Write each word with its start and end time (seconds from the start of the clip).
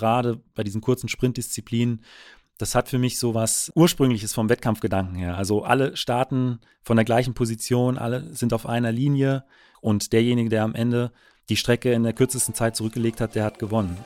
gerade 0.00 0.40
bei 0.54 0.64
diesen 0.64 0.80
kurzen 0.80 1.08
Sprintdisziplinen, 1.08 2.02
das 2.58 2.74
hat 2.74 2.88
für 2.88 2.98
mich 2.98 3.18
so 3.18 3.34
was 3.34 3.70
Ursprüngliches 3.74 4.34
vom 4.34 4.48
Wettkampfgedanken 4.48 5.14
her. 5.14 5.36
Also 5.36 5.62
alle 5.62 5.96
starten 5.96 6.60
von 6.82 6.96
der 6.96 7.04
gleichen 7.04 7.34
Position, 7.34 7.96
alle 7.96 8.34
sind 8.34 8.52
auf 8.52 8.66
einer 8.66 8.92
Linie 8.92 9.44
und 9.80 10.12
derjenige, 10.12 10.50
der 10.50 10.64
am 10.64 10.74
Ende 10.74 11.12
die 11.48 11.56
Strecke 11.56 11.92
in 11.92 12.02
der 12.02 12.12
kürzesten 12.12 12.54
Zeit 12.54 12.76
zurückgelegt 12.76 13.20
hat, 13.20 13.34
der 13.34 13.44
hat 13.44 13.58
gewonnen. 13.58 13.96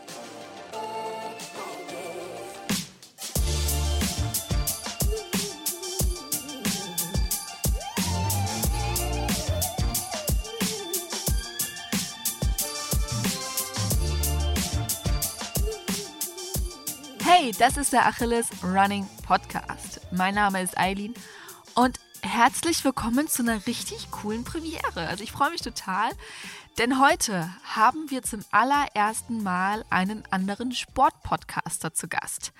Das 17.58 17.76
ist 17.76 17.92
der 17.92 18.06
Achilles 18.06 18.48
Running 18.64 19.06
Podcast. 19.24 20.00
Mein 20.10 20.34
Name 20.34 20.62
ist 20.62 20.76
Eileen 20.76 21.14
und 21.74 22.00
herzlich 22.22 22.84
willkommen 22.84 23.28
zu 23.28 23.42
einer 23.42 23.64
richtig 23.66 24.10
coolen 24.10 24.44
Premiere. 24.44 25.06
Also 25.08 25.22
ich 25.22 25.30
freue 25.30 25.50
mich 25.50 25.60
total, 25.60 26.10
denn 26.78 27.00
heute 27.00 27.48
haben 27.62 28.10
wir 28.10 28.22
zum 28.22 28.40
allerersten 28.50 29.42
Mal 29.42 29.84
einen 29.90 30.24
anderen 30.30 30.72
Sportpodcaster 30.72 31.94
zu 31.94 32.08
Gast. 32.08 32.52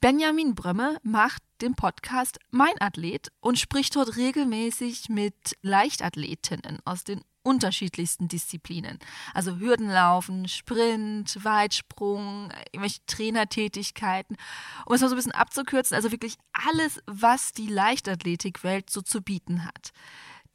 Benjamin 0.00 0.54
Brömme 0.54 0.98
macht 1.02 1.42
den 1.62 1.74
Podcast 1.74 2.38
Mein 2.50 2.80
Athlet 2.80 3.32
und 3.40 3.58
spricht 3.58 3.96
dort 3.96 4.16
regelmäßig 4.16 5.08
mit 5.08 5.56
Leichtathletinnen 5.62 6.80
aus 6.84 7.04
den 7.04 7.22
unterschiedlichsten 7.46 8.26
Disziplinen. 8.28 8.98
Also 9.32 9.58
Hürdenlaufen, 9.58 10.48
Sprint, 10.48 11.42
Weitsprung, 11.44 12.50
irgendwelche 12.72 13.06
Trainertätigkeiten. 13.06 14.36
Um 14.84 14.94
es 14.94 15.00
mal 15.00 15.08
so 15.08 15.14
ein 15.14 15.18
bisschen 15.18 15.32
abzukürzen, 15.32 15.94
also 15.94 16.10
wirklich 16.10 16.36
alles, 16.52 17.00
was 17.06 17.52
die 17.52 17.68
Leichtathletikwelt 17.68 18.90
so 18.90 19.00
zu 19.00 19.22
bieten 19.22 19.64
hat. 19.64 19.92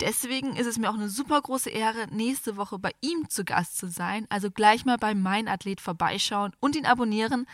Deswegen 0.01 0.55
ist 0.55 0.65
es 0.65 0.79
mir 0.79 0.89
auch 0.89 0.95
eine 0.95 1.09
super 1.09 1.39
große 1.39 1.69
Ehre, 1.69 2.07
nächste 2.11 2.57
Woche 2.57 2.79
bei 2.79 2.91
ihm 3.01 3.29
zu 3.29 3.45
Gast 3.45 3.77
zu 3.77 3.87
sein. 3.87 4.25
Also 4.29 4.49
gleich 4.51 4.83
mal 4.83 4.97
bei 4.97 5.13
Mein 5.13 5.47
Athlet 5.47 5.79
vorbeischauen 5.79 6.53
und 6.59 6.75
ihn 6.75 6.87
abonnieren, 6.87 7.45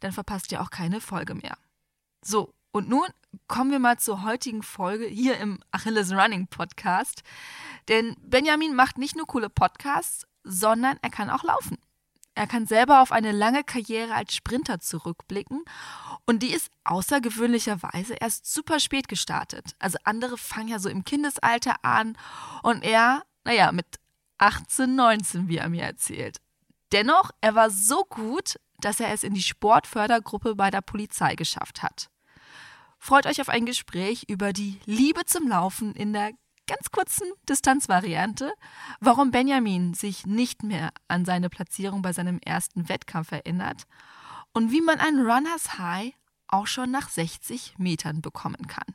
dann 0.00 0.12
verpasst 0.12 0.52
ihr 0.52 0.62
auch 0.62 0.70
keine 0.70 1.00
Folge 1.00 1.34
mehr. 1.34 1.58
So, 2.22 2.54
und 2.76 2.90
nun 2.90 3.06
kommen 3.48 3.70
wir 3.70 3.78
mal 3.78 3.98
zur 3.98 4.22
heutigen 4.22 4.62
Folge 4.62 5.06
hier 5.06 5.38
im 5.38 5.60
Achilles 5.70 6.12
Running 6.12 6.46
Podcast. 6.46 7.22
Denn 7.88 8.16
Benjamin 8.20 8.74
macht 8.74 8.98
nicht 8.98 9.16
nur 9.16 9.26
coole 9.26 9.48
Podcasts, 9.48 10.26
sondern 10.44 10.98
er 11.00 11.10
kann 11.10 11.30
auch 11.30 11.42
laufen. 11.42 11.78
Er 12.34 12.46
kann 12.46 12.66
selber 12.66 13.00
auf 13.00 13.12
eine 13.12 13.32
lange 13.32 13.64
Karriere 13.64 14.14
als 14.14 14.34
Sprinter 14.34 14.78
zurückblicken 14.78 15.64
und 16.26 16.42
die 16.42 16.52
ist 16.52 16.70
außergewöhnlicherweise 16.84 18.14
erst 18.20 18.52
super 18.52 18.78
spät 18.78 19.08
gestartet. 19.08 19.74
Also 19.78 19.96
andere 20.04 20.36
fangen 20.36 20.68
ja 20.68 20.78
so 20.78 20.90
im 20.90 21.02
Kindesalter 21.02 21.76
an 21.82 22.18
und 22.62 22.84
er, 22.84 23.22
naja, 23.44 23.72
mit 23.72 23.86
18, 24.36 24.94
19, 24.94 25.48
wie 25.48 25.56
er 25.56 25.70
mir 25.70 25.84
erzählt. 25.84 26.42
Dennoch, 26.92 27.30
er 27.40 27.54
war 27.54 27.70
so 27.70 28.04
gut, 28.04 28.60
dass 28.80 29.00
er 29.00 29.12
es 29.14 29.24
in 29.24 29.32
die 29.32 29.42
Sportfördergruppe 29.42 30.56
bei 30.56 30.70
der 30.70 30.82
Polizei 30.82 31.36
geschafft 31.36 31.82
hat. 31.82 32.10
Freut 32.98 33.26
euch 33.26 33.40
auf 33.40 33.48
ein 33.48 33.66
Gespräch 33.66 34.24
über 34.28 34.52
die 34.52 34.80
Liebe 34.84 35.24
zum 35.24 35.48
Laufen 35.48 35.94
in 35.94 36.12
der 36.12 36.32
ganz 36.66 36.90
kurzen 36.90 37.30
Distanzvariante, 37.48 38.52
warum 39.00 39.30
Benjamin 39.30 39.94
sich 39.94 40.26
nicht 40.26 40.62
mehr 40.62 40.90
an 41.08 41.24
seine 41.24 41.48
Platzierung 41.48 42.02
bei 42.02 42.12
seinem 42.12 42.38
ersten 42.44 42.88
Wettkampf 42.88 43.32
erinnert 43.32 43.84
und 44.52 44.72
wie 44.72 44.80
man 44.80 44.98
ein 44.98 45.18
Runners 45.20 45.78
High 45.78 46.12
auch 46.48 46.66
schon 46.66 46.90
nach 46.90 47.08
60 47.08 47.74
Metern 47.78 48.22
bekommen 48.22 48.66
kann. 48.66 48.94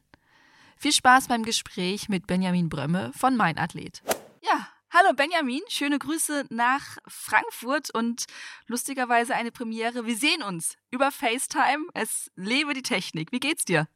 Viel 0.78 0.94
Spaß 0.94 1.28
beim 1.28 1.44
Gespräch 1.44 2.10
mit 2.10 2.28
Benjamin 2.28 2.70
Brömme 2.70 3.12
von 3.14 3.38
Mein 3.38 3.58
Athlet. 3.58 4.02
Ja, 4.42 4.68
hallo 4.90 5.14
Benjamin, 5.14 5.62
schöne 5.68 6.00
Grüße 6.00 6.46
nach 6.50 6.98
Frankfurt 7.08 7.94
und 7.94 8.26
lustigerweise 8.68 9.36
eine 9.36 9.52
Premiere. 9.52 10.06
Wir 10.06 10.18
sehen 10.18 10.42
uns 10.42 10.78
über 10.90 11.12
FaceTime. 11.12 11.86
Es 11.94 12.32
lebe 12.36 12.74
die 12.74 12.82
Technik. 12.82 13.32
Wie 13.32 13.40
geht's 13.40 13.66
dir? 13.66 13.88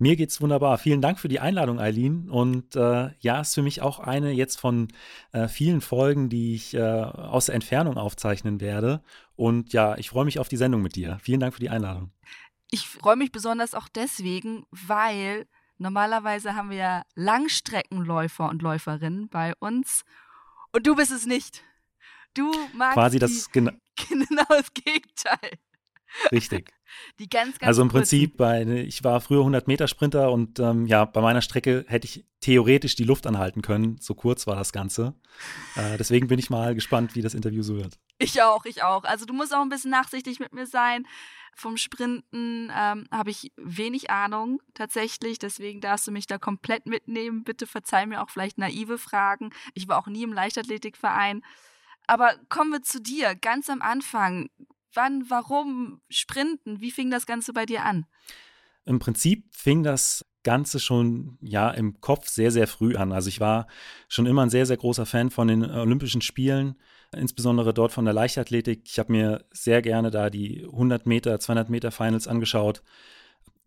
Mir 0.00 0.14
geht's 0.14 0.40
wunderbar. 0.40 0.78
Vielen 0.78 1.02
Dank 1.02 1.18
für 1.18 1.26
die 1.26 1.40
Einladung, 1.40 1.80
Eileen. 1.80 2.30
Und 2.30 2.76
äh, 2.76 3.10
ja, 3.18 3.40
ist 3.40 3.54
für 3.54 3.62
mich 3.62 3.82
auch 3.82 3.98
eine 3.98 4.30
jetzt 4.30 4.60
von 4.60 4.88
äh, 5.32 5.48
vielen 5.48 5.80
Folgen, 5.80 6.28
die 6.28 6.54
ich 6.54 6.74
äh, 6.74 6.80
aus 6.80 7.46
der 7.46 7.56
Entfernung 7.56 7.96
aufzeichnen 7.96 8.60
werde. 8.60 9.02
Und 9.34 9.72
ja, 9.72 9.96
ich 9.98 10.10
freue 10.10 10.24
mich 10.24 10.38
auf 10.38 10.48
die 10.48 10.56
Sendung 10.56 10.82
mit 10.82 10.94
dir. 10.94 11.18
Vielen 11.20 11.40
Dank 11.40 11.54
für 11.54 11.60
die 11.60 11.70
Einladung. 11.70 12.12
Ich 12.70 12.86
freue 12.86 13.16
mich 13.16 13.32
besonders 13.32 13.74
auch 13.74 13.88
deswegen, 13.88 14.66
weil 14.70 15.46
normalerweise 15.78 16.54
haben 16.54 16.70
wir 16.70 16.76
ja 16.76 17.02
Langstreckenläufer 17.16 18.48
und 18.48 18.62
Läuferinnen 18.62 19.28
bei 19.28 19.54
uns. 19.58 20.04
Und 20.72 20.86
du 20.86 20.94
bist 20.94 21.10
es 21.10 21.26
nicht. 21.26 21.64
Du 22.34 22.52
magst 22.72 22.94
quasi 22.94 23.18
das 23.18 23.48
die, 23.52 23.60
genau 24.08 24.44
das 24.48 24.72
Gegenteil. 24.74 25.58
Richtig. 26.32 26.72
Die 27.18 27.28
ganz, 27.28 27.58
ganz 27.58 27.68
Also 27.68 27.82
im 27.82 27.88
Prinzip, 27.88 28.36
bei, 28.36 28.62
ich 28.62 29.04
war 29.04 29.20
früher 29.20 29.42
100-Meter-Sprinter 29.42 30.32
und 30.32 30.58
ähm, 30.58 30.86
ja, 30.86 31.04
bei 31.04 31.20
meiner 31.20 31.42
Strecke 31.42 31.84
hätte 31.88 32.06
ich 32.06 32.24
theoretisch 32.40 32.94
die 32.94 33.04
Luft 33.04 33.26
anhalten 33.26 33.62
können. 33.62 33.98
So 34.00 34.14
kurz 34.14 34.46
war 34.46 34.56
das 34.56 34.72
Ganze. 34.72 35.14
Äh, 35.76 35.96
deswegen 35.98 36.28
bin 36.28 36.38
ich 36.38 36.50
mal 36.50 36.74
gespannt, 36.74 37.14
wie 37.14 37.22
das 37.22 37.34
Interview 37.34 37.62
so 37.62 37.76
wird. 37.76 37.98
Ich 38.18 38.42
auch, 38.42 38.64
ich 38.64 38.82
auch. 38.82 39.04
Also 39.04 39.26
du 39.26 39.34
musst 39.34 39.54
auch 39.54 39.62
ein 39.62 39.68
bisschen 39.68 39.90
nachsichtig 39.90 40.40
mit 40.40 40.52
mir 40.52 40.66
sein. 40.66 41.06
Vom 41.54 41.76
Sprinten 41.76 42.72
ähm, 42.74 43.08
habe 43.10 43.30
ich 43.30 43.52
wenig 43.56 44.10
Ahnung 44.10 44.62
tatsächlich, 44.74 45.40
deswegen 45.40 45.80
darfst 45.80 46.06
du 46.06 46.12
mich 46.12 46.28
da 46.28 46.38
komplett 46.38 46.86
mitnehmen. 46.86 47.42
Bitte 47.42 47.66
verzeih 47.66 48.06
mir 48.06 48.22
auch 48.22 48.30
vielleicht 48.30 48.58
naive 48.58 48.96
Fragen. 48.96 49.50
Ich 49.74 49.88
war 49.88 49.98
auch 49.98 50.06
nie 50.06 50.22
im 50.22 50.32
Leichtathletikverein. 50.32 51.42
Aber 52.06 52.34
kommen 52.48 52.70
wir 52.70 52.82
zu 52.82 53.00
dir, 53.02 53.34
ganz 53.34 53.68
am 53.68 53.82
Anfang 53.82 54.48
wann, 54.94 55.24
warum 55.28 56.00
sprinten? 56.08 56.80
Wie 56.80 56.90
fing 56.90 57.10
das 57.10 57.26
Ganze 57.26 57.52
bei 57.52 57.66
dir 57.66 57.84
an? 57.84 58.06
Im 58.84 58.98
Prinzip 58.98 59.44
fing 59.54 59.82
das 59.82 60.24
Ganze 60.44 60.80
schon 60.80 61.36
ja 61.42 61.70
im 61.70 62.00
Kopf 62.00 62.28
sehr, 62.28 62.50
sehr 62.50 62.66
früh 62.66 62.96
an. 62.96 63.12
Also 63.12 63.28
ich 63.28 63.40
war 63.40 63.66
schon 64.08 64.26
immer 64.26 64.42
ein 64.42 64.50
sehr, 64.50 64.64
sehr 64.66 64.76
großer 64.78 65.04
Fan 65.04 65.30
von 65.30 65.48
den 65.48 65.62
Olympischen 65.62 66.22
Spielen, 66.22 66.76
insbesondere 67.14 67.74
dort 67.74 67.92
von 67.92 68.06
der 68.06 68.14
Leichtathletik. 68.14 68.82
Ich 68.86 68.98
habe 68.98 69.12
mir 69.12 69.44
sehr 69.50 69.82
gerne 69.82 70.10
da 70.10 70.30
die 70.30 70.64
100 70.64 71.06
Meter, 71.06 71.38
200 71.38 71.68
Meter 71.68 71.90
Finals 71.90 72.26
angeschaut. 72.28 72.82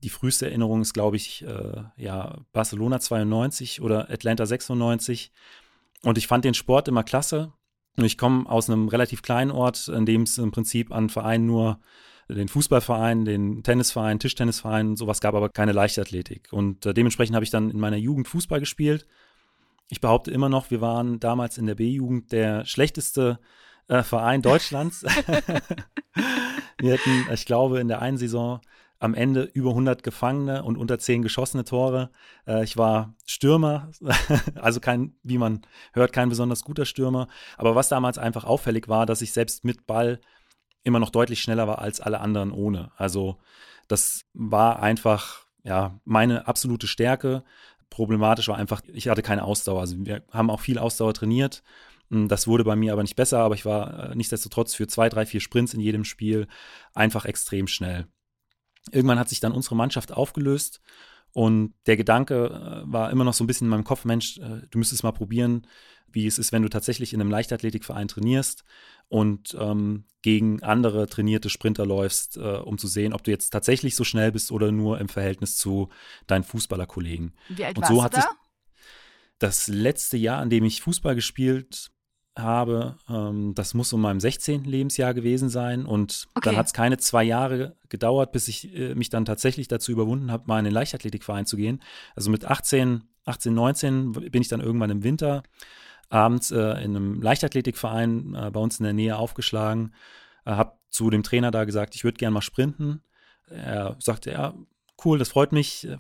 Die 0.02 0.10
früheste 0.10 0.48
Erinnerung 0.48 0.82
ist, 0.82 0.94
glaube 0.94 1.18
ich, 1.18 1.46
äh, 1.46 1.84
ja, 1.98 2.40
Barcelona 2.54 3.00
92 3.00 3.82
oder 3.82 4.10
Atlanta 4.10 4.48
96. 4.48 5.32
Und 6.04 6.18
ich 6.18 6.26
fand 6.26 6.46
den 6.46 6.56
Sport 6.56 6.88
immer 6.88 7.04
klasse. 7.04 7.54
Ich 7.98 8.18
komme 8.18 8.50
aus 8.50 8.70
einem 8.70 8.88
relativ 8.88 9.22
kleinen 9.22 9.52
Ort, 9.52 9.88
in 9.88 10.06
dem 10.06 10.24
es 10.24 10.38
im 10.38 10.52
Prinzip 10.52 10.92
an 10.92 11.10
Vereinen 11.10 11.46
nur 11.46 11.80
den 12.30 12.48
Fußballverein, 12.48 13.26
den 13.26 13.64
Tennisverein, 13.64 14.20
Tischtennisverein, 14.20 14.96
sowas 14.96 15.20
gab, 15.20 15.36
aber 15.36 15.50
keine 15.50 15.74
Leichtathletik. 15.74 16.48
Und 16.52 16.86
äh, 16.86 16.94
dementsprechend 16.94 17.36
habe 17.36 17.44
ich 17.44 17.52
dann 17.52 17.70
in 17.70 17.80
meiner 17.80 17.98
Jugend 17.98 18.28
Fußball 18.28 18.60
gespielt. 18.60 19.06
Ich 19.90 20.00
behaupte 20.00 20.32
immer 20.32 20.48
noch, 20.48 20.72
wir 20.72 20.80
waren 20.80 21.20
damals 21.20 21.58
in 21.58 21.66
der 21.66 21.76
B-Jugend 21.76 22.32
der 22.32 22.66
schlechteste 22.66 23.40
äh, 23.90 24.04
Verein 24.04 24.42
Deutschlands. 24.42 25.04
wir 26.80 26.94
hatten, 26.94 27.28
ich 27.34 27.46
glaube, 27.46 27.80
in 27.80 27.90
der 27.90 28.02
einen 28.02 28.18
Saison 28.18 28.62
am 29.02 29.16
Ende 29.16 29.42
über 29.42 29.72
100 29.72 30.04
Gefangene 30.04 30.64
und 30.64 30.78
unter 30.78 31.00
10 31.00 31.24
geschossene 31.24 31.66
Tore. 31.66 32.12
Äh, 32.48 32.64
ich 32.64 32.78
war 32.78 33.16
Stürmer, 33.26 33.90
also 34.56 34.80
kein, 34.80 35.16
wie 35.24 35.40
man 35.40 35.64
hört, 35.94 36.14
kein 36.14 36.30
besonders 36.30 36.64
guter 36.64 36.86
Stürmer. 36.86 37.28
Aber 37.58 37.76
was 37.76 37.90
damals 37.90 38.20
einfach 38.20 38.44
auffällig 38.44 38.88
war, 38.88 39.08
dass 39.08 39.24
ich 39.24 39.34
selbst 39.34 39.66
mit 39.66 39.88
Ball 39.88 40.22
immer 40.84 41.00
noch 41.00 41.10
deutlich 41.10 41.42
schneller 41.42 41.68
war 41.68 41.80
als 41.80 42.00
alle 42.00 42.22
anderen 42.22 42.52
ohne. 42.52 42.92
Also 42.96 43.38
das 43.88 44.24
war 44.34 44.82
einfach 44.84 45.48
ja 45.64 46.00
meine 46.06 46.48
absolute 46.48 46.86
Stärke. 46.88 47.44
Problematisch 47.90 48.48
war 48.50 48.58
einfach, 48.58 48.82
ich 48.94 49.08
hatte 49.08 49.24
keine 49.24 49.44
Ausdauer. 49.44 49.82
Also 49.82 49.96
wir 49.98 50.24
haben 50.32 50.52
auch 50.52 50.60
viel 50.60 50.78
Ausdauer 50.78 51.16
trainiert. 51.16 51.64
Das 52.12 52.46
wurde 52.46 52.64
bei 52.64 52.76
mir 52.76 52.94
aber 52.94 53.02
nicht 53.02 53.16
besser, 53.16 53.40
aber 53.40 53.56
ich 53.56 53.66
war 53.66 54.12
äh, 54.12 54.16
nichtsdestotrotz 54.16 54.76
für 54.76 54.86
zwei, 54.86 55.10
drei, 55.10 55.26
vier 55.26 55.42
Sprints 55.42 55.74
in 55.74 55.80
jedem 55.80 56.04
Spiel 56.04 56.48
einfach 56.94 57.26
extrem 57.26 57.66
schnell. 57.68 58.06
Irgendwann 58.92 59.20
hat 59.20 59.30
sich 59.30 59.40
dann 59.40 59.52
unsere 59.52 59.76
Mannschaft 59.76 60.12
aufgelöst 60.12 60.82
und 61.34 61.74
der 61.86 61.98
Gedanke 61.98 62.84
äh, 62.86 62.92
war 62.92 63.10
immer 63.12 63.24
noch 63.24 63.34
so 63.34 63.44
ein 63.44 63.48
bisschen 63.48 63.66
in 63.66 63.72
meinem 63.72 63.84
Kopf, 63.84 64.06
Mensch, 64.06 64.38
äh, 64.40 64.62
du 64.70 64.78
müsstest 64.78 65.04
mal 65.04 65.12
probieren, 65.12 65.68
wie 66.12 66.28
es 66.28 66.38
ist, 66.38 66.52
wenn 66.52 66.62
du 66.62 66.70
tatsächlich 66.70 67.14
in 67.14 67.22
einem 67.22 67.32
Leichtathletikverein 67.32 68.10
trainierst 68.10 68.66
und 69.08 69.56
ähm, 69.60 70.06
gegen 70.22 70.62
andere 70.62 71.08
trainierte 71.08 71.50
Sprinter 71.50 71.86
läufst, 71.86 72.36
äh, 72.38 72.42
um 72.42 72.78
zu 72.78 72.88
sehen, 72.88 73.14
ob 73.14 73.24
du 73.24 73.32
jetzt 73.32 73.52
tatsächlich 73.52 73.96
so 73.96 74.04
schnell 74.04 74.32
bist 74.32 74.52
oder 74.52 74.72
nur 74.72 75.00
im 75.00 75.08
Verhältnis 75.08 75.56
zu 75.56 75.90
deinen 76.28 76.44
Fußballerkollegen. 76.44 77.34
Wie 77.50 77.64
alt 77.64 77.78
und 77.78 77.86
so 77.86 77.98
warst 77.98 78.04
hat 78.04 78.14
du 78.14 78.18
da? 78.18 78.22
sich 78.24 78.38
das 79.40 79.68
letzte 79.68 80.18
Jahr, 80.18 80.40
an 80.40 80.50
dem 80.50 80.66
ich 80.66 80.82
Fußball 80.82 81.16
gespielt 81.16 81.92
habe, 82.38 82.96
ähm, 83.10 83.54
das 83.56 83.74
muss 83.74 83.92
um 83.94 84.02
meinem 84.02 84.20
16. 84.20 84.64
Lebensjahr 84.64 85.14
gewesen 85.14 85.50
sein. 85.50 85.86
Und 85.86 86.28
Okay. 86.36 86.50
dann 86.50 86.58
hat 86.58 86.68
es 86.68 86.74
keine 86.74 86.98
zwei 86.98 87.24
Jahre 87.24 87.76
gedauert, 87.90 88.32
bis 88.32 88.48
ich 88.48 88.74
äh, 88.76 88.96
mich 88.96 89.10
dann 89.10 89.26
tatsächlich 89.26 89.68
dazu 89.68 89.92
überwunden 89.92 90.32
habe, 90.32 90.44
mal 90.48 90.60
in 90.60 90.66
den 90.66 90.74
Leichtathletikverein 90.74 91.46
zu 91.46 91.58
gehen. 91.58 91.82
Also 92.16 92.30
mit 92.32 92.46
18, 92.46 93.04
18, 93.26 93.54
19 93.54 94.12
bin 94.14 94.42
ich 94.42 94.48
dann 94.48 94.62
irgendwann 94.62 94.90
im 94.90 95.04
Winter 95.04 95.44
abends 96.10 96.52
äh, 96.52 96.58
in 96.84 96.96
einem 96.96 97.22
Leichtathletikverein 97.22 98.36
äh, 98.36 98.52
bei 98.52 98.60
uns 98.60 98.80
in 98.80 98.84
der 98.84 98.94
Nähe 98.94 99.18
aufgeschlagen, 99.18 99.94
äh, 100.46 100.52
habe 100.52 100.74
zu 100.90 101.10
dem 101.10 101.24
Trainer 101.24 101.52
da 101.52 101.64
gesagt, 101.64 101.96
ich 101.96 102.04
würde 102.04 102.18
gerne 102.18 102.34
mal 102.34 102.42
sprinten. 102.42 103.02
Er 103.50 103.96
sagte, 104.00 104.32
ja, 104.32 104.54
cool, 105.06 105.18
das 105.18 105.30
freut 105.30 105.52
mich. 105.52 105.88
Äh, 105.88 105.98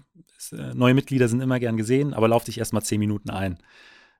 äh, 0.55 0.73
Neue 0.73 0.93
Mitglieder 0.93 1.27
sind 1.27 1.41
immer 1.41 1.59
gern 1.59 1.77
gesehen, 1.77 2.13
aber 2.13 2.27
lauf 2.27 2.43
dich 2.43 2.57
erst 2.57 2.73
mal 2.73 2.81
zehn 2.81 2.99
Minuten 2.99 3.29
ein. 3.29 3.57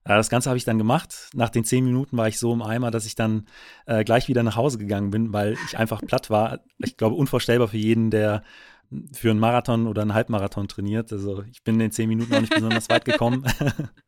Äh, 0.03 0.15
Das 0.15 0.29
Ganze 0.29 0.49
habe 0.49 0.57
ich 0.57 0.65
dann 0.65 0.77
gemacht. 0.77 1.29
Nach 1.33 1.49
den 1.49 1.63
zehn 1.63 1.83
Minuten 1.85 2.17
war 2.17 2.27
ich 2.27 2.39
so 2.39 2.53
im 2.53 2.61
Eimer, 2.61 2.91
dass 2.91 3.05
ich 3.05 3.15
dann 3.15 3.47
äh, 3.85 4.03
gleich 4.03 4.27
wieder 4.27 4.43
nach 4.43 4.55
Hause 4.55 4.77
gegangen 4.77 5.11
bin, 5.11 5.33
weil 5.33 5.57
ich 5.65 5.77
einfach 5.77 6.01
platt 6.01 6.29
war. 6.29 6.59
Ich 6.79 6.97
glaube, 6.97 7.15
unvorstellbar 7.15 7.67
für 7.67 7.77
jeden, 7.77 8.11
der 8.11 8.43
für 9.13 9.31
einen 9.31 9.39
Marathon 9.39 9.87
oder 9.87 10.01
einen 10.01 10.13
Halbmarathon 10.13 10.67
trainiert. 10.67 11.11
Also 11.13 11.43
ich 11.43 11.63
bin 11.63 11.75
in 11.75 11.79
den 11.79 11.91
zehn 11.91 12.09
Minuten 12.09 12.33
auch 12.33 12.41
nicht 12.41 12.53
besonders 12.53 12.89
weit 12.89 13.05
gekommen. 13.05 13.45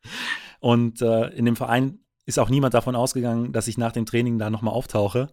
Und 0.60 1.00
äh, 1.00 1.28
in 1.28 1.46
dem 1.46 1.56
Verein 1.56 2.00
ist 2.26 2.38
auch 2.38 2.50
niemand 2.50 2.74
davon 2.74 2.96
ausgegangen, 2.96 3.52
dass 3.52 3.68
ich 3.68 3.78
nach 3.78 3.92
dem 3.92 4.06
Training 4.06 4.38
da 4.38 4.50
nochmal 4.50 4.74
auftauche. 4.74 5.28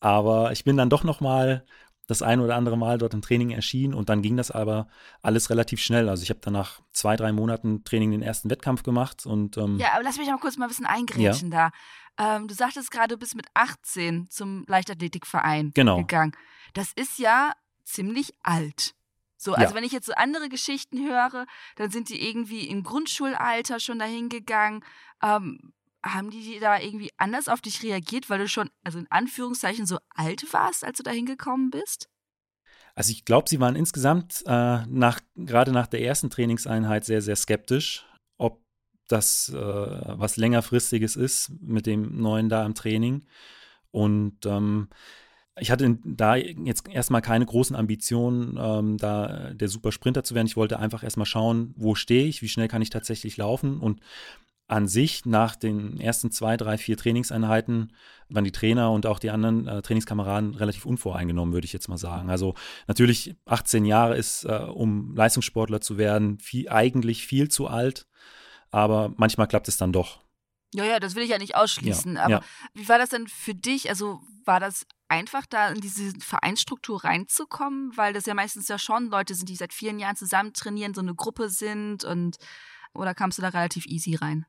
Aber 0.00 0.52
ich 0.52 0.64
bin 0.64 0.76
dann 0.76 0.90
doch 0.90 1.04
nochmal 1.04 1.64
das 2.06 2.22
ein 2.22 2.40
oder 2.40 2.56
andere 2.56 2.76
Mal 2.76 2.98
dort 2.98 3.14
im 3.14 3.22
Training 3.22 3.50
erschienen 3.50 3.94
und 3.94 4.08
dann 4.08 4.22
ging 4.22 4.36
das 4.36 4.50
aber 4.50 4.88
alles 5.22 5.50
relativ 5.50 5.80
schnell. 5.80 6.08
Also 6.08 6.22
ich 6.22 6.30
habe 6.30 6.40
dann 6.40 6.52
nach 6.52 6.80
zwei, 6.92 7.16
drei 7.16 7.32
Monaten 7.32 7.84
Training 7.84 8.10
den 8.10 8.22
ersten 8.22 8.50
Wettkampf 8.50 8.82
gemacht 8.82 9.24
und 9.24 9.56
ähm, 9.56 9.78
Ja, 9.78 9.92
aber 9.94 10.02
lass 10.02 10.18
mich 10.18 10.28
mal 10.28 10.38
kurz 10.38 10.56
mal 10.56 10.66
ein 10.66 10.68
bisschen 10.68 10.86
eingrätschen 10.86 11.50
da. 11.50 11.70
Ähm, 12.18 12.48
du 12.48 12.54
sagtest 12.54 12.90
gerade, 12.90 13.14
du 13.14 13.18
bist 13.18 13.34
mit 13.36 13.46
18 13.54 14.28
zum 14.30 14.64
Leichtathletikverein 14.68 15.70
Genau. 15.74 15.98
gegangen. 15.98 16.32
Das 16.74 16.92
ist 16.94 17.18
ja 17.18 17.52
ziemlich 17.84 18.34
alt. 18.42 18.94
So, 19.36 19.54
also 19.54 19.70
Ja. 19.70 19.74
wenn 19.74 19.84
ich 19.84 19.92
jetzt 19.92 20.06
so 20.06 20.12
andere 20.14 20.48
Geschichten 20.48 21.04
höre, 21.08 21.46
dann 21.76 21.90
sind 21.90 22.08
die 22.10 22.28
irgendwie 22.28 22.68
im 22.68 22.82
Grundschulalter 22.82 23.80
schon 23.80 23.98
dahin 23.98 24.28
gegangen. 24.28 24.84
Ähm, 25.22 25.72
haben 26.04 26.30
die 26.30 26.58
da 26.60 26.78
irgendwie 26.78 27.10
anders 27.16 27.48
auf 27.48 27.60
dich 27.60 27.82
reagiert, 27.82 28.28
weil 28.28 28.38
du 28.38 28.48
schon, 28.48 28.70
also 28.84 28.98
in 28.98 29.10
Anführungszeichen, 29.10 29.86
so 29.86 29.98
alt 30.10 30.52
warst, 30.52 30.84
als 30.84 30.98
du 30.98 31.02
da 31.02 31.10
hingekommen 31.10 31.70
bist? 31.70 32.08
Also 32.94 33.10
ich 33.10 33.24
glaube, 33.24 33.48
sie 33.48 33.60
waren 33.60 33.76
insgesamt 33.76 34.42
äh, 34.46 34.86
nach, 34.86 35.20
gerade 35.36 35.72
nach 35.72 35.86
der 35.86 36.02
ersten 36.02 36.30
Trainingseinheit 36.30 37.04
sehr, 37.04 37.22
sehr 37.22 37.36
skeptisch, 37.36 38.06
ob 38.36 38.62
das 39.08 39.48
äh, 39.48 39.56
was 39.56 40.36
längerfristiges 40.36 41.16
ist 41.16 41.50
mit 41.60 41.86
dem 41.86 42.20
neuen 42.20 42.48
da 42.48 42.66
im 42.66 42.74
Training. 42.74 43.24
Und 43.90 44.44
ähm, 44.44 44.88
ich 45.58 45.70
hatte 45.70 45.98
da 46.04 46.36
jetzt 46.36 46.88
erstmal 46.88 47.22
keine 47.22 47.44
großen 47.44 47.76
Ambitionen, 47.76 48.58
ähm, 48.58 48.96
da 48.96 49.52
der 49.52 49.68
Supersprinter 49.68 50.24
zu 50.24 50.34
werden. 50.34 50.46
Ich 50.46 50.56
wollte 50.56 50.78
einfach 50.78 51.02
erstmal 51.02 51.26
schauen, 51.26 51.74
wo 51.76 51.94
stehe 51.94 52.26
ich, 52.26 52.42
wie 52.42 52.48
schnell 52.48 52.68
kann 52.68 52.82
ich 52.82 52.90
tatsächlich 52.90 53.36
laufen. 53.36 53.78
Und 53.80 54.00
an 54.72 54.88
sich, 54.88 55.26
nach 55.26 55.54
den 55.54 56.00
ersten 56.00 56.30
zwei, 56.30 56.56
drei, 56.56 56.78
vier 56.78 56.96
Trainingseinheiten, 56.96 57.92
waren 58.30 58.44
die 58.44 58.52
Trainer 58.52 58.90
und 58.90 59.04
auch 59.04 59.18
die 59.18 59.28
anderen 59.28 59.68
äh, 59.68 59.82
Trainingskameraden 59.82 60.54
relativ 60.54 60.86
unvoreingenommen, 60.86 61.52
würde 61.52 61.66
ich 61.66 61.74
jetzt 61.74 61.88
mal 61.88 61.98
sagen. 61.98 62.30
Also 62.30 62.54
natürlich, 62.86 63.36
18 63.44 63.84
Jahre 63.84 64.16
ist, 64.16 64.44
äh, 64.44 64.64
um 64.64 65.14
Leistungssportler 65.14 65.82
zu 65.82 65.98
werden, 65.98 66.38
viel, 66.38 66.70
eigentlich 66.70 67.26
viel 67.26 67.50
zu 67.50 67.68
alt, 67.68 68.06
aber 68.70 69.12
manchmal 69.18 69.46
klappt 69.46 69.68
es 69.68 69.76
dann 69.76 69.92
doch. 69.92 70.20
Ja, 70.72 70.86
ja, 70.86 71.00
das 71.00 71.14
will 71.16 71.22
ich 71.22 71.28
ja 71.28 71.38
nicht 71.38 71.54
ausschließen. 71.54 72.14
Ja, 72.14 72.22
aber 72.22 72.32
ja. 72.32 72.40
wie 72.72 72.88
war 72.88 72.96
das 72.96 73.10
denn 73.10 73.28
für 73.28 73.54
dich? 73.54 73.90
Also 73.90 74.20
war 74.46 74.58
das 74.58 74.86
einfach, 75.08 75.44
da 75.44 75.68
in 75.68 75.82
diese 75.82 76.18
Vereinsstruktur 76.18 77.04
reinzukommen? 77.04 77.94
Weil 77.94 78.14
das 78.14 78.24
ja 78.24 78.32
meistens 78.32 78.68
ja 78.68 78.78
schon 78.78 79.10
Leute 79.10 79.34
sind, 79.34 79.50
die 79.50 79.56
seit 79.56 79.74
vielen 79.74 79.98
Jahren 79.98 80.16
zusammen 80.16 80.54
trainieren, 80.54 80.94
so 80.94 81.02
eine 81.02 81.14
Gruppe 81.14 81.50
sind 81.50 82.04
und 82.04 82.38
oder 82.94 83.14
kamst 83.14 83.36
du 83.36 83.42
da 83.42 83.48
relativ 83.48 83.84
easy 83.84 84.14
rein? 84.14 84.46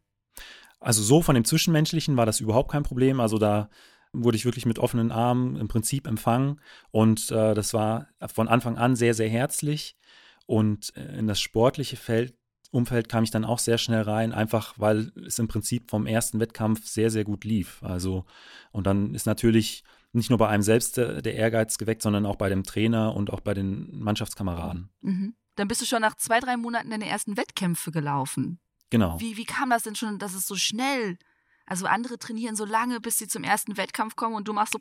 Also 0.83 1.01
so 1.01 1.21
von 1.21 1.35
dem 1.35 1.45
Zwischenmenschlichen 1.45 2.18
war 2.18 2.25
das 2.25 2.39
überhaupt 2.39 2.71
kein 2.71 2.83
Problem. 2.83 3.19
Also 3.19 3.38
da 3.38 3.69
wurde 4.12 4.38
ich 4.38 4.45
wirklich 4.45 4.65
mit 4.65 4.80
offenen 4.80 5.12
Armen 5.12 5.56
im 5.56 5.68
Prinzip 5.68 6.06
empfangen 6.07 6.62
und 6.91 7.31
äh, 7.31 7.56
das 7.56 7.74
war 7.74 8.07
von 8.27 8.47
Anfang 8.47 8.77
an 8.77 8.95
sehr, 8.95 9.15
sehr 9.15 9.30
herzlich 9.30 9.97
und 10.45 10.95
äh, 10.95 11.18
in 11.18 11.25
das 11.25 11.41
sportliche 11.41 11.95
Feld, 11.95 12.35
Umfeld 12.69 13.09
kam 13.09 13.24
ich 13.24 13.31
dann 13.31 13.45
auch 13.45 13.59
sehr 13.59 13.77
schnell 13.77 14.01
rein, 14.01 14.31
einfach 14.31 14.75
weil 14.77 15.12
es 15.25 15.39
im 15.39 15.47
Prinzip 15.47 15.89
vom 15.89 16.06
ersten 16.06 16.39
Wettkampf 16.39 16.85
sehr, 16.85 17.09
sehr 17.09 17.24
gut 17.24 17.44
lief. 17.44 17.81
Also 17.81 18.25
und 18.71 18.85
dann 18.85 19.15
ist 19.15 19.25
natürlich 19.25 19.83
nicht 20.12 20.30
nur 20.30 20.38
bei 20.38 20.47
einem 20.47 20.63
selbst 20.63 20.97
der, 20.97 21.24
der 21.24 21.33
Ehrgeiz 21.33 21.80
geweckt, 21.80 22.03
sondern 22.03 22.27
auch 22.27 22.35
bei 22.35 22.50
dem 22.50 22.63
Trainer 22.63 23.15
und 23.15 23.31
auch 23.31 23.41
bei 23.41 23.56
den 23.56 23.97
Mannschaftskameraden. 23.97 24.89
Mhm. 25.01 25.33
Dann 25.56 25.68
bist 25.68 25.81
du 25.81 25.85
schon 25.85 26.01
nach 26.01 26.15
zwei, 26.15 26.39
drei 26.39 26.57
Monaten 26.57 26.91
deine 26.91 27.07
ersten 27.07 27.38
Wettkämpfe 27.38 27.91
gelaufen. 27.91 28.59
Genau. 28.89 29.19
Wie, 29.19 29.38
wie 29.38 29.45
kam 29.45 29.69
das 29.69 29.83
denn 29.83 29.95
schon, 29.95 30.19
dass 30.19 30.33
es 30.33 30.47
so 30.47 30.56
schnell? 30.56 31.18
Also 31.65 31.85
andere 31.85 32.19
trainieren 32.19 32.56
so 32.56 32.65
lange, 32.65 33.00
bis 33.00 33.18
sie 33.18 33.27
zum 33.27 33.44
ersten 33.44 33.77
Wettkampf 33.77 34.15
kommen 34.15 34.35
und 34.35 34.47
du 34.47 34.53
machst 34.53 34.74
so, 34.74 34.80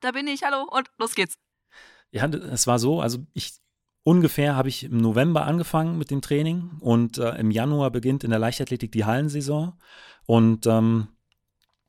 da 0.00 0.12
bin 0.12 0.26
ich, 0.26 0.42
hallo 0.42 0.66
und 0.70 0.90
los 0.98 1.14
geht's. 1.14 1.36
Ja, 2.10 2.26
es 2.26 2.66
war 2.66 2.78
so, 2.78 3.00
also 3.00 3.18
ich 3.32 3.54
ungefähr 4.04 4.56
habe 4.56 4.68
ich 4.68 4.84
im 4.84 4.98
November 4.98 5.46
angefangen 5.46 5.96
mit 5.96 6.10
dem 6.10 6.22
Training 6.22 6.72
und 6.80 7.18
äh, 7.18 7.36
im 7.36 7.50
Januar 7.50 7.90
beginnt 7.90 8.24
in 8.24 8.30
der 8.30 8.38
Leichtathletik 8.38 8.90
die 8.90 9.04
Hallensaison 9.04 9.74
und 10.26 10.66
ähm, 10.66 11.08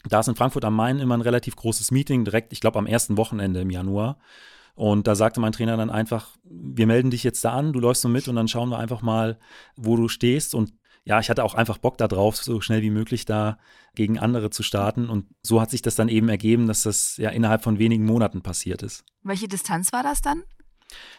da 0.09 0.19
ist 0.19 0.27
in 0.27 0.35
Frankfurt 0.35 0.65
am 0.65 0.75
Main 0.75 0.99
immer 0.99 1.15
ein 1.15 1.21
relativ 1.21 1.55
großes 1.55 1.91
Meeting, 1.91 2.25
direkt, 2.25 2.51
ich 2.51 2.59
glaube, 2.59 2.79
am 2.79 2.87
ersten 2.87 3.17
Wochenende 3.17 3.61
im 3.61 3.69
Januar. 3.69 4.17
Und 4.75 5.07
da 5.07 5.15
sagte 5.15 5.39
mein 5.39 5.51
Trainer 5.51 5.77
dann 5.77 5.89
einfach, 5.89 6.29
wir 6.43 6.87
melden 6.87 7.11
dich 7.11 7.23
jetzt 7.23 7.45
da 7.45 7.53
an, 7.53 7.73
du 7.73 7.79
läufst 7.79 8.01
so 8.01 8.09
mit 8.09 8.27
und 8.27 8.35
dann 8.35 8.47
schauen 8.47 8.69
wir 8.69 8.79
einfach 8.79 9.01
mal, 9.01 9.39
wo 9.75 9.95
du 9.95 10.07
stehst. 10.07 10.55
Und 10.55 10.73
ja, 11.05 11.19
ich 11.19 11.29
hatte 11.29 11.43
auch 11.43 11.53
einfach 11.53 11.77
Bock 11.77 11.97
darauf, 11.97 12.37
so 12.37 12.61
schnell 12.61 12.81
wie 12.81 12.89
möglich 12.89 13.25
da 13.25 13.57
gegen 13.95 14.17
andere 14.19 14.49
zu 14.49 14.63
starten. 14.63 15.09
Und 15.09 15.25
so 15.41 15.59
hat 15.61 15.69
sich 15.71 15.81
das 15.81 15.95
dann 15.95 16.09
eben 16.09 16.29
ergeben, 16.29 16.67
dass 16.67 16.83
das 16.83 17.17
ja 17.17 17.29
innerhalb 17.29 17.63
von 17.63 17.79
wenigen 17.79 18.05
Monaten 18.05 18.41
passiert 18.41 18.81
ist. 18.83 19.03
Welche 19.21 19.47
Distanz 19.47 19.91
war 19.91 20.03
das 20.03 20.21
dann? 20.21 20.43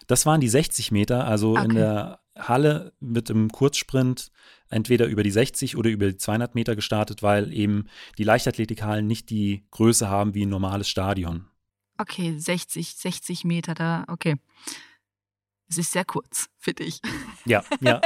Das 0.07 0.25
waren 0.27 0.41
die 0.41 0.49
60 0.49 0.91
Meter, 0.93 1.27
also 1.27 1.53
Okay. 1.57 1.65
in 1.65 1.75
der 1.75 2.21
Halle 2.37 2.93
wird 3.01 3.31
im 3.31 3.51
Kurzsprint 3.51 4.31
entweder 4.69 5.07
über 5.07 5.23
die 5.23 5.31
60 5.31 5.77
oder 5.77 5.91
über 5.91 6.07
die 6.07 6.17
200 6.17 6.55
Meter 6.55 6.75
gestartet, 6.77 7.23
weil 7.23 7.53
eben 7.53 7.87
die 8.19 8.25
Leichtathletikhallen 8.25 9.07
nicht 9.07 9.31
die 9.31 9.65
Größe 9.71 10.09
haben 10.09 10.35
wie 10.35 10.47
ein 10.47 10.49
normales 10.49 10.89
Stadion. 10.89 11.47
Okay, 11.99 12.37
60, 12.39 12.97
60 12.97 13.45
Meter 13.45 13.75
da, 13.75 14.05
okay. 14.09 14.37
Es 15.69 15.79
ist 15.79 15.93
sehr 15.93 16.05
kurz, 16.05 16.47
finde 16.59 16.85
ich. 16.85 17.01
Ja, 17.47 17.65
ja. 17.81 18.01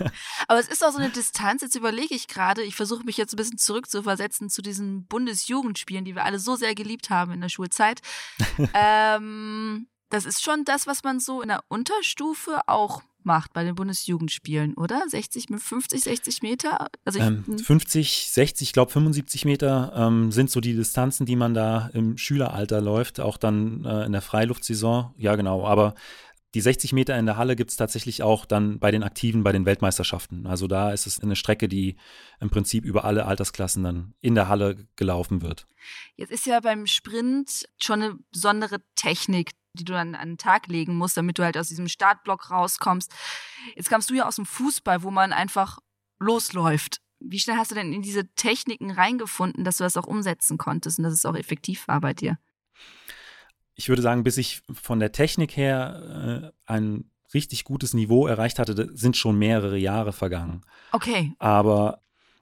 Aber 0.48 0.58
es 0.58 0.68
ist 0.68 0.84
auch 0.84 0.92
so 0.92 0.98
eine 0.98 1.10
Distanz, 1.10 1.62
jetzt 1.62 1.74
überlege 1.74 2.14
ich 2.14 2.26
gerade, 2.26 2.62
ich 2.62 2.74
versuche 2.74 3.04
mich 3.04 3.16
jetzt 3.16 3.32
ein 3.32 3.36
bisschen 3.36 3.58
zurückzuversetzen 3.58 4.50
zu 4.50 4.62
diesen 4.62 5.06
Bundesjugendspielen, 5.06 6.04
die 6.04 6.14
wir 6.14 6.24
alle 6.24 6.38
so 6.38 6.56
sehr 6.56 6.74
geliebt 6.74 7.10
haben 7.10 7.32
in 7.32 7.40
der 7.40 7.48
Schulzeit. 7.48 8.00
ähm, 8.74 9.86
das 10.10 10.24
ist 10.24 10.42
schon 10.42 10.64
das, 10.64 10.86
was 10.86 11.02
man 11.02 11.20
so 11.20 11.42
in 11.42 11.48
der 11.48 11.64
Unterstufe 11.68 12.60
auch 12.66 13.02
macht 13.24 13.52
bei 13.52 13.64
den 13.64 13.74
Bundesjugendspielen, 13.74 14.74
oder? 14.74 15.02
60, 15.08 15.46
50, 15.56 16.02
60 16.02 16.42
Meter? 16.42 16.88
Also 17.04 17.18
ich, 17.18 17.24
Ähm, 17.24 17.44
hm, 17.46 17.58
50, 17.58 18.30
60, 18.30 18.68
ich 18.68 18.72
glaube 18.72 18.92
75 18.92 19.44
Meter 19.44 19.92
ähm, 19.96 20.30
sind 20.30 20.50
so 20.50 20.60
die 20.60 20.74
Distanzen, 20.74 21.26
die 21.26 21.36
man 21.36 21.54
da 21.54 21.90
im 21.94 22.18
Schüleralter 22.18 22.80
läuft, 22.80 23.20
auch 23.20 23.36
dann 23.36 23.84
äh, 23.84 24.04
in 24.04 24.12
der 24.12 24.20
Freiluftsaison. 24.20 25.14
Ja, 25.16 25.36
genau. 25.36 25.66
Aber 25.66 25.94
die 26.54 26.60
60 26.60 26.92
Meter 26.92 27.18
in 27.18 27.26
der 27.26 27.36
Halle 27.36 27.56
gibt 27.56 27.70
es 27.70 27.76
tatsächlich 27.76 28.22
auch 28.22 28.46
dann 28.46 28.78
bei 28.78 28.92
den 28.92 29.02
Aktiven, 29.02 29.42
bei 29.42 29.50
den 29.50 29.66
Weltmeisterschaften. 29.66 30.46
Also 30.46 30.68
da 30.68 30.92
ist 30.92 31.06
es 31.06 31.20
eine 31.20 31.34
Strecke, 31.36 31.68
die 31.68 31.96
im 32.40 32.48
Prinzip 32.48 32.84
über 32.84 33.04
alle 33.04 33.26
Altersklassen 33.26 33.82
dann 33.82 34.14
in 34.20 34.36
der 34.36 34.48
Halle 34.48 34.86
gelaufen 34.94 35.42
wird. 35.42 35.66
Jetzt 36.14 36.30
ist 36.30 36.46
ja 36.46 36.60
beim 36.60 36.86
Sprint 36.86 37.68
schon 37.82 38.02
eine 38.02 38.18
besondere 38.30 38.78
Technik, 38.94 39.50
die 39.74 39.84
du 39.84 39.92
dann 39.92 40.14
an 40.14 40.30
den 40.30 40.38
Tag 40.38 40.68
legen 40.68 40.94
musst, 40.94 41.16
damit 41.16 41.38
du 41.38 41.42
halt 41.42 41.58
aus 41.58 41.68
diesem 41.68 41.88
Startblock 41.88 42.50
rauskommst. 42.50 43.12
Jetzt 43.74 43.90
kamst 43.90 44.08
du 44.08 44.14
ja 44.14 44.26
aus 44.26 44.36
dem 44.36 44.46
Fußball, 44.46 45.02
wo 45.02 45.10
man 45.10 45.32
einfach 45.32 45.80
losläuft. 46.20 47.00
Wie 47.18 47.40
schnell 47.40 47.56
hast 47.56 47.72
du 47.72 47.74
denn 47.74 47.92
in 47.92 48.02
diese 48.02 48.32
Techniken 48.34 48.92
reingefunden, 48.92 49.64
dass 49.64 49.78
du 49.78 49.84
das 49.84 49.96
auch 49.96 50.06
umsetzen 50.06 50.58
konntest 50.58 50.98
und 50.98 51.04
dass 51.04 51.14
es 51.14 51.26
auch 51.26 51.34
effektiv 51.34 51.88
war 51.88 52.00
bei 52.00 52.14
dir? 52.14 52.38
Ich 53.74 53.88
würde 53.88 54.02
sagen, 54.02 54.24
bis 54.24 54.38
ich 54.38 54.62
von 54.72 55.00
der 55.00 55.12
Technik 55.12 55.56
her 55.56 56.52
äh, 56.66 56.72
ein 56.72 57.10
richtig 57.32 57.64
gutes 57.64 57.94
Niveau 57.94 58.26
erreicht 58.26 58.58
hatte, 58.58 58.90
sind 58.94 59.16
schon 59.16 59.38
mehrere 59.38 59.76
Jahre 59.76 60.12
vergangen. 60.12 60.62
Okay, 60.92 61.32
Aber 61.38 62.00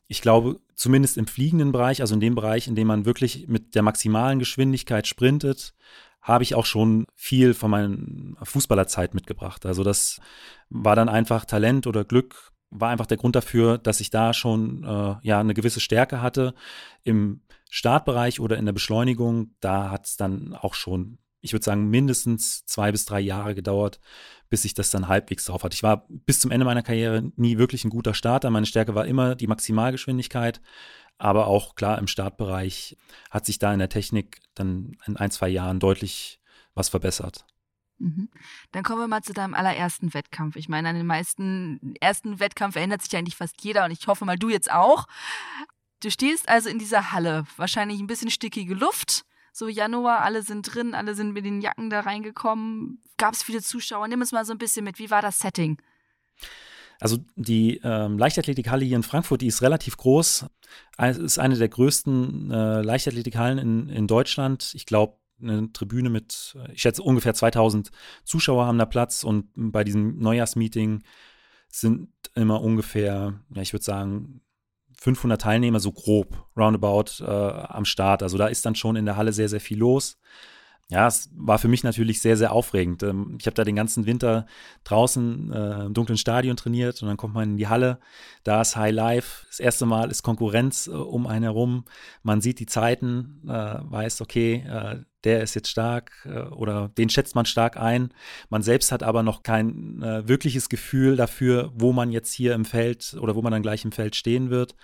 ich 0.09 0.21
glaube, 0.21 0.61
zumindest 0.75 1.17
im 1.17 1.27
fliegenden 1.27 1.73
Bereich, 1.73 2.03
also 2.03 2.15
in 2.15 2.21
dem 2.21 2.35
Bereich, 2.35 2.69
in 2.69 2.75
dem 2.75 2.87
man 2.87 3.07
wirklich 3.07 3.49
mit 3.49 3.75
der 3.75 3.83
maximalen 3.83 4.39
Geschwindigkeit 4.39 5.07
sprintet, 5.07 5.75
habe 6.21 6.45
ich 6.45 6.55
auch 6.55 6.67
schon 6.67 7.07
viel 7.15 7.55
von 7.55 7.71
meiner 7.71 8.45
Fußballerzeit 8.45 9.15
mitgebracht. 9.15 9.65
Also 9.67 9.83
das 9.83 10.21
war 10.69 10.95
dann 10.95 11.09
einfach 11.09 11.45
Talent 11.45 11.87
oder 11.87 12.05
Glück, 12.05 12.53
war 12.71 12.91
einfach 12.91 13.07
der 13.07 13.17
Grund 13.17 13.35
dafür, 13.37 13.79
dass 13.79 14.01
ich 14.01 14.11
da 14.11 14.33
schon 14.33 14.85
äh, 14.85 15.17
ja 15.23 15.41
eine 15.41 15.55
gewisse 15.55 15.81
Stärke 15.81 16.21
hatte. 16.21 16.55
Im 17.03 17.41
Startbereich 17.71 18.39
oder 18.39 18.57
in 18.57 18.67
der 18.67 18.73
Beschleunigung, 18.73 19.55
da 19.61 19.91
hat 19.91 20.07
es 20.07 20.17
dann 20.17 20.55
auch 20.55 20.75
schon, 20.75 21.19
ich 21.43 21.53
würde 21.53 21.65
sagen, 21.65 21.91
mindestens 21.91 22.65
zwei 22.65 22.93
bis 22.93 23.05
drei 23.05 23.21
Jahre 23.21 23.55
gedauert, 23.55 24.01
bis 24.49 24.65
ich 24.65 24.75
das 24.75 24.91
dann 24.91 25.09
halbwegs 25.09 25.45
drauf 25.45 25.65
hatte. 25.65 25.75
Ich 25.75 25.83
war 25.83 26.07
bis 26.09 26.41
zum 26.41 26.51
Ende 26.51 26.65
meiner 26.65 26.83
Karriere 26.83 27.31
nie 27.37 27.59
wirklich 27.59 27.85
ein 27.85 27.91
guter 27.91 28.15
Starter. 28.15 28.49
Meine 28.49 28.67
Stärke 28.67 28.95
war 28.95 29.07
immer 29.07 29.35
die 29.35 29.49
Maximalgeschwindigkeit. 29.49 30.63
Aber 31.19 31.47
auch 31.47 31.75
klar, 31.75 31.99
im 31.99 32.07
Startbereich 32.07 32.97
hat 33.31 33.45
sich 33.45 33.59
da 33.59 33.73
in 33.73 33.79
der 33.79 33.89
Technik 33.89 34.41
dann 34.55 34.97
in 35.07 35.17
ein, 35.17 35.31
zwei 35.31 35.49
Jahren 35.49 35.79
deutlich 35.79 36.41
was 36.75 36.89
verbessert. 36.89 37.45
Mhm. 37.99 38.29
Dann 38.73 38.83
kommen 38.83 39.01
wir 39.01 39.09
mal 39.09 39.23
zu 39.23 39.33
deinem 39.33 39.55
allerersten 39.55 40.15
Wettkampf. 40.15 40.57
Ich 40.57 40.69
meine, 40.69 40.89
an 40.89 40.97
den 40.97 41.07
meisten 41.07 41.95
ersten 42.01 42.41
Wettkampf 42.41 42.77
erinnert 42.77 43.03
sich 43.03 43.17
eigentlich 43.17 43.37
fast 43.37 43.63
jeder 43.63 43.85
und 43.85 43.91
ich 43.91 44.07
hoffe 44.07 44.25
mal, 44.25 44.39
du 44.39 44.49
jetzt 44.49 44.73
auch. 44.73 45.07
Du 46.01 46.11
stehst 46.11 46.49
also 46.49 46.69
in 46.69 46.79
dieser 46.79 47.13
Halle, 47.13 47.47
wahrscheinlich 47.57 48.01
ein 48.01 48.09
bisschen 48.09 48.31
stickige 48.31 48.75
Luft. 48.75 49.25
So 49.53 49.69
Januar, 49.69 50.23
alle 50.23 50.43
sind 50.43 50.63
drin, 50.75 50.95
alle 50.95 51.15
sind 51.15 51.33
mit 51.33 51.45
den 51.45 51.61
Jacken 51.61 51.91
da 51.91 52.01
reingekommen. 52.01 53.03
Gab 53.19 53.35
es 53.35 53.43
viele 53.43 53.61
Zuschauer? 53.61 54.09
Nimm 54.09 54.23
es 54.23 54.33
mal 54.33 54.45
so 54.45 54.53
ein 54.53 54.59
bisschen 54.59 54.85
mit. 54.85 54.99
Wie 54.99 55.11
war 55.11 55.21
das 55.21 55.39
Setting? 55.39 55.81
Also 57.01 57.19
die 57.37 57.81
ähm, 57.85 58.17
Leichtathletikhalle 58.17 58.85
hier 58.85 58.97
in 58.97 59.03
Frankfurt, 59.03 59.43
die 59.43 59.49
ist 59.49 59.61
relativ 59.61 59.97
groß. 59.97 60.47
Es 60.97 61.19
ist 61.19 61.39
eine 61.39 61.57
der 61.57 61.69
größten 61.69 62.51
äh, 62.51 62.83
Leichtathletikhallen 62.83 63.59
in, 63.59 63.89
in 63.89 64.07
Deutschland. 64.07 64.73
Ich 64.75 64.87
glaube, 64.87 65.19
eine 65.41 65.73
Tribüne 65.73 66.09
mit, 66.09 66.57
ich 66.73 66.83
schätze, 66.83 67.03
ungefähr 67.03 67.35
2000 67.35 67.91
Zuschauer 68.25 68.67
haben 68.67 68.79
da 68.79 68.87
Platz 68.87 69.25
und 69.25 69.49
bei 69.55 69.85
diesem 69.85 70.19
Neujahrsmeeting 70.19 71.03
sind 71.69 72.09
immer 72.35 72.61
ungefähr, 72.63 73.35
ja, 73.53 73.63
ich 73.63 73.73
würde 73.73 73.85
sagen, 73.85 74.41
500 75.03 75.41
Teilnehmer, 75.41 75.81
so 75.81 75.91
grob, 75.91 76.47
roundabout 76.57 77.25
äh, 77.25 77.25
am 77.27 77.85
Start. 77.85 78.23
Also 78.23 78.39
da 78.39 78.47
ist 78.47 78.65
dann 78.65 78.77
schon 78.77 78.95
in 78.95 79.05
der 79.05 79.17
Halle 79.17 79.33
sehr, 79.33 79.49
sehr 79.49 79.61
viel 79.61 79.79
los. 79.79 80.17
Ja, 80.93 81.07
es 81.07 81.31
war 81.35 81.59
für 81.59 81.69
mich 81.69 81.85
natürlich 81.85 82.21
sehr, 82.21 82.37
sehr 82.37 82.53
aufregend. 82.53 83.03
Ähm, 83.03 83.39
ich 83.41 83.47
habe 83.47 83.55
da 83.55 83.65
den 83.65 83.77
ganzen 83.77 84.05
Winter 84.05 84.45
draußen 84.85 85.51
äh, 85.51 85.85
im 85.87 85.95
dunklen 85.95 86.19
Stadion 86.19 86.55
trainiert 86.55 87.01
und 87.01 87.09
dann 87.09 87.17
kommt 87.17 87.33
man 87.33 87.53
in 87.53 87.57
die 87.57 87.69
Halle. 87.69 87.99
Da 88.45 88.61
ist 88.61 88.77
High 88.77 88.93
Life. 88.93 89.47
Das 89.49 89.59
erste 89.59 89.87
Mal 89.87 90.11
ist 90.11 90.23
Konkurrenz 90.23 90.89
äh, 90.89 90.91
um 90.91 91.27
einen 91.27 91.45
herum. 91.45 91.87
Man 92.23 92.43
sieht 92.43 92.61
die 92.61 92.67
Zeiten, 92.67 93.41
äh, 93.49 93.51
weiß, 93.51 94.21
okay, 94.21 94.67
äh, 94.69 94.99
der 95.25 95.43
ist 95.43 95.55
jetzt 95.55 95.71
stark 95.71 96.13
äh, 96.27 96.41
oder 96.41 96.91
den 96.91 97.09
schätzt 97.09 97.35
man 97.35 97.47
stark 97.47 97.79
ein. 97.79 98.13
Man 98.51 98.61
selbst 98.61 98.93
hat 98.93 99.03
aber 99.03 99.23
noch 99.23 99.43
kein 99.43 100.03
äh, 100.03 100.29
wirkliches 100.29 100.69
Gefühl 100.69 101.17
dafür, 101.17 101.73
wo 101.75 101.95
man 101.95 102.11
jetzt 102.13 102.35
hier 102.35 102.53
im 102.53 102.67
Feld 102.67 103.17
oder 103.19 103.35
wo 103.35 103.41
man 103.41 103.53
dann 103.53 103.63
gleich 103.63 103.87
im 103.87 103.93
Feld 103.93 104.15
stehen 104.15 104.51
wird. 104.51 104.75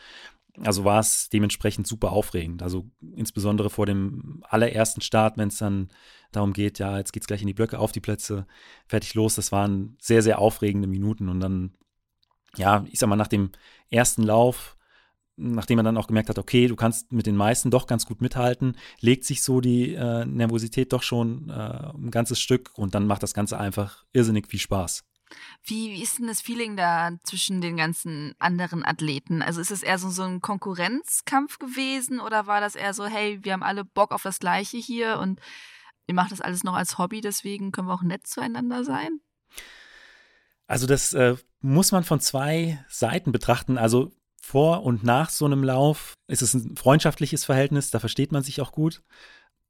Also 0.65 0.85
war 0.85 1.01
es 1.01 1.29
dementsprechend 1.29 1.87
super 1.87 2.13
aufregend. 2.13 2.63
Also 2.63 2.91
insbesondere 3.15 3.71
vor 3.71 3.87
dem 3.87 4.43
allerersten 4.49 5.01
Start, 5.01 5.37
wenn 5.37 5.49
es 5.49 5.59
dann 5.59 5.89
darum 6.33 6.53
geht, 6.53 6.79
ja, 6.79 6.99
jetzt 6.99 7.13
geht 7.13 7.23
es 7.23 7.27
gleich 7.27 7.41
in 7.41 7.47
die 7.47 7.55
Blöcke, 7.55 7.79
auf 7.79 7.93
die 7.93 8.01
Plätze, 8.01 8.47
fertig 8.87 9.15
los. 9.15 9.35
Das 9.35 9.53
waren 9.53 9.97
sehr, 10.01 10.23
sehr 10.23 10.39
aufregende 10.39 10.89
Minuten. 10.89 11.29
Und 11.29 11.41
dann, 11.41 11.75
ja, 12.57 12.85
ich 12.91 12.99
sag 12.99 13.09
mal, 13.09 13.17
nach 13.17 13.29
dem 13.29 13.51
ersten 13.91 14.23
Lauf, 14.23 14.77
nachdem 15.37 15.77
man 15.77 15.85
dann 15.85 15.97
auch 15.97 16.09
gemerkt 16.09 16.29
hat, 16.29 16.39
okay, 16.39 16.67
du 16.67 16.77
kannst 16.77 17.13
mit 17.13 17.27
den 17.27 17.37
meisten 17.37 17.71
doch 17.71 17.87
ganz 17.87 18.05
gut 18.07 18.21
mithalten, 18.21 18.77
legt 19.01 19.25
sich 19.25 19.43
so 19.43 19.61
die 19.61 19.95
äh, 19.95 20.25
Nervosität 20.25 20.93
doch 20.93 21.03
schon 21.03 21.49
äh, 21.49 21.53
ein 21.53 22.11
ganzes 22.11 22.41
Stück 22.41 22.73
und 22.75 22.95
dann 22.95 23.07
macht 23.07 23.23
das 23.23 23.35
Ganze 23.35 23.59
einfach 23.59 24.05
irrsinnig 24.13 24.49
viel 24.49 24.61
Spaß. 24.61 25.08
Wie, 25.65 25.93
wie 25.93 26.03
ist 26.03 26.19
denn 26.19 26.27
das 26.27 26.41
Feeling 26.41 26.77
da 26.77 27.11
zwischen 27.25 27.61
den 27.61 27.77
ganzen 27.77 28.35
anderen 28.39 28.85
Athleten? 28.85 29.43
Also 29.43 29.61
ist 29.61 29.71
es 29.71 29.83
eher 29.83 29.99
so, 29.99 30.11
so 30.11 30.23
ein 30.23 30.41
Konkurrenzkampf 30.41 31.59
gewesen 31.59 32.21
oder 32.21 32.47
war 32.47 32.61
das 32.61 32.75
eher 32.75 32.95
so, 32.95 33.07
hey, 33.07 33.39
wir 33.43 33.53
haben 33.53 33.63
alle 33.63 33.85
Bock 33.85 34.13
auf 34.13 34.23
das 34.23 34.39
Gleiche 34.39 34.79
hier 34.79 35.19
und 35.19 35.41
ihr 36.07 36.15
macht 36.15 36.33
das 36.33 36.41
alles 36.41 36.65
noch 36.65 36.75
als 36.75 36.99
Hobby, 36.99 37.21
deswegen 37.21 37.73
können 37.73 37.89
wir 37.89 37.95
auch 37.95 38.03
nett 38.03 38.27
zueinander 38.27 38.85
sein? 38.85 39.21
Also 40.67 40.87
das 40.87 41.13
äh, 41.15 41.37
muss 41.61 41.93
man 41.93 42.05
von 42.05 42.21
zwei 42.21 42.85
Seiten 42.89 43.33
betrachten. 43.33 43.79
Also 43.79 44.13
vor 44.41 44.83
und 44.83 45.05
nach 45.05 45.31
so 45.31 45.45
einem 45.45 45.63
Lauf 45.63 46.15
ist 46.27 46.43
es 46.43 46.55
ein 46.55 46.77
freundschaftliches 46.77 47.45
Verhältnis, 47.45 47.91
da 47.91 47.99
versteht 47.99 48.33
man 48.33 48.43
sich 48.43 48.61
auch 48.61 48.73
gut 48.73 49.03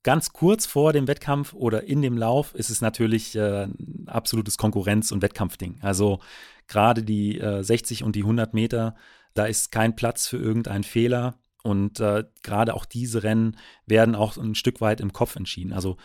ganz 0.09 0.33
kurz 0.33 0.65
vor 0.65 0.95
dem 0.95 1.07
Wettkampf 1.07 1.53
oder 1.53 1.85
in 1.85 2.01
dem 2.01 2.17
Lauf 2.17 2.55
ist 2.55 2.71
es 2.71 2.81
natürlich 2.81 3.37
äh, 3.37 3.65
ein 3.65 4.07
absolutes 4.07 4.57
Konkurrenz- 4.57 5.13
und 5.13 5.21
Wettkampfding. 5.21 5.81
Also 5.83 6.21
gerade 6.67 7.03
die 7.03 7.39
äh, 7.39 7.63
60 7.63 8.05
und 8.05 8.17
die 8.17 8.23
100 8.23 8.55
Meter, 8.55 8.97
da 9.35 9.45
ist 9.45 9.71
kein 9.71 9.97
Platz 9.97 10.27
für 10.27 10.39
irgendeinen 10.39 10.85
Fehler. 10.85 11.35
Und 11.63 12.01
äh, 12.01 12.25
gerade 12.43 12.73
auch 12.73 12.87
diese 12.87 13.23
Rennen 13.23 13.59
werden 13.85 14.15
auch 14.15 14.39
ein 14.39 14.55
Stück 14.55 14.81
weit 14.81 15.03
im 15.03 15.13
Kopf 15.13 15.37
entschieden. 15.37 15.75
Also 15.75 15.99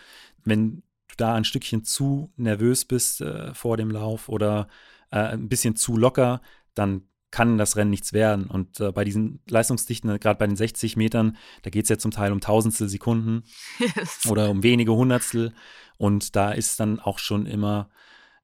wenn 0.44 0.82
du 1.08 1.14
da 1.16 1.34
ein 1.34 1.44
Stückchen 1.44 1.82
zu 1.82 2.30
nervös 2.36 2.84
bist 2.84 3.22
äh, 3.22 3.54
vor 3.54 3.78
dem 3.78 3.90
Lauf 3.90 4.28
oder 4.28 4.68
äh, 5.12 5.16
ein 5.16 5.48
bisschen 5.48 5.76
zu 5.76 5.96
locker, 5.96 6.42
dann 6.74 7.08
kann 7.34 7.58
das 7.58 7.74
Rennen 7.74 7.90
nichts 7.90 8.12
werden. 8.12 8.46
Und 8.46 8.78
äh, 8.78 8.92
bei 8.92 9.02
diesen 9.02 9.40
Leistungsdichten, 9.50 10.08
äh, 10.08 10.18
gerade 10.20 10.38
bei 10.38 10.46
den 10.46 10.54
60 10.54 10.96
Metern, 10.96 11.36
da 11.62 11.70
geht 11.70 11.82
es 11.82 11.88
ja 11.88 11.98
zum 11.98 12.12
Teil 12.12 12.30
um 12.30 12.40
Tausendstel 12.40 12.88
Sekunden 12.88 13.42
yes. 13.80 14.24
oder 14.28 14.50
um 14.50 14.62
wenige 14.62 14.94
Hundertstel. 14.94 15.52
Und 15.96 16.36
da 16.36 16.52
ist 16.52 16.78
dann 16.78 17.00
auch 17.00 17.18
schon 17.18 17.46
immer 17.46 17.90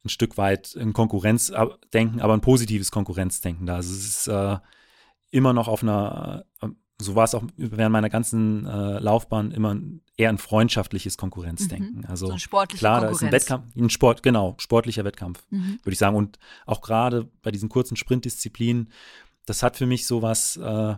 ein 0.04 0.08
Stück 0.08 0.36
weit 0.38 0.74
ein 0.76 0.92
Konkurrenzdenken, 0.92 2.20
aber 2.20 2.34
ein 2.34 2.40
positives 2.40 2.90
Konkurrenzdenken 2.90 3.64
da. 3.64 3.76
Also 3.76 3.94
es 3.94 4.06
ist 4.06 4.26
äh, 4.26 4.58
immer 5.30 5.52
noch 5.52 5.68
auf 5.68 5.84
einer 5.84 6.44
äh, 6.60 6.66
so 7.04 7.14
war 7.14 7.24
es 7.24 7.34
auch 7.34 7.44
während 7.56 7.92
meiner 7.92 8.10
ganzen 8.10 8.66
äh, 8.66 8.98
Laufbahn 8.98 9.50
immer 9.50 9.76
eher 10.16 10.28
ein 10.28 10.38
freundschaftliches 10.38 11.16
Konkurrenzdenken. 11.16 11.98
Mhm. 11.98 12.06
Also 12.06 12.26
so 12.26 12.32
ein 12.32 12.38
sportlicher 12.38 12.80
klar, 12.80 13.00
da 13.00 13.08
ist 13.08 13.22
ein 13.22 13.32
Wettkampf, 13.32 13.74
ein 13.76 13.90
Sport, 13.90 14.22
genau, 14.22 14.54
sportlicher 14.58 15.04
Wettkampf, 15.04 15.44
mhm. 15.50 15.78
würde 15.82 15.92
ich 15.92 15.98
sagen. 15.98 16.16
Und 16.16 16.38
auch 16.66 16.80
gerade 16.80 17.28
bei 17.42 17.50
diesen 17.50 17.68
kurzen 17.68 17.96
Sprintdisziplinen, 17.96 18.90
das 19.46 19.62
hat 19.62 19.76
für 19.76 19.86
mich 19.86 20.06
sowas, 20.06 20.56
äh, 20.56 20.94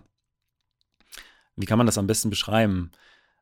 wie 1.56 1.66
kann 1.66 1.78
man 1.78 1.86
das 1.86 1.98
am 1.98 2.06
besten 2.06 2.30
beschreiben? 2.30 2.90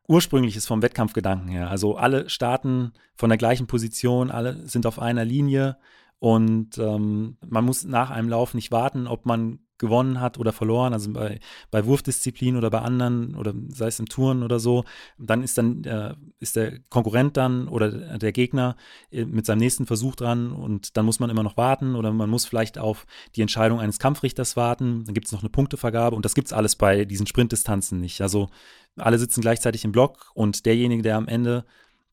Ursprüngliches 0.09 0.67
vom 0.67 0.83
Wettkampfgedanken 0.83 1.49
her. 1.49 1.71
Also 1.71 1.97
alle 1.97 2.29
starten 2.29 2.93
von 3.15 3.29
der 3.31 3.39
gleichen 3.39 3.67
Position, 3.67 4.31
alle 4.31 4.67
sind 4.67 4.87
auf 4.87 4.99
einer 4.99 5.25
Linie 5.25 5.77
und 6.21 6.77
ähm, 6.77 7.39
man 7.49 7.65
muss 7.65 7.85
nach 7.85 8.11
einem 8.11 8.29
Lauf 8.29 8.55
nicht 8.55 8.71
warten, 8.71 9.07
ob 9.07 9.25
man 9.27 9.59
gewonnen 9.79 10.21
hat 10.21 10.39
oder 10.39 10.53
verloren, 10.53 10.93
also 10.93 11.11
bei, 11.11 11.41
bei 11.71 11.87
Wurfdisziplin 11.87 12.57
oder 12.57 12.69
bei 12.69 12.83
anderen 12.83 13.35
oder 13.35 13.55
sei 13.69 13.87
es 13.87 13.99
im 13.99 14.07
Touren 14.07 14.43
oder 14.43 14.61
so, 14.61 14.85
dann 15.19 15.43
ist 15.43 15.57
dann 15.57 15.83
äh, 15.85 16.15
ist 16.39 16.57
der 16.57 16.79
Konkurrent 16.91 17.39
dann 17.39 17.67
oder 17.67 18.19
der 18.19 18.33
Gegner 18.33 18.77
äh, 19.11 19.25
mit 19.25 19.47
seinem 19.47 19.61
nächsten 19.61 19.87
Versuch 19.87 20.15
dran 20.15 20.53
und 20.53 20.99
dann 20.99 21.07
muss 21.07 21.19
man 21.21 21.31
immer 21.31 21.43
noch 21.43 21.57
warten 21.57 21.97
oder 21.97 22.13
man 22.13 22.29
muss 22.29 22.45
vielleicht 22.45 22.77
auf 22.79 23.07
die 23.35 23.41
Entscheidung 23.41 23.81
eines 23.81 23.99
Kampfrichters 23.99 24.55
warten, 24.55 25.05
dann 25.07 25.15
gibt 25.15 25.27
es 25.27 25.33
noch 25.33 25.41
eine 25.41 25.49
Punktevergabe 25.49 26.15
und 26.15 26.27
das 26.27 26.35
gibt 26.35 26.49
es 26.49 26.53
alles 26.53 26.77
bei 26.77 27.07
diesen 27.07 27.27
Sprintdistanzen 27.27 27.99
nicht. 27.99 28.21
Also 28.21 28.51
alle 28.97 29.19
sitzen 29.19 29.41
gleichzeitig 29.41 29.87
im 29.87 29.93
Block 29.93 30.31
und 30.35 30.67
derjenige, 30.67 31.03
der 31.03 31.17
am 31.17 31.29
Ende 31.29 31.65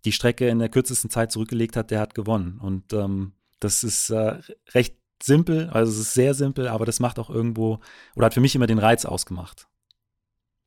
die 0.05 0.13
Strecke 0.13 0.47
in 0.47 0.59
der 0.59 0.69
kürzesten 0.69 1.09
Zeit 1.09 1.33
zurückgelegt 1.33 1.75
hat, 1.75 1.91
der 1.91 1.99
hat 1.99 2.15
gewonnen. 2.15 2.59
Und 2.61 2.93
ähm, 2.93 3.33
das 3.59 3.83
ist 3.83 4.09
äh, 4.09 4.39
recht 4.73 4.95
simpel, 5.21 5.69
also 5.71 5.91
es 5.91 5.99
ist 5.99 6.13
sehr 6.13 6.33
simpel, 6.33 6.67
aber 6.67 6.85
das 6.85 6.99
macht 6.99 7.19
auch 7.19 7.29
irgendwo 7.29 7.79
oder 8.15 8.27
hat 8.27 8.33
für 8.33 8.41
mich 8.41 8.55
immer 8.55 8.67
den 8.67 8.79
Reiz 8.79 9.05
ausgemacht. 9.05 9.67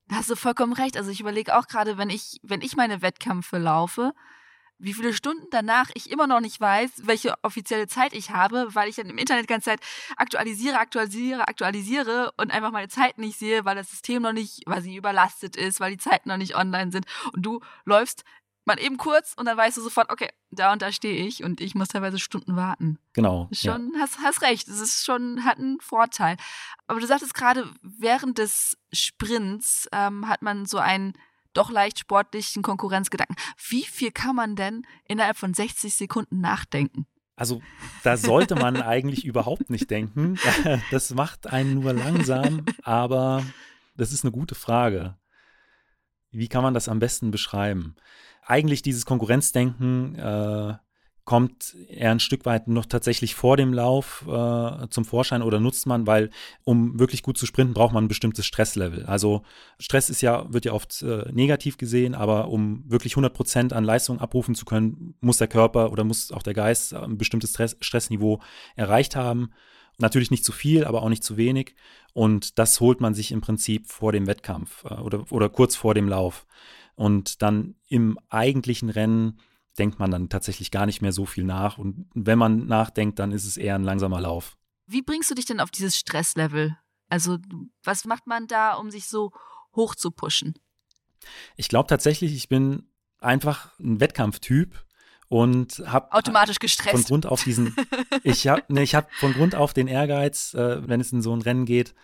Da 0.09 0.17
hast 0.17 0.31
du 0.31 0.35
vollkommen 0.35 0.73
recht. 0.73 0.97
Also 0.97 1.11
ich 1.11 1.21
überlege 1.21 1.57
auch 1.57 1.69
gerade, 1.69 1.97
wenn 1.97 2.11
ich, 2.11 2.41
wenn 2.43 2.63
ich 2.63 2.77
meine 2.77 3.01
Wettkämpfe 3.01 3.59
laufe, 3.59 4.13
wie 4.81 4.95
viele 4.95 5.13
Stunden 5.13 5.47
danach 5.51 5.91
ich 5.95 6.11
immer 6.11 6.27
noch 6.27 6.41
nicht 6.41 6.59
weiß, 6.61 7.03
welche 7.05 7.35
offizielle 7.43 7.87
Zeit 7.87 8.13
ich 8.15 8.31
habe, 8.31 8.67
weil 8.73 8.89
ich 8.89 8.97
dann 8.97 9.11
im 9.11 9.19
Internet 9.19 9.45
die 9.45 9.53
ganze 9.53 9.71
Zeit 9.71 9.81
aktualisiere, 10.17 10.79
aktualisiere, 10.79 11.47
aktualisiere 11.47 12.33
und 12.39 12.51
einfach 12.51 12.73
meine 12.73 12.89
Zeit 12.89 13.19
nicht 13.19 13.39
sehe, 13.39 13.65
weil 13.65 13.77
das 13.77 13.91
System 13.91 14.23
noch 14.23 14.33
nicht, 14.33 14.63
weil 14.67 14.81
sie 14.81 14.97
überlastet 14.97 15.55
ist, 15.55 15.81
weil 15.81 15.93
die 15.93 15.99
Zeiten 15.99 16.29
noch 16.31 16.39
nicht 16.39 16.57
online 16.57 16.91
sind. 16.91 17.05
Und 17.35 17.45
du 17.45 17.61
läufst 17.85 18.25
mal 18.65 18.79
eben 18.79 18.97
kurz 18.97 19.35
und 19.37 19.47
dann 19.47 19.57
weißt 19.57 19.77
du 19.77 19.83
sofort, 19.83 20.11
okay, 20.11 20.29
da 20.51 20.73
und 20.73 20.83
da 20.83 20.93
stehe 20.93 21.27
ich 21.27 21.43
und 21.43 21.61
ich 21.61 21.75
muss 21.75 21.89
teilweise 21.89 22.19
Stunden 22.19 22.57
warten. 22.57 22.99
Genau. 23.13 23.49
Schon, 23.53 23.93
ja. 23.95 24.01
hast, 24.01 24.19
hast 24.21 24.43
recht, 24.43 24.69
es 24.69 24.81
ist 24.81 25.05
schon, 25.05 25.45
hat 25.45 25.59
einen 25.59 25.81
Vorteil. 25.81 26.37
Aber 26.87 27.01
du 27.01 27.07
sagtest 27.07 27.35
gerade, 27.35 27.71
während 27.83 28.39
des 28.39 28.77
Sprints 28.93 29.89
ähm, 29.93 30.29
hat 30.29 30.43
man 30.43 30.67
so 30.67 30.79
einen 30.79 31.15
doch 31.53 31.71
leicht 31.71 31.99
sportlichen 31.99 32.63
Konkurrenzgedanken. 32.63 33.37
Wie 33.69 33.83
viel 33.83 34.13
kann 34.13 34.37
man 34.37 34.57
denn 34.57 34.87
innerhalb 35.07 35.37
von 35.37 35.53
60 35.55 35.95
Sekunden 35.95 36.41
nachdenken? 36.41 37.07
Also 37.37 37.63
da 38.03 38.17
sollte 38.17 38.55
man 38.55 38.77
eigentlich 38.83 39.25
überhaupt 39.25 39.71
nicht 39.71 39.91
denken. 39.91 40.39
Das 40.91 41.15
macht 41.15 41.47
einen 41.47 41.75
nur 41.75 41.93
langsam, 41.93 42.65
aber 42.83 43.43
das 43.97 44.13
ist 44.13 44.25
eine 44.25 44.33
gute 44.33 44.55
Frage. 44.55 45.17
Wie 46.31 46.49
kann 46.49 46.63
man 46.63 46.75
das 46.75 46.89
am 46.89 47.01
besten 47.01 47.31
beschreiben? 47.31 47.97
Eigentlich 48.51 48.83
dieses 48.83 49.07
Konkurrenzdenken 49.07 50.17
äh, 50.17 50.75
kommt 51.25 51.77
er 51.89 52.11
ein 52.11 52.19
Stück 52.19 52.45
weit 52.45 52.67
noch 52.67 52.87
tatsächlich 52.87 53.37
vor 53.37 53.57
dem 53.57 53.73
Lauf 53.73 54.25
äh, 54.27 54.89
zum 54.91 55.05
Vorschein 55.05 55.43
oder 55.43 55.61
nutzt 55.61 55.87
man, 55.87 56.07
weil 56.07 56.31
um 56.65 56.99
wirklich 56.99 57.23
gut 57.23 57.39
zu 57.39 57.47
sprinten, 57.47 57.73
braucht 57.73 57.95
man 57.95 58.05
ein 58.05 58.09
bestimmtes 58.09 58.47
Stresslevel. 58.47 59.07
Also 59.07 59.43
Stress 59.79 60.11
ist 60.11 60.23
ja, 60.23 60.53
wird 60.53 60.65
ja 60.65 60.73
oft 60.73 61.03
äh, 61.03 61.31
negativ 61.31 61.79
gesehen, 61.79 62.17
aber 62.17 62.49
um 62.49 62.83
wirklich 62.91 63.13
100 63.13 63.33
Prozent 63.33 63.73
an 63.73 63.85
Leistung 63.85 64.19
abrufen 64.19 64.57
zu 64.57 64.65
können, 64.65 65.15
muss 65.21 65.39
der 65.39 65.47
Körper 65.47 65.93
oder 65.93 66.03
muss 66.03 66.33
auch 66.33 66.43
der 66.43 66.55
Geist 66.55 66.95
ein 66.95 67.17
bestimmtes 67.17 67.51
Stress 67.51 67.77
Stressniveau 67.81 68.41
erreicht 68.75 69.15
haben. 69.15 69.51
Natürlich 69.99 70.33
nicht 70.33 70.45
zu 70.45 70.53
viel, 70.53 70.85
aber 70.85 71.03
auch 71.03 71.11
nicht 71.11 71.23
zu 71.23 71.37
wenig. 71.37 71.77
Und 72.13 72.59
das 72.59 72.81
holt 72.81 73.01
man 73.01 73.15
sich 73.15 73.31
im 73.31 73.41
Prinzip 73.41 73.87
vor 73.87 74.11
dem 74.11 74.27
Wettkampf 74.27 74.85
äh, 74.85 74.95
oder, 74.95 75.31
oder 75.31 75.49
kurz 75.49 75.77
vor 75.77 75.95
dem 75.95 76.09
Lauf. 76.09 76.47
Und 76.95 77.43
dann 77.43 77.77
im 77.89 78.19
eigentlichen 78.29 78.91
Rennen 78.91 79.41
denkt 79.79 79.99
man 79.99 80.11
dann 80.11 80.29
tatsächlich 80.29 80.71
gar 80.71 80.87
nicht 80.87 81.01
mehr 81.01 81.13
so 81.13 81.27
viel 81.27 81.45
nach. 81.45 81.79
Und 81.79 82.07
wenn 82.15 82.39
man 82.39 82.67
nachdenkt, 82.67 83.19
dann 83.19 83.33
ist 83.33 83.47
es 83.47 83.57
eher 83.57 83.75
ein 83.75 83.85
langsamer 83.85 84.21
Lauf. 84.21 84.57
Wie 84.87 85.03
bringst 85.03 85.31
du 85.31 85.35
dich 85.35 85.47
denn 85.47 85.61
auf 85.61 85.71
dieses 85.71 85.97
Stresslevel? 85.97 86.77
Also, 87.09 87.39
was 87.83 88.05
macht 88.05 88.27
man 88.27 88.47
da, 88.47 88.75
um 88.75 88.91
sich 88.91 89.07
so 89.07 89.33
hoch 89.75 89.95
zu 89.95 90.11
pushen? 90.11 90.55
Ich 91.57 91.69
glaube 91.69 91.89
tatsächlich, 91.89 92.35
ich 92.35 92.49
bin 92.49 92.89
einfach 93.21 93.79
ein 93.79 94.01
Wettkampftyp 94.01 94.85
und 95.29 95.83
habe 95.87 96.13
automatisch 96.13 96.59
gestresst 96.59 96.93
von 96.93 97.05
Grund 97.05 97.27
auf 97.27 97.45
diesen 97.45 97.77
ich 98.25 98.49
habe 98.49 98.63
ne, 98.69 98.83
ich 98.83 98.95
habe 98.95 99.07
von 99.19 99.33
Grund 99.33 99.55
auf 99.55 99.73
den 99.73 99.87
Ehrgeiz, 99.87 100.55
äh, 100.55 100.87
wenn 100.89 101.01
es 101.01 101.13
in 101.13 101.23
so 101.23 101.35
ein 101.35 101.43
Rennen 101.43 101.67
geht, 101.67 101.95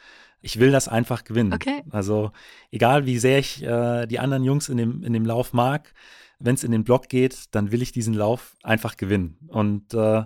ich 0.41 0.59
will 0.59 0.71
das 0.71 0.89
einfach 0.89 1.25
gewinnen. 1.25 1.53
Okay. 1.53 1.83
Also 1.91 2.33
egal 2.71 3.07
wie 3.07 3.19
sehr 3.19 3.39
ich 3.39 3.63
äh, 3.63 4.07
die 4.07 4.19
anderen 4.19 4.45
Jungs 4.45 4.69
in 4.69 4.77
dem 4.77 5.03
in 5.03 5.13
dem 5.13 5.27
Lauf 5.27 5.53
mag, 5.53 5.93
wenn 6.39 6.55
es 6.55 6.65
in 6.65 6.73
den 6.73 6.85
Block 6.85 7.09
geht, 7.09 7.55
dann 7.55 7.73
will 7.73 7.83
ich 7.83 7.93
diesen 7.93 8.15
Lauf 8.15 8.57
einfach 8.63 8.97
gewinnen. 8.97 9.39
Und 9.49 9.95
äh, 9.95 10.25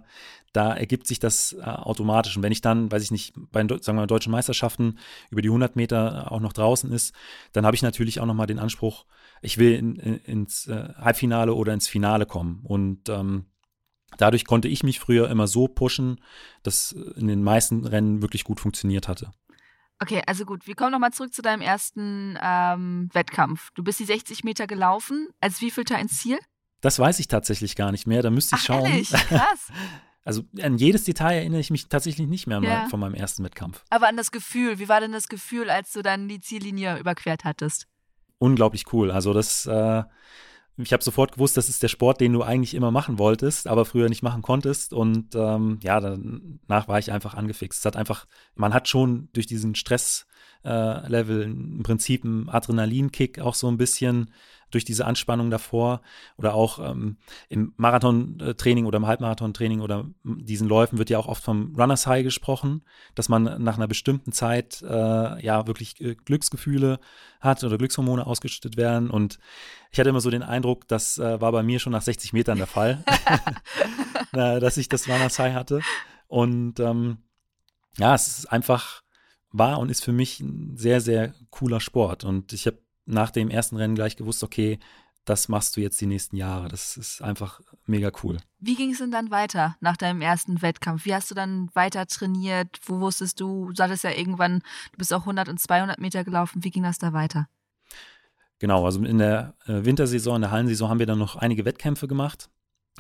da 0.53 0.75
ergibt 0.75 1.07
sich 1.07 1.21
das 1.21 1.53
äh, 1.53 1.63
automatisch. 1.63 2.37
Und 2.37 2.43
wenn 2.43 2.53
ich 2.53 2.61
dann, 2.61 2.91
weiß 2.91 3.03
ich 3.03 3.11
nicht, 3.11 3.35
bei 3.53 3.61
sagen 3.61 3.85
wir 3.87 3.93
mal, 3.95 4.07
deutschen 4.07 4.33
Meisterschaften 4.33 4.99
über 5.31 5.43
die 5.43 5.49
100 5.49 5.77
Meter 5.77 6.33
auch 6.33 6.41
noch 6.41 6.53
draußen 6.53 6.91
ist, 6.91 7.15
dann 7.53 7.65
habe 7.65 7.77
ich 7.77 7.83
natürlich 7.83 8.21
auch 8.21 8.27
nochmal 8.27 8.49
den 8.49 8.59
Anspruch, 8.59 9.07
ich 9.43 9.59
will 9.59 9.75
in, 9.75 9.97
in, 9.97 10.17
ins 10.17 10.67
äh, 10.67 10.89
Halbfinale 10.97 11.55
oder 11.55 11.73
ins 11.73 11.89
Finale 11.89 12.27
kommen. 12.27 12.61
Und 12.65 13.09
ähm, 13.09 13.47
dadurch 14.19 14.45
konnte 14.45 14.69
ich 14.69 14.83
mich 14.83 14.99
früher 14.99 15.31
immer 15.31 15.47
so 15.47 15.69
pushen, 15.69 16.21
dass 16.65 16.93
in 16.93 17.29
den 17.29 17.45
meisten 17.45 17.87
Rennen 17.87 18.23
wirklich 18.23 18.43
gut 18.43 18.59
funktioniert 18.59 19.07
hatte. 19.07 19.31
Okay, 20.03 20.23
also 20.27 20.45
gut, 20.47 20.67
wir 20.67 20.75
kommen 20.75 20.93
nochmal 20.93 21.13
zurück 21.13 21.35
zu 21.35 21.43
deinem 21.43 21.61
ersten 21.61 22.39
ähm, 22.43 23.11
Wettkampf. 23.13 23.71
Du 23.75 23.83
bist 23.85 24.01
die 24.01 24.05
60 24.07 24.45
Meter 24.45 24.67
gelaufen. 24.67 25.29
Als 25.41 25.61
wievielter 25.61 25.99
ins 25.99 26.21
Ziel? 26.21 26.39
Das 26.81 26.99
weiß 26.99 27.19
ich 27.19 27.29
tatsächlich 27.29 27.77
gar 27.77 27.93
nicht 27.93 28.07
mehr. 28.07 28.23
Da 28.23 28.31
müsste 28.31 28.57
ich 28.57 28.63
Ach, 28.63 28.67
schauen. 28.67 28.91
Ehrlich? 28.91 29.11
Krass. 29.29 29.69
Also 30.25 30.43
an 30.63 30.79
jedes 30.79 31.05
Detail 31.05 31.35
erinnere 31.37 31.61
ich 31.61 31.71
mich 31.71 31.89
tatsächlich 31.89 32.29
nicht 32.29 32.47
mehr 32.47 32.63
Ja. 32.63 32.89
von 32.89 33.01
meinem 33.01 33.15
ersten 33.15 33.45
Wettkampf. 33.45 33.85
Aber 33.91 34.09
an 34.09 34.17
das 34.17 34.31
Gefühl, 34.31 34.79
wie 34.79 34.89
war 34.89 35.01
denn 35.01 35.13
das 35.13 35.29
Gefühl, 35.29 35.69
als 35.69 35.93
du 35.93 36.03
dann 36.03 36.29
die 36.29 36.41
Ziellinie 36.41 36.99
überquert 36.99 37.45
hattest? 37.45 37.87
Unglaublich 38.39 38.91
cool. 38.95 39.11
Also 39.11 39.35
das, 39.35 39.67
äh, 39.67 40.03
ich 40.83 40.93
habe 40.93 41.03
sofort 41.03 41.33
gewusst, 41.33 41.57
das 41.57 41.69
ist 41.69 41.83
der 41.83 41.89
Sport, 41.89 42.21
den 42.21 42.33
du 42.33 42.43
eigentlich 42.43 42.75
immer 42.75 42.91
machen 42.91 43.19
wolltest, 43.19 43.67
aber 43.67 43.85
früher 43.85 44.09
nicht 44.09 44.23
machen 44.23 44.43
konntest. 44.43 44.93
Und 44.93 45.35
ähm, 45.35 45.79
ja, 45.83 46.01
danach 46.01 46.89
war 46.89 46.99
ich 46.99 47.13
einfach 47.13 47.35
angefixt. 47.35 47.81
Es 47.81 47.85
hat 47.85 47.97
einfach, 47.97 48.27
man 48.55 48.75
hat 48.75 48.89
schon 48.89 49.29
durch 49.33 49.47
diesen 49.47 49.75
Stresslevel 50.65 51.43
im 51.43 51.83
Prinzip 51.83 52.25
einen 52.25 52.49
Adrenalinkick 52.49 53.41
auch 53.41 53.55
so 53.55 53.69
ein 53.69 53.79
bisschen 53.79 54.31
durch 54.71 54.85
diese 54.85 55.05
Anspannung 55.05 55.51
davor 55.51 56.01
oder 56.37 56.55
auch 56.55 56.79
ähm, 56.79 57.17
im 57.49 57.75
Marathontraining 57.77 58.87
oder 58.87 58.99
im 58.99 59.07
Halbmarathontraining 59.07 59.81
oder 59.81 60.07
diesen 60.23 60.69
Läufen 60.69 60.99
wird 60.99 61.11
ja 61.11 61.19
auch 61.19 61.27
oft 61.27 61.43
vom 61.43 61.75
Runners 61.77 62.07
High 62.07 62.23
gesprochen, 62.23 62.83
dass 63.17 63.29
man 63.29 63.61
nach 63.65 63.77
einer 63.77 63.89
bestimmten 63.89 64.31
Zeit 64.31 64.81
äh, 64.83 65.45
ja 65.45 65.67
wirklich 65.67 66.01
äh, 66.01 66.15
Glücksgefühle 66.15 67.01
hat 67.41 67.65
oder 67.65 67.79
Glückshormone 67.79 68.25
ausgeschüttet 68.25 68.77
werden. 68.77 69.11
Und 69.11 69.41
ich 69.91 69.99
hatte 69.99 70.11
immer 70.11 70.21
so 70.21 70.31
den 70.31 70.45
Eindruck, 70.45 70.87
das 70.87 71.19
äh, 71.19 71.41
war 71.41 71.51
bei 71.51 71.65
mir 71.65 71.81
schon 71.81 71.93
nach 71.93 72.03
60 72.03 72.33
Metern 72.33 72.59
der 72.59 72.69
Fall, 72.69 73.03
äh, 74.35 74.61
dass 74.61 74.77
ich 74.77 74.89
das 74.89 75.09
Runners 75.09 75.41
High 75.41 75.55
hatte. 75.55 75.81
Und 76.29 76.79
ähm, 76.79 77.19
ja, 77.99 78.15
es 78.15 78.39
ist 78.39 78.53
einfach 78.53 79.03
war 79.53 79.79
und 79.79 79.91
ist 79.91 80.05
für 80.05 80.13
mich 80.13 80.41
ein 80.41 80.77
sehr, 80.77 81.01
sehr 81.01 81.35
cooler 81.51 81.81
Sport 81.81 82.25
und 82.25 82.53
ich 82.53 82.67
habe 82.67 82.79
nach 83.07 83.31
dem 83.31 83.51
ersten 83.51 83.77
Rennen 83.77 83.95
gleich 83.95 84.17
gewusst, 84.17 84.43
okay, 84.43 84.79
das 85.25 85.49
machst 85.49 85.77
du 85.77 85.81
jetzt 85.81 86.01
die 86.01 86.07
nächsten 86.07 86.37
Jahre. 86.37 86.69
Das 86.69 86.97
ist 86.97 87.23
einfach 87.23 87.61
mega 87.87 88.11
cool. 88.23 88.39
Wie 88.59 88.75
ging 88.75 88.93
es 88.93 88.99
denn 88.99 89.11
dann 89.11 89.31
weiter 89.31 89.77
nach 89.81 89.97
deinem 89.97 90.23
ersten 90.23 90.63
Wettkampf? 90.63 91.05
Wie 91.05 91.15
hast 91.15 91.31
du 91.31 91.35
dann 91.35 91.69
weiter 91.75 92.07
trainiert? 92.07 92.81
Wo 92.85 93.01
wusstest 93.01 93.41
du, 93.41 93.69
du 93.69 93.75
sagtest 93.75 94.05
ja 94.05 94.11
irgendwann, 94.11 94.61
du 94.93 94.99
bist 94.99 95.13
auch 95.13 95.21
100 95.21 95.49
und 95.49 95.61
200 95.61 95.99
Meter 96.01 96.25
gelaufen. 96.25 96.65
Wie 96.65 96.71
ging 96.71 96.83
das 96.83 96.99
da 96.99 97.13
weiter? 97.13 97.49
Genau, 98.59 98.85
also 98.85 99.03
in 99.05 99.19
der 99.19 99.55
äh, 99.67 99.85
Wintersaison, 99.85 100.37
in 100.37 100.43
der 100.43 100.51
Hallensaison 100.51 100.91
haben 100.91 100.99
wir 100.99 101.07
dann 101.07 101.19
noch 101.19 101.37
einige 101.37 101.65
Wettkämpfe 101.65 102.09
gemacht. 102.09 102.51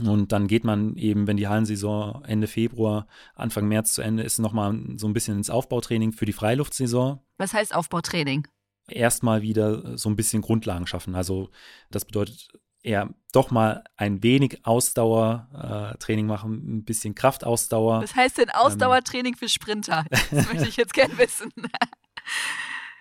Und 0.08 0.32
dann 0.32 0.46
geht 0.46 0.64
man 0.64 0.96
eben, 0.96 1.26
wenn 1.26 1.36
die 1.36 1.48
Hallensaison 1.48 2.24
Ende 2.24 2.46
Februar, 2.46 3.06
Anfang 3.34 3.68
März 3.68 3.94
zu 3.94 4.02
Ende 4.02 4.22
ist, 4.22 4.38
nochmal 4.38 4.78
so 4.96 5.06
ein 5.06 5.12
bisschen 5.12 5.36
ins 5.36 5.50
Aufbautraining 5.50 6.12
für 6.12 6.26
die 6.26 6.32
Freiluftsaison. 6.32 7.20
Was 7.38 7.54
heißt 7.54 7.74
Aufbautraining? 7.74 8.46
erstmal 8.90 9.42
wieder 9.42 9.96
so 9.96 10.08
ein 10.08 10.16
bisschen 10.16 10.42
Grundlagen 10.42 10.86
schaffen. 10.86 11.14
Also 11.14 11.50
das 11.90 12.04
bedeutet 12.04 12.48
eher 12.82 13.10
doch 13.32 13.50
mal 13.50 13.84
ein 13.96 14.22
wenig 14.22 14.60
Ausdauertraining 14.64 16.24
äh, 16.24 16.28
machen, 16.28 16.78
ein 16.78 16.84
bisschen 16.84 17.14
Kraftausdauer. 17.14 18.02
Was 18.02 18.16
heißt 18.16 18.38
denn 18.38 18.50
Ausdauertraining 18.50 19.34
ähm, 19.34 19.38
für 19.38 19.48
Sprinter? 19.48 20.04
Das 20.30 20.46
möchte 20.52 20.68
ich 20.68 20.76
jetzt 20.76 20.94
gerne 20.94 21.16
wissen. 21.18 21.52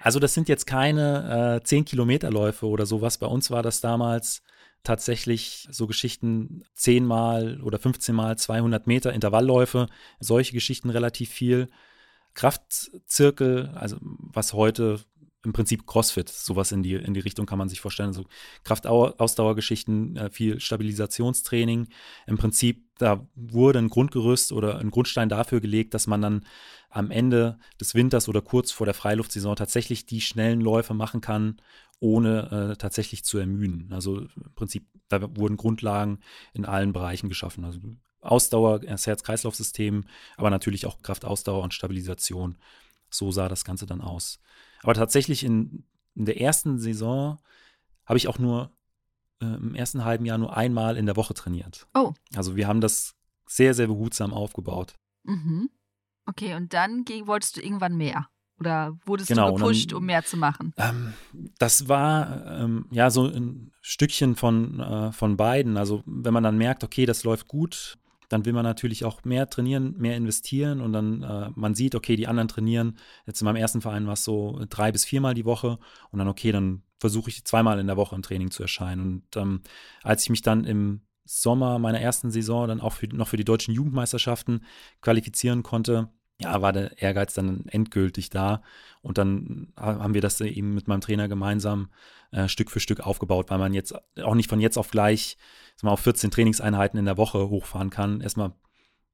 Also 0.01 0.19
das 0.19 0.33
sind 0.33 0.49
jetzt 0.49 0.65
keine 0.65 1.59
äh, 1.61 1.63
10 1.63 1.85
Kilometerläufe 1.85 2.65
oder 2.65 2.85
sowas. 2.85 3.17
Bei 3.17 3.27
uns 3.27 3.51
war 3.51 3.63
das 3.63 3.81
damals 3.81 4.41
tatsächlich 4.83 5.67
so 5.71 5.87
Geschichten 5.87 6.63
10 6.73 7.05
mal 7.05 7.61
oder 7.61 7.79
15 7.79 8.15
mal 8.15 8.37
200 8.37 8.87
Meter 8.87 9.13
Intervallläufe, 9.13 9.87
solche 10.19 10.53
Geschichten 10.53 10.89
relativ 10.89 11.29
viel. 11.29 11.69
Kraftzirkel, 12.33 13.69
also 13.75 13.97
was 14.01 14.53
heute 14.53 14.99
im 15.43 15.53
Prinzip 15.53 15.87
CrossFit, 15.87 16.27
sowas 16.27 16.71
in 16.71 16.83
die, 16.83 16.95
in 16.95 17.13
die 17.13 17.21
Richtung 17.21 17.45
kann 17.45 17.57
man 17.57 17.69
sich 17.69 17.79
vorstellen. 17.79 18.11
So 18.11 18.25
Kraftausdauergeschichten, 18.63 20.17
äh, 20.17 20.29
viel 20.29 20.59
Stabilisationstraining. 20.59 21.87
Im 22.27 22.37
Prinzip, 22.37 22.83
da 22.97 23.25
wurde 23.35 23.79
ein 23.79 23.89
Grundgerüst 23.89 24.51
oder 24.51 24.79
ein 24.79 24.91
Grundstein 24.91 25.29
dafür 25.29 25.61
gelegt, 25.61 25.93
dass 25.93 26.07
man 26.07 26.21
dann 26.21 26.45
am 26.89 27.09
Ende 27.09 27.57
des 27.79 27.95
Winters 27.95 28.27
oder 28.27 28.41
kurz 28.41 28.71
vor 28.71 28.85
der 28.85 28.93
Freiluftsaison 28.93 29.55
tatsächlich 29.55 30.05
die 30.05 30.21
schnellen 30.21 30.59
Läufe 30.59 30.93
machen 30.93 31.21
kann, 31.21 31.61
ohne 32.01 32.71
äh, 32.71 32.75
tatsächlich 32.75 33.23
zu 33.23 33.37
ermüden. 33.37 33.93
Also 33.93 34.19
im 34.19 34.53
Prinzip, 34.55 34.87
da 35.07 35.21
wurden 35.37 35.55
Grundlagen 35.55 36.19
in 36.53 36.65
allen 36.65 36.91
Bereichen 36.91 37.29
geschaffen. 37.29 37.63
Also 37.63 37.79
Ausdauer, 38.21 38.79
das 38.79 39.07
Herz-Kreislauf-System, 39.07 40.03
aber 40.35 40.49
natürlich 40.49 40.85
auch 40.85 41.01
Kraftausdauer 41.01 41.63
und 41.63 41.73
Stabilisation. 41.73 42.57
So 43.09 43.31
sah 43.31 43.47
das 43.47 43.63
Ganze 43.63 43.85
dann 43.85 44.01
aus. 44.01 44.39
Aber 44.83 44.93
tatsächlich 44.93 45.43
in, 45.43 45.83
in 46.15 46.25
der 46.25 46.39
ersten 46.39 46.79
Saison 46.79 47.39
habe 48.05 48.17
ich 48.17 48.27
auch 48.27 48.39
nur 48.39 48.71
äh, 49.41 49.45
im 49.45 49.75
ersten 49.75 50.03
halben 50.05 50.25
Jahr 50.25 50.37
nur 50.37 50.55
einmal 50.55 50.97
in 50.97 51.05
der 51.05 51.15
Woche 51.15 51.33
trainiert. 51.33 51.87
Oh. 51.93 52.13
Also 52.35 52.55
wir 52.55 52.67
haben 52.67 52.81
das 52.81 53.15
sehr, 53.47 53.73
sehr 53.73 53.87
behutsam 53.87 54.33
aufgebaut. 54.33 54.95
Mhm. 55.23 55.69
Okay, 56.25 56.55
und 56.55 56.73
dann 56.73 57.05
wolltest 57.25 57.57
du 57.57 57.61
irgendwann 57.61 57.97
mehr? 57.97 58.27
Oder 58.59 58.97
wurdest 59.05 59.29
genau, 59.29 59.51
du 59.51 59.55
gepusht, 59.55 59.91
dann, 59.91 59.99
um 59.99 60.05
mehr 60.05 60.23
zu 60.23 60.35
machen? 60.37 60.73
Ähm, 60.77 61.13
das 61.57 61.87
war 61.87 62.45
ähm, 62.59 62.87
ja 62.91 63.09
so 63.09 63.25
ein 63.25 63.71
Stückchen 63.81 64.35
von, 64.35 64.79
äh, 64.79 65.11
von 65.13 65.37
beiden. 65.37 65.77
Also 65.77 66.03
wenn 66.05 66.33
man 66.33 66.43
dann 66.43 66.57
merkt, 66.57 66.83
okay, 66.83 67.05
das 67.05 67.23
läuft 67.23 67.47
gut, 67.47 67.97
dann 68.29 68.45
will 68.45 68.53
man 68.53 68.63
natürlich 68.63 69.03
auch 69.03 69.23
mehr 69.25 69.49
trainieren, 69.49 69.95
mehr 69.97 70.15
investieren 70.15 70.81
und 70.81 70.93
dann 70.93 71.23
äh, 71.23 71.49
man 71.55 71.75
sieht, 71.75 71.95
okay, 71.95 72.15
die 72.15 72.27
anderen 72.27 72.47
trainieren. 72.47 72.97
Jetzt 73.25 73.41
in 73.41 73.45
meinem 73.45 73.57
ersten 73.57 73.81
Verein 73.81 74.05
war 74.05 74.13
es 74.13 74.23
so 74.23 74.61
drei 74.69 74.91
bis 74.91 75.03
viermal 75.03 75.33
die 75.33 75.45
Woche 75.45 75.79
und 76.11 76.19
dann, 76.19 76.27
okay, 76.27 76.51
dann 76.51 76.83
versuche 76.99 77.29
ich 77.29 77.43
zweimal 77.45 77.79
in 77.79 77.87
der 77.87 77.97
Woche 77.97 78.15
im 78.15 78.21
Training 78.21 78.51
zu 78.51 78.61
erscheinen. 78.61 79.01
Und 79.01 79.37
ähm, 79.37 79.61
als 80.03 80.23
ich 80.23 80.29
mich 80.29 80.41
dann 80.41 80.63
im 80.63 81.01
Sommer 81.25 81.79
meiner 81.79 82.01
ersten 82.01 82.31
Saison 82.31 82.67
dann 82.67 82.81
auch 82.81 82.93
für, 82.93 83.07
noch 83.07 83.27
für 83.27 83.37
die 83.37 83.45
deutschen 83.45 83.73
Jugendmeisterschaften 83.73 84.65
qualifizieren 85.01 85.63
konnte, 85.63 86.09
ja, 86.39 86.61
war 86.61 86.73
der 86.73 87.01
Ehrgeiz 87.01 87.33
dann 87.33 87.65
endgültig 87.67 88.29
da. 88.29 88.61
Und 89.01 89.17
dann 89.17 89.73
haben 89.77 90.13
wir 90.13 90.21
das 90.21 90.39
eben 90.41 90.73
mit 90.73 90.87
meinem 90.87 91.01
Trainer 91.01 91.27
gemeinsam 91.27 91.89
äh, 92.31 92.47
Stück 92.47 92.71
für 92.71 92.79
Stück 92.79 93.01
aufgebaut, 93.01 93.49
weil 93.49 93.57
man 93.57 93.73
jetzt 93.73 93.93
auch 94.23 94.35
nicht 94.35 94.49
von 94.49 94.59
jetzt 94.59 94.77
auf 94.77 94.91
gleich 94.91 95.37
mal, 95.81 95.91
auf 95.91 96.01
14 96.01 96.31
Trainingseinheiten 96.31 96.99
in 96.99 97.05
der 97.05 97.17
Woche 97.17 97.49
hochfahren 97.49 97.89
kann. 97.89 98.21
Erstmal 98.21 98.53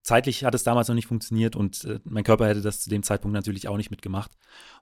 zeitlich 0.04 0.44
hat 0.44 0.56
es 0.56 0.64
damals 0.64 0.88
noch 0.88 0.96
nicht 0.96 1.08
funktioniert 1.08 1.56
und 1.56 1.84
äh, 1.86 2.00
mein 2.04 2.24
Körper 2.24 2.48
hätte 2.48 2.62
das 2.62 2.82
zu 2.82 2.90
dem 2.90 3.04
Zeitpunkt 3.04 3.34
natürlich 3.34 3.68
auch 3.68 3.78
nicht 3.78 3.92
mitgemacht. 3.92 4.32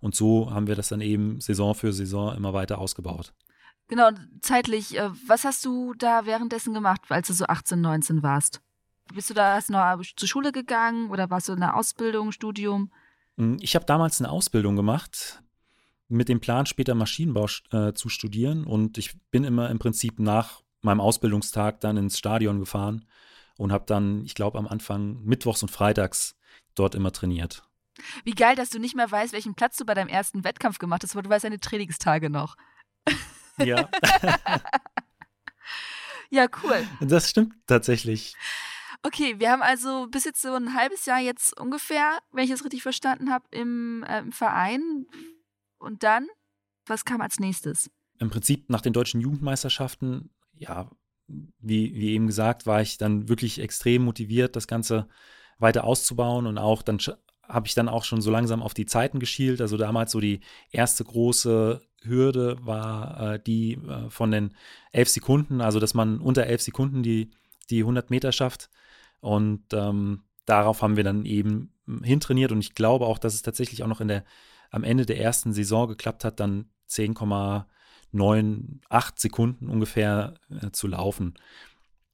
Und 0.02 0.16
so 0.16 0.52
haben 0.52 0.68
wir 0.68 0.76
das 0.76 0.90
dann 0.90 1.02
eben 1.02 1.40
Saison 1.40 1.76
für 1.76 1.94
Saison 1.94 2.36
immer 2.36 2.54
weiter 2.54 2.78
ausgebaut. 2.78 3.34
Genau, 3.88 4.10
zeitlich, 4.42 4.98
äh, 4.98 5.10
was 5.28 5.46
hast 5.46 5.64
du 5.66 5.94
da 5.94 6.26
währenddessen 6.26 6.74
gemacht, 6.74 7.02
als 7.10 7.28
du 7.28 7.34
so 7.34 7.46
18, 7.46 7.80
19 7.80 8.24
warst? 8.24 8.62
Bist 9.14 9.30
du 9.30 9.34
da, 9.34 9.60
du 9.60 9.74
noch 9.74 10.02
zur 10.16 10.28
Schule 10.28 10.52
gegangen 10.52 11.10
oder 11.10 11.30
warst 11.30 11.48
du 11.48 11.54
in 11.54 11.62
einer 11.62 11.76
Ausbildung, 11.76 12.32
Studium? 12.32 12.92
Hm, 13.38 13.58
ich 13.62 13.76
habe 13.76 13.86
damals 13.86 14.22
eine 14.22 14.30
Ausbildung 14.30 14.76
gemacht 14.76 15.42
mit 16.08 16.30
dem 16.30 16.40
Plan, 16.40 16.66
später 16.66 16.96
Maschinenbau 16.96 17.48
äh, 17.72 17.94
zu 17.94 18.10
studieren. 18.10 18.66
Und 18.66 18.98
ich 18.98 19.20
bin 19.32 19.44
immer 19.44 19.70
im 19.70 19.80
Prinzip 19.80 20.20
nach 20.20 20.62
meinem 20.82 21.02
Ausbildungstag 21.02 21.80
dann 21.80 21.98
ins 21.98 22.18
Stadion 22.18 22.60
gefahren 22.60 23.06
und 23.58 23.72
habe 23.72 23.86
dann, 23.88 24.24
ich 24.26 24.36
glaube, 24.36 24.58
am 24.58 24.68
Anfang 24.68 25.24
mittwochs 25.24 25.64
und 25.64 25.70
freitags 25.70 26.36
dort 26.76 26.96
immer 26.96 27.12
trainiert. 27.12 27.64
Wie 28.24 28.32
geil, 28.32 28.56
dass 28.56 28.70
du 28.70 28.80
nicht 28.80 28.96
mehr 28.96 29.10
weißt, 29.10 29.34
welchen 29.34 29.56
Platz 29.56 29.78
du 29.78 29.86
bei 29.86 29.94
deinem 29.94 30.10
ersten 30.10 30.44
Wettkampf 30.44 30.80
gemacht 30.80 31.04
hast, 31.04 31.14
aber 31.14 31.24
du 31.24 31.30
weißt 31.30 31.46
deine 31.46 31.60
Trainingstage 31.60 32.30
noch. 32.30 32.56
Ja. 33.58 33.88
ja, 36.32 36.48
cool. 36.64 36.88
Das 37.02 37.30
stimmt 37.30 37.54
tatsächlich. 37.68 38.36
Okay, 39.06 39.36
wir 39.38 39.52
haben 39.52 39.62
also 39.62 40.08
bis 40.10 40.24
jetzt 40.24 40.42
so 40.42 40.54
ein 40.54 40.74
halbes 40.74 41.06
Jahr 41.06 41.20
jetzt 41.20 41.60
ungefähr, 41.60 42.20
wenn 42.32 42.46
ich 42.46 42.52
es 42.52 42.64
richtig 42.64 42.82
verstanden 42.82 43.30
habe, 43.30 43.46
im, 43.52 44.04
äh, 44.08 44.20
im 44.20 44.32
Verein. 44.32 45.06
Und 45.78 46.04
dann, 46.04 46.28
was 46.86 47.04
kam 47.04 47.20
als 47.20 47.40
nächstes? 47.40 47.92
Im 48.20 48.30
Prinzip 48.30 48.70
nach 48.70 48.80
den 48.80 48.94
deutschen 48.94 49.20
Jugendmeisterschaften, 49.20 50.30
ja, 50.54 50.90
wie, 51.28 51.94
wie 51.96 52.14
eben 52.14 52.28
gesagt, 52.28 52.66
war 52.66 52.82
ich 52.82 52.98
dann 52.98 53.28
wirklich 53.28 53.60
extrem 53.60 54.04
motiviert, 54.04 54.56
das 54.56 54.68
Ganze 54.68 55.08
weiter 55.60 55.84
auszubauen 55.84 56.48
und 56.48 56.58
auch 56.58 56.82
dann 56.82 57.00
habe 57.48 57.68
ich 57.68 57.74
dann 57.74 57.90
auch 57.90 58.06
schon 58.06 58.22
so 58.22 58.32
langsam 58.32 58.62
auf 58.62 58.74
die 58.74 58.86
Zeiten 58.86 59.20
geschielt. 59.20 59.60
Also 59.60 59.78
damals 59.78 60.12
so 60.12 60.22
die 60.22 60.40
erste 60.72 61.04
große 61.04 61.82
Hürde 62.04 62.58
war 62.62 63.34
äh, 63.34 63.40
die 63.40 63.74
äh, 63.74 64.10
von 64.10 64.32
den 64.32 64.56
elf 64.92 65.10
Sekunden, 65.10 65.60
also 65.62 65.80
dass 65.80 65.94
man 65.94 66.20
unter 66.20 66.46
elf 66.46 66.62
Sekunden 66.62 67.04
die, 67.04 67.32
die 67.70 67.80
100 67.80 68.10
Meter 68.10 68.32
schafft. 68.32 68.70
Und 69.24 69.64
ähm, 69.72 70.24
darauf 70.46 70.82
haben 70.82 70.98
wir 70.98 71.06
dann 71.06 71.26
eben 71.26 71.72
hintrainiert 72.04 72.52
und 72.52 72.60
ich 72.60 72.76
glaube 72.76 73.06
auch, 73.06 73.18
dass 73.18 73.34
es 73.34 73.42
tatsächlich 73.42 73.82
auch 73.84 73.88
noch 73.88 74.02
in 74.02 74.10
der, 74.10 74.26
am 74.70 74.84
Ende 74.84 75.06
der 75.06 75.18
ersten 75.18 75.54
Saison 75.54 75.88
geklappt 75.88 76.26
hat, 76.26 76.42
dann 76.42 76.66
10,98 76.90 79.12
Sekunden 79.16 79.70
ungefähr 79.70 80.34
äh, 80.50 80.72
zu 80.72 80.88
laufen. 80.88 81.36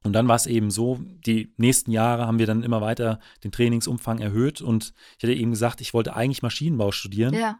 Und 0.03 0.13
dann 0.13 0.27
war 0.27 0.35
es 0.35 0.45
eben 0.45 0.69
so, 0.69 0.99
die 1.25 1.51
nächsten 1.57 1.91
Jahre 1.91 2.27
haben 2.27 2.37
wir 2.37 2.45
dann 2.45 2.61
immer 2.61 2.79
weiter 2.79 3.19
den 3.43 3.51
Trainingsumfang 3.51 4.19
erhöht 4.19 4.61
und 4.61 4.93
ich 5.17 5.23
hatte 5.23 5.33
eben 5.33 5.49
gesagt, 5.49 5.81
ich 5.81 5.95
wollte 5.95 6.15
eigentlich 6.15 6.43
Maschinenbau 6.43 6.91
studieren. 6.91 7.33
Ja. 7.33 7.57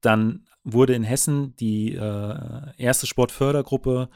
Dann 0.00 0.46
wurde 0.64 0.94
in 0.94 1.04
Hessen 1.04 1.54
die 1.56 1.94
äh, 1.94 2.72
erste 2.78 3.06
Sportfördergruppe 3.06 4.08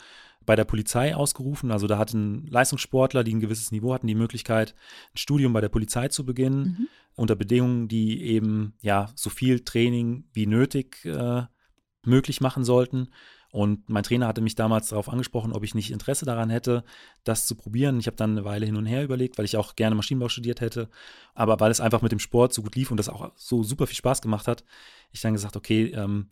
bei 0.45 0.57
der 0.57 0.65
Polizei 0.65 1.15
ausgerufen. 1.15 1.71
Also 1.71 1.87
da 1.87 1.99
hatten 1.99 2.47
Leistungssportler, 2.47 3.25
die 3.25 3.35
ein 3.35 3.41
gewisses 3.41 3.71
Niveau 3.73 3.93
hatten, 3.95 4.07
die 4.07 4.15
Möglichkeit, 4.15 4.75
ein 5.15 5.19
Studium 5.19 5.53
bei 5.53 5.61
der 5.61 5.69
Polizei 5.69 6.09
zu 6.09 6.25
beginnen, 6.25 6.63
mhm. 6.63 6.89
unter 7.15 7.37
Bedingungen, 7.37 7.89
die 7.89 8.23
eben 8.23 8.75
ja 8.81 9.11
so 9.15 9.31
viel 9.31 9.61
Training 9.61 10.25
wie 10.33 10.47
nötig 10.47 11.05
äh, 11.05 11.43
möglich 12.05 12.41
machen 12.41 12.65
sollten. 12.65 13.09
Und 13.53 13.91
mein 13.91 14.03
Trainer 14.03 14.29
hatte 14.29 14.41
mich 14.41 14.55
damals 14.55 14.89
darauf 14.89 15.11
angesprochen, 15.11 15.53
ob 15.53 15.63
ich 15.63 15.75
nicht 15.75 15.91
Interesse 15.91 16.25
daran 16.25 16.49
hätte, 16.49 16.85
das 17.23 17.47
zu 17.47 17.55
probieren. 17.55 18.01
Ich 18.01 18.07
habe 18.07 18.17
dann 18.17 18.31
eine 18.31 18.47
Weile 18.47 18.65
hin 18.65 18.77
und 18.77 18.87
her 18.87 19.05
überlegt, 19.05 19.37
weil 19.37 19.45
ich 19.45 19.59
auch 19.59 19.77
gerne 19.77 19.95
Maschinenbau 19.95 20.31
studiert 20.31 20.63
hätte. 20.63 20.89
Aber 21.35 21.61
weil 21.61 21.71
es 21.71 21.81
einfach 21.81 22.01
mit 22.01 22.13
dem 22.13 22.19
Sport 22.19 22.55
so 22.55 22.63
gut 22.63 22.77
lief 22.77 22.91
und 22.91 22.97
das 22.97 23.11
auch 23.11 23.31
so 23.37 23.63
super 23.63 23.87
viel 23.87 23.97
Spaß 23.97 24.23
gemacht 24.23 24.49
hat, 24.49 24.65
ich 25.11 25.21
dann 25.21 25.35
gesagt, 25.35 25.57
okay, 25.57 25.93
ähm, 25.95 26.29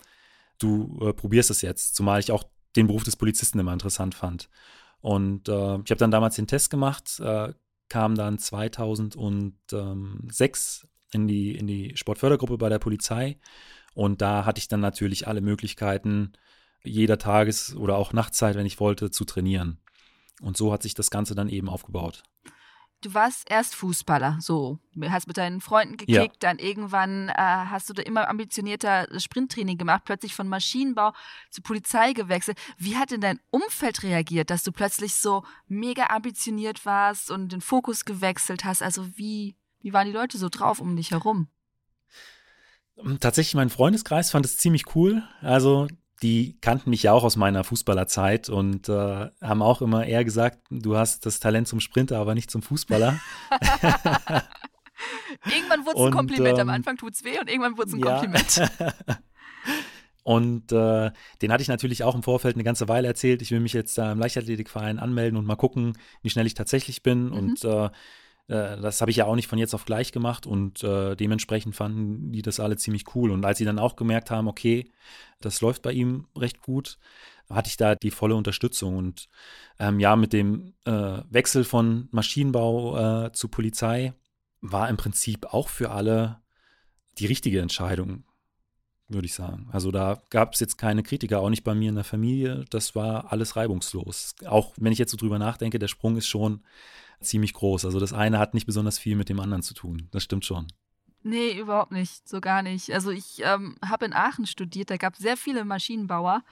du 0.58 0.98
äh, 1.02 1.12
probierst 1.12 1.50
es 1.50 1.60
jetzt. 1.60 1.94
Zumal 1.94 2.20
ich 2.20 2.32
auch 2.32 2.44
den 2.76 2.86
Beruf 2.86 3.04
des 3.04 3.16
Polizisten 3.16 3.58
immer 3.58 3.72
interessant 3.72 4.14
fand. 4.14 4.50
Und 5.00 5.48
äh, 5.48 5.52
ich 5.52 5.90
habe 5.90 5.96
dann 5.96 6.10
damals 6.10 6.36
den 6.36 6.46
Test 6.46 6.68
gemacht, 6.70 7.18
äh, 7.20 7.54
kam 7.88 8.14
dann 8.14 8.38
2006 8.38 10.86
in 11.12 11.26
die, 11.26 11.56
in 11.56 11.66
die 11.66 11.96
Sportfördergruppe 11.96 12.58
bei 12.58 12.68
der 12.68 12.78
Polizei. 12.78 13.38
Und 13.94 14.22
da 14.22 14.44
hatte 14.44 14.60
ich 14.60 14.68
dann 14.68 14.80
natürlich 14.80 15.26
alle 15.26 15.40
Möglichkeiten, 15.40 16.32
jeder 16.84 17.18
Tages- 17.18 17.74
oder 17.74 17.96
auch 17.96 18.12
Nachtzeit, 18.12 18.56
wenn 18.56 18.66
ich 18.66 18.80
wollte, 18.80 19.10
zu 19.10 19.24
trainieren. 19.24 19.80
Und 20.40 20.56
so 20.56 20.72
hat 20.72 20.82
sich 20.82 20.94
das 20.94 21.10
Ganze 21.10 21.34
dann 21.34 21.48
eben 21.48 21.68
aufgebaut. 21.68 22.22
Du 23.02 23.14
warst 23.14 23.50
erst 23.50 23.74
Fußballer, 23.76 24.38
so. 24.40 24.78
Hast 25.08 25.26
mit 25.26 25.38
deinen 25.38 25.62
Freunden 25.62 25.96
gekickt, 25.96 26.16
ja. 26.16 26.26
dann 26.40 26.58
irgendwann 26.58 27.30
äh, 27.30 27.34
hast 27.34 27.88
du 27.88 27.94
da 27.94 28.02
immer 28.02 28.28
ambitionierter 28.28 29.08
Sprinttraining 29.18 29.78
gemacht, 29.78 30.02
plötzlich 30.04 30.34
von 30.34 30.48
Maschinenbau 30.48 31.12
zur 31.48 31.64
Polizei 31.64 32.12
gewechselt. 32.12 32.58
Wie 32.76 32.96
hat 32.96 33.10
denn 33.10 33.22
dein 33.22 33.40
Umfeld 33.50 34.02
reagiert, 34.02 34.50
dass 34.50 34.64
du 34.64 34.72
plötzlich 34.72 35.14
so 35.14 35.44
mega 35.66 36.08
ambitioniert 36.08 36.84
warst 36.84 37.30
und 37.30 37.52
den 37.52 37.62
Fokus 37.62 38.04
gewechselt 38.04 38.64
hast? 38.64 38.82
Also 38.82 39.06
wie, 39.16 39.56
wie 39.80 39.94
waren 39.94 40.06
die 40.06 40.12
Leute 40.12 40.36
so 40.36 40.50
drauf 40.50 40.78
um 40.78 40.94
dich 40.96 41.10
herum? 41.10 41.48
Tatsächlich, 43.20 43.54
mein 43.54 43.70
Freundeskreis 43.70 44.30
fand 44.30 44.44
es 44.44 44.58
ziemlich 44.58 44.94
cool. 44.94 45.22
Also 45.40 45.88
die 46.22 46.58
kannten 46.60 46.90
mich 46.90 47.02
ja 47.02 47.12
auch 47.12 47.24
aus 47.24 47.36
meiner 47.36 47.64
Fußballerzeit 47.64 48.48
und 48.48 48.88
äh, 48.88 49.30
haben 49.40 49.62
auch 49.62 49.80
immer 49.80 50.04
eher 50.04 50.24
gesagt, 50.24 50.58
du 50.70 50.96
hast 50.96 51.24
das 51.26 51.40
Talent 51.40 51.68
zum 51.68 51.80
Sprinter, 51.80 52.18
aber 52.18 52.34
nicht 52.34 52.50
zum 52.50 52.62
Fußballer. 52.62 53.18
irgendwann 55.46 55.86
wurde 55.86 55.98
es 55.98 56.06
ein 56.06 56.12
Kompliment. 56.12 56.58
Ähm, 56.58 56.68
Am 56.68 56.74
Anfang 56.74 56.96
tut 56.96 57.14
es 57.14 57.24
weh 57.24 57.38
und 57.38 57.48
irgendwann 57.48 57.78
wurde 57.78 57.88
es 57.88 57.94
ein 57.94 58.00
ja. 58.00 58.18
Kompliment. 58.18 58.70
und 60.22 60.72
äh, 60.72 61.10
den 61.40 61.52
hatte 61.52 61.62
ich 61.62 61.68
natürlich 61.68 62.04
auch 62.04 62.14
im 62.14 62.22
Vorfeld 62.22 62.56
eine 62.56 62.64
ganze 62.64 62.88
Weile 62.88 63.08
erzählt. 63.08 63.40
Ich 63.40 63.50
will 63.50 63.60
mich 63.60 63.72
jetzt 63.72 63.96
da 63.96 64.12
im 64.12 64.18
Leichtathletikverein 64.18 64.98
anmelden 64.98 65.38
und 65.38 65.46
mal 65.46 65.56
gucken, 65.56 65.96
wie 66.22 66.30
schnell 66.30 66.46
ich 66.46 66.54
tatsächlich 66.54 67.02
bin. 67.02 67.26
Mhm. 67.26 67.32
Und 67.32 67.64
äh, 67.64 67.88
das 68.50 69.00
habe 69.00 69.10
ich 69.10 69.16
ja 69.18 69.26
auch 69.26 69.36
nicht 69.36 69.46
von 69.46 69.58
jetzt 69.58 69.74
auf 69.74 69.84
gleich 69.84 70.10
gemacht 70.10 70.46
und 70.46 70.82
äh, 70.82 71.14
dementsprechend 71.14 71.76
fanden 71.76 72.32
die 72.32 72.42
das 72.42 72.58
alle 72.58 72.76
ziemlich 72.76 73.14
cool. 73.14 73.30
Und 73.30 73.44
als 73.44 73.58
sie 73.58 73.64
dann 73.64 73.78
auch 73.78 73.94
gemerkt 73.94 74.30
haben, 74.30 74.48
okay, 74.48 74.90
das 75.40 75.60
läuft 75.60 75.82
bei 75.82 75.92
ihm 75.92 76.26
recht 76.36 76.60
gut, 76.60 76.98
hatte 77.48 77.68
ich 77.68 77.76
da 77.76 77.94
die 77.94 78.10
volle 78.10 78.34
Unterstützung. 78.34 78.96
Und 78.96 79.28
ähm, 79.78 80.00
ja, 80.00 80.16
mit 80.16 80.32
dem 80.32 80.74
äh, 80.84 81.18
Wechsel 81.30 81.64
von 81.64 82.08
Maschinenbau 82.10 83.26
äh, 83.26 83.32
zu 83.32 83.48
Polizei 83.48 84.14
war 84.60 84.88
im 84.88 84.96
Prinzip 84.96 85.46
auch 85.52 85.68
für 85.68 85.90
alle 85.90 86.40
die 87.18 87.26
richtige 87.26 87.60
Entscheidung, 87.60 88.24
würde 89.08 89.26
ich 89.26 89.34
sagen. 89.34 89.68
Also 89.70 89.90
da 89.90 90.22
gab 90.30 90.54
es 90.54 90.60
jetzt 90.60 90.76
keine 90.76 91.02
Kritiker, 91.02 91.40
auch 91.40 91.50
nicht 91.50 91.64
bei 91.64 91.74
mir 91.74 91.88
in 91.88 91.94
der 91.94 92.04
Familie. 92.04 92.64
Das 92.70 92.94
war 92.94 93.32
alles 93.32 93.56
reibungslos. 93.56 94.34
Auch 94.46 94.74
wenn 94.76 94.92
ich 94.92 94.98
jetzt 94.98 95.12
so 95.12 95.16
drüber 95.16 95.38
nachdenke, 95.38 95.78
der 95.78 95.88
Sprung 95.88 96.16
ist 96.16 96.26
schon 96.26 96.62
ziemlich 97.20 97.52
groß. 97.52 97.84
Also 97.84 98.00
das 98.00 98.12
eine 98.12 98.38
hat 98.38 98.54
nicht 98.54 98.66
besonders 98.66 98.98
viel 98.98 99.16
mit 99.16 99.28
dem 99.28 99.40
anderen 99.40 99.62
zu 99.62 99.74
tun. 99.74 100.08
Das 100.10 100.22
stimmt 100.22 100.44
schon. 100.44 100.66
Nee, 101.22 101.58
überhaupt 101.58 101.92
nicht. 101.92 102.28
So 102.28 102.40
gar 102.40 102.62
nicht. 102.62 102.92
Also 102.92 103.10
ich 103.10 103.42
ähm, 103.42 103.76
habe 103.86 104.06
in 104.06 104.12
Aachen 104.12 104.46
studiert, 104.46 104.90
da 104.90 104.96
gab 104.96 105.14
es 105.14 105.20
sehr 105.20 105.36
viele 105.36 105.64
Maschinenbauer. 105.64 106.42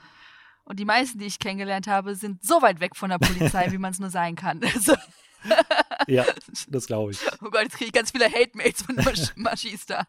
Und 0.63 0.79
die 0.79 0.85
meisten, 0.85 1.17
die 1.17 1.25
ich 1.25 1.39
kennengelernt 1.39 1.87
habe, 1.87 2.13
sind 2.15 2.43
so 2.43 2.61
weit 2.61 2.79
weg 2.79 2.95
von 2.95 3.09
der 3.09 3.17
Polizei, 3.17 3.67
wie 3.71 3.79
man 3.79 3.91
es 3.91 3.99
nur 3.99 4.09
sein 4.11 4.35
kann. 4.35 4.61
Also 4.73 4.95
ja, 6.07 6.25
das 6.67 6.85
glaube 6.85 7.11
ich. 7.11 7.19
Oh 7.41 7.49
Gott, 7.49 7.63
jetzt 7.63 7.77
kriege 7.77 7.85
ich 7.85 7.93
ganz 7.93 8.11
viele 8.11 8.29
Hate-Mails 8.29 8.83
von 8.83 8.95
Masch 8.95 9.31
Maschista. 9.37 10.05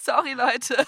Sorry, 0.00 0.32
Leute. 0.32 0.86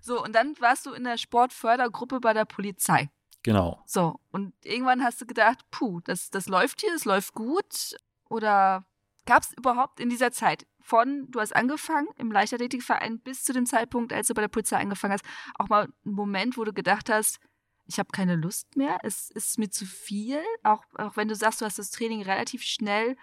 so, 0.00 0.22
und 0.22 0.32
dann 0.32 0.54
warst 0.60 0.86
du 0.86 0.92
in 0.92 1.02
der 1.02 1.18
Sportfördergruppe 1.18 2.20
bei 2.20 2.34
der 2.34 2.44
Polizei. 2.44 3.10
Genau. 3.42 3.82
So, 3.86 4.20
und 4.30 4.52
irgendwann 4.64 5.02
hast 5.02 5.20
du 5.20 5.26
gedacht, 5.26 5.58
puh, 5.70 6.00
das, 6.00 6.30
das 6.30 6.46
läuft 6.46 6.80
hier, 6.80 6.92
das 6.92 7.04
läuft 7.04 7.34
gut. 7.34 7.96
Oder 8.28 8.84
gab 9.24 9.42
es 9.42 9.52
überhaupt 9.54 10.00
in 10.00 10.10
dieser 10.10 10.30
Zeit 10.30 10.66
von, 10.80 11.30
du 11.30 11.40
hast 11.40 11.54
angefangen 11.54 12.08
im 12.16 12.32
Leichtathletikverein 12.32 13.20
bis 13.20 13.44
zu 13.44 13.52
dem 13.52 13.66
Zeitpunkt, 13.66 14.12
als 14.12 14.26
du 14.26 14.34
bei 14.34 14.42
der 14.42 14.48
Polizei 14.48 14.76
angefangen 14.78 15.14
hast, 15.14 15.24
auch 15.58 15.68
mal 15.68 15.88
einen 16.04 16.14
Moment, 16.14 16.56
wo 16.56 16.64
du 16.64 16.72
gedacht 16.72 17.10
hast, 17.10 17.38
ich 17.86 17.98
habe 17.98 18.10
keine 18.12 18.36
Lust 18.36 18.76
mehr, 18.76 18.98
es 19.02 19.30
ist 19.30 19.58
mir 19.58 19.70
zu 19.70 19.84
viel, 19.84 20.40
auch, 20.62 20.84
auch 20.96 21.16
wenn 21.16 21.28
du 21.28 21.34
sagst, 21.34 21.60
du 21.60 21.64
hast 21.64 21.78
das 21.78 21.90
Training 21.90 22.22
relativ 22.22 22.62
schnell 22.62 23.16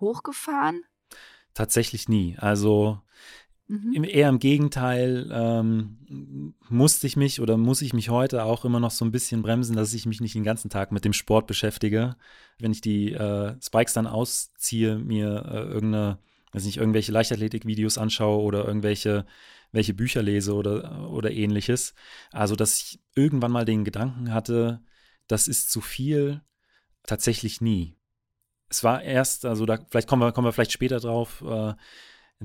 hochgefahren? 0.00 0.84
Tatsächlich 1.54 2.08
nie. 2.08 2.36
Also 2.38 3.00
Mhm. 3.68 4.04
Eher 4.04 4.30
im 4.30 4.38
Gegenteil 4.38 5.30
ähm, 5.30 6.54
musste 6.68 7.06
ich 7.06 7.16
mich 7.16 7.40
oder 7.40 7.56
muss 7.56 7.82
ich 7.82 7.92
mich 7.92 8.08
heute 8.08 8.44
auch 8.44 8.64
immer 8.64 8.80
noch 8.80 8.90
so 8.90 9.04
ein 9.04 9.12
bisschen 9.12 9.42
bremsen, 9.42 9.76
dass 9.76 9.92
ich 9.92 10.06
mich 10.06 10.20
nicht 10.20 10.34
den 10.34 10.44
ganzen 10.44 10.70
Tag 10.70 10.90
mit 10.90 11.04
dem 11.04 11.12
Sport 11.12 11.46
beschäftige. 11.46 12.16
Wenn 12.58 12.72
ich 12.72 12.80
die 12.80 13.12
äh, 13.12 13.54
Spikes 13.62 13.92
dann 13.92 14.06
ausziehe, 14.06 14.98
mir 14.98 15.44
äh, 15.50 15.72
irgendeine, 15.72 16.18
weiß 16.52 16.64
nicht, 16.64 16.78
irgendwelche 16.78 17.12
Leichtathletik-Videos 17.12 17.98
anschaue 17.98 18.42
oder 18.42 18.66
irgendwelche 18.66 19.26
welche 19.72 19.94
Bücher 19.94 20.22
lese 20.22 20.54
oder, 20.54 21.10
oder 21.10 21.30
ähnliches. 21.30 21.94
Also, 22.32 22.56
dass 22.56 22.78
ich 22.78 23.00
irgendwann 23.14 23.52
mal 23.52 23.64
den 23.64 23.84
Gedanken 23.84 24.32
hatte, 24.32 24.82
das 25.26 25.48
ist 25.48 25.70
zu 25.70 25.80
viel, 25.80 26.42
tatsächlich 27.04 27.60
nie. 27.60 27.96
Es 28.70 28.84
war 28.84 29.02
erst, 29.02 29.44
also 29.44 29.66
da, 29.66 29.78
vielleicht 29.90 30.08
kommen 30.08 30.22
wir, 30.22 30.32
kommen 30.32 30.46
wir 30.46 30.52
vielleicht 30.52 30.72
später 30.72 31.00
drauf, 31.00 31.42
äh, 31.46 31.74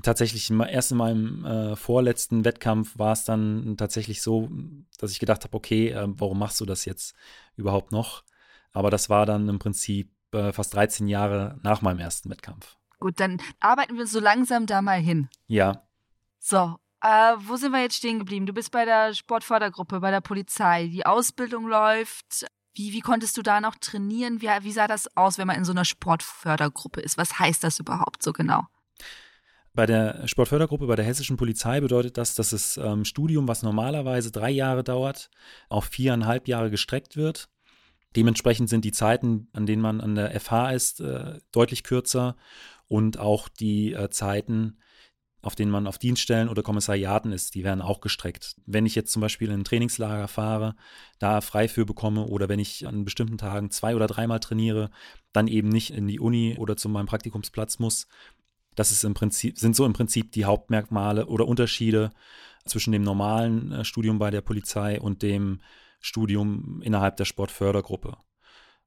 tatsächlich 0.02 0.50
erst 0.50 0.92
in 0.92 0.98
meinem 0.98 1.44
äh, 1.44 1.76
vorletzten 1.76 2.44
Wettkampf 2.44 2.98
war 2.98 3.12
es 3.12 3.24
dann 3.24 3.76
tatsächlich 3.76 4.22
so, 4.22 4.50
dass 4.98 5.12
ich 5.12 5.20
gedacht 5.20 5.44
habe, 5.44 5.56
okay, 5.56 5.90
äh, 5.90 6.06
warum 6.08 6.38
machst 6.38 6.60
du 6.60 6.64
das 6.64 6.84
jetzt 6.84 7.14
überhaupt 7.56 7.92
noch? 7.92 8.24
Aber 8.72 8.90
das 8.90 9.08
war 9.08 9.24
dann 9.24 9.48
im 9.48 9.58
Prinzip 9.58 10.10
äh, 10.32 10.52
fast 10.52 10.74
13 10.74 11.06
Jahre 11.06 11.58
nach 11.62 11.80
meinem 11.80 12.00
ersten 12.00 12.28
Wettkampf. 12.30 12.76
Gut, 12.98 13.20
dann 13.20 13.40
arbeiten 13.60 13.96
wir 13.96 14.06
so 14.06 14.18
langsam 14.18 14.66
da 14.66 14.82
mal 14.82 15.00
hin. 15.00 15.28
Ja. 15.46 15.82
So, 16.40 16.76
äh, 17.00 17.34
wo 17.38 17.56
sind 17.56 17.72
wir 17.72 17.80
jetzt 17.80 17.96
stehen 17.96 18.18
geblieben? 18.18 18.46
Du 18.46 18.52
bist 18.52 18.70
bei 18.72 18.84
der 18.84 19.14
Sportfördergruppe, 19.14 20.00
bei 20.00 20.10
der 20.10 20.20
Polizei. 20.20 20.88
Die 20.88 21.06
Ausbildung 21.06 21.66
läuft. 21.66 22.46
Wie, 22.74 22.92
wie 22.92 23.00
konntest 23.00 23.36
du 23.36 23.42
da 23.42 23.60
noch 23.60 23.76
trainieren? 23.76 24.40
Wie, 24.42 24.48
wie 24.48 24.72
sah 24.72 24.88
das 24.88 25.16
aus, 25.16 25.38
wenn 25.38 25.46
man 25.46 25.56
in 25.56 25.64
so 25.64 25.72
einer 25.72 25.84
Sportfördergruppe 25.84 27.00
ist? 27.00 27.16
Was 27.16 27.38
heißt 27.38 27.62
das 27.62 27.78
überhaupt 27.78 28.22
so 28.22 28.32
genau? 28.32 28.64
Bei 29.74 29.86
der 29.86 30.28
Sportfördergruppe 30.28 30.86
bei 30.86 30.94
der 30.94 31.04
hessischen 31.04 31.36
Polizei 31.36 31.80
bedeutet 31.80 32.16
das, 32.16 32.36
dass 32.36 32.50
das 32.50 32.76
ähm, 32.76 33.04
Studium, 33.04 33.48
was 33.48 33.64
normalerweise 33.64 34.30
drei 34.30 34.50
Jahre 34.50 34.84
dauert, 34.84 35.30
auf 35.68 35.86
viereinhalb 35.86 36.46
Jahre 36.46 36.70
gestreckt 36.70 37.16
wird. 37.16 37.48
Dementsprechend 38.14 38.68
sind 38.68 38.84
die 38.84 38.92
Zeiten, 38.92 39.48
an 39.52 39.66
denen 39.66 39.82
man 39.82 40.00
an 40.00 40.14
der 40.14 40.38
FH 40.40 40.70
ist, 40.70 41.00
äh, 41.00 41.40
deutlich 41.50 41.82
kürzer 41.82 42.36
und 42.86 43.18
auch 43.18 43.48
die 43.48 43.92
äh, 43.92 44.10
Zeiten, 44.10 44.78
auf 45.42 45.56
denen 45.56 45.72
man 45.72 45.88
auf 45.88 45.98
Dienststellen 45.98 46.48
oder 46.48 46.62
Kommissariaten 46.62 47.32
ist, 47.32 47.56
die 47.56 47.64
werden 47.64 47.82
auch 47.82 48.00
gestreckt. 48.00 48.54
Wenn 48.66 48.86
ich 48.86 48.94
jetzt 48.94 49.12
zum 49.12 49.20
Beispiel 49.20 49.48
in 49.48 49.60
ein 49.60 49.64
Trainingslager 49.64 50.28
fahre, 50.28 50.76
da 51.18 51.40
frei 51.40 51.66
für 51.66 51.84
bekomme 51.84 52.26
oder 52.26 52.48
wenn 52.48 52.60
ich 52.60 52.86
an 52.86 53.04
bestimmten 53.04 53.38
Tagen 53.38 53.72
zwei 53.72 53.96
oder 53.96 54.06
dreimal 54.06 54.38
trainiere, 54.38 54.90
dann 55.32 55.48
eben 55.48 55.68
nicht 55.68 55.90
in 55.90 56.06
die 56.06 56.20
Uni 56.20 56.56
oder 56.56 56.76
zu 56.76 56.88
meinem 56.88 57.06
Praktikumsplatz 57.06 57.80
muss. 57.80 58.06
Das 58.74 58.90
ist 58.90 59.04
im 59.04 59.14
Prinzip, 59.14 59.58
sind 59.58 59.76
so 59.76 59.86
im 59.86 59.92
Prinzip 59.92 60.32
die 60.32 60.44
Hauptmerkmale 60.44 61.26
oder 61.26 61.46
Unterschiede 61.46 62.10
zwischen 62.66 62.92
dem 62.92 63.02
normalen 63.02 63.72
äh, 63.72 63.84
Studium 63.84 64.18
bei 64.18 64.30
der 64.30 64.40
Polizei 64.40 65.00
und 65.00 65.22
dem 65.22 65.60
Studium 66.00 66.82
innerhalb 66.82 67.16
der 67.16 67.24
Sportfördergruppe. 67.24 68.16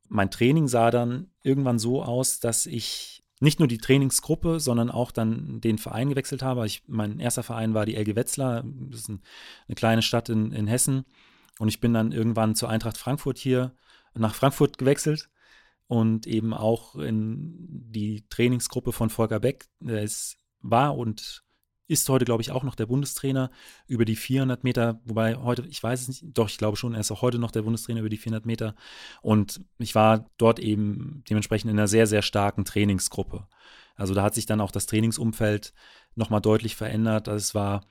Mein 0.09 0.31
Training 0.31 0.67
sah 0.67 0.91
dann 0.91 1.31
irgendwann 1.43 1.79
so 1.79 2.03
aus, 2.03 2.39
dass 2.39 2.65
ich 2.65 3.23
nicht 3.39 3.59
nur 3.59 3.67
die 3.67 3.77
Trainingsgruppe, 3.77 4.59
sondern 4.59 4.89
auch 4.89 5.11
dann 5.11 5.61
den 5.61 5.77
Verein 5.77 6.09
gewechselt 6.09 6.41
habe. 6.41 6.65
Ich, 6.65 6.83
mein 6.87 7.19
erster 7.19 7.43
Verein 7.43 7.73
war 7.73 7.85
die 7.85 7.95
LG 7.95 8.15
Wetzlar, 8.15 8.63
das 8.65 9.01
ist 9.01 9.09
ein, 9.09 9.21
eine 9.67 9.75
kleine 9.75 10.01
Stadt 10.01 10.29
in, 10.29 10.51
in 10.51 10.67
Hessen. 10.67 11.05
Und 11.59 11.67
ich 11.67 11.79
bin 11.79 11.93
dann 11.93 12.11
irgendwann 12.11 12.55
zur 12.55 12.69
Eintracht 12.69 12.97
Frankfurt 12.97 13.37
hier 13.37 13.73
nach 14.13 14.33
Frankfurt 14.33 14.77
gewechselt 14.77 15.29
und 15.87 16.27
eben 16.27 16.53
auch 16.53 16.95
in 16.95 17.55
die 17.89 18.25
Trainingsgruppe 18.29 18.91
von 18.91 19.09
Volker 19.09 19.39
Beck. 19.39 19.67
Der 19.79 20.03
ist, 20.03 20.37
war 20.61 20.97
und 20.97 21.43
ist 21.87 22.09
heute, 22.09 22.25
glaube 22.25 22.41
ich, 22.41 22.51
auch 22.51 22.63
noch 22.63 22.75
der 22.75 22.87
Bundestrainer 22.87 23.49
über 23.87 24.03
die 24.03 24.17
400 24.17 24.63
Meter, 24.63 24.99
wobei 25.05 25.35
heute, 25.35 25.65
ich 25.67 25.81
weiß 25.81 26.01
es 26.01 26.07
nicht, 26.07 26.37
doch, 26.37 26.49
ich 26.49 26.57
glaube 26.57 26.75
schon, 26.75 26.93
er 26.93 26.99
ist 26.99 27.11
auch 27.11 27.21
heute 27.21 27.39
noch 27.39 27.51
der 27.51 27.61
Bundestrainer 27.61 28.01
über 28.01 28.09
die 28.09 28.17
400 28.17 28.45
Meter. 28.45 28.75
Und 29.21 29.61
ich 29.77 29.95
war 29.95 30.29
dort 30.37 30.59
eben 30.59 31.23
dementsprechend 31.29 31.71
in 31.71 31.77
einer 31.77 31.87
sehr, 31.87 32.07
sehr 32.07 32.21
starken 32.21 32.65
Trainingsgruppe. 32.65 33.47
Also 33.95 34.13
da 34.13 34.23
hat 34.23 34.35
sich 34.35 34.45
dann 34.45 34.61
auch 34.61 34.71
das 34.71 34.85
Trainingsumfeld 34.85 35.73
nochmal 36.15 36.41
deutlich 36.41 36.75
verändert. 36.75 37.29
Also 37.29 37.37
es 37.37 37.55
war 37.55 37.85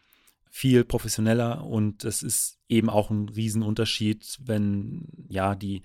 viel 0.51 0.85
professioneller 0.85 1.65
und 1.65 2.05
es 2.05 2.23
ist 2.23 2.61
eben 2.69 2.91
auch 2.91 3.11
ein 3.11 3.29
Riesenunterschied, 3.29 4.39
wenn 4.45 5.09
ja 5.29 5.55
die 5.55 5.83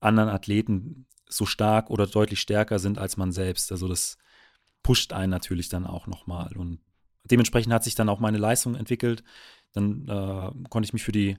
anderen 0.00 0.28
Athleten 0.28 1.06
so 1.28 1.46
stark 1.46 1.90
oder 1.90 2.06
deutlich 2.06 2.40
stärker 2.40 2.78
sind 2.78 2.98
als 2.98 3.16
man 3.16 3.32
selbst. 3.32 3.72
Also 3.72 3.88
das 3.88 4.18
pusht 4.82 5.12
einen 5.12 5.30
natürlich 5.30 5.68
dann 5.68 5.86
auch 5.86 6.06
nochmal 6.06 6.56
und 6.56 6.80
dementsprechend 7.24 7.72
hat 7.72 7.84
sich 7.84 7.94
dann 7.94 8.08
auch 8.08 8.20
meine 8.20 8.38
Leistung 8.38 8.76
entwickelt. 8.76 9.24
Dann 9.72 10.08
äh, 10.08 10.68
konnte 10.68 10.86
ich 10.86 10.92
mich 10.92 11.02
für 11.04 11.12
die 11.12 11.36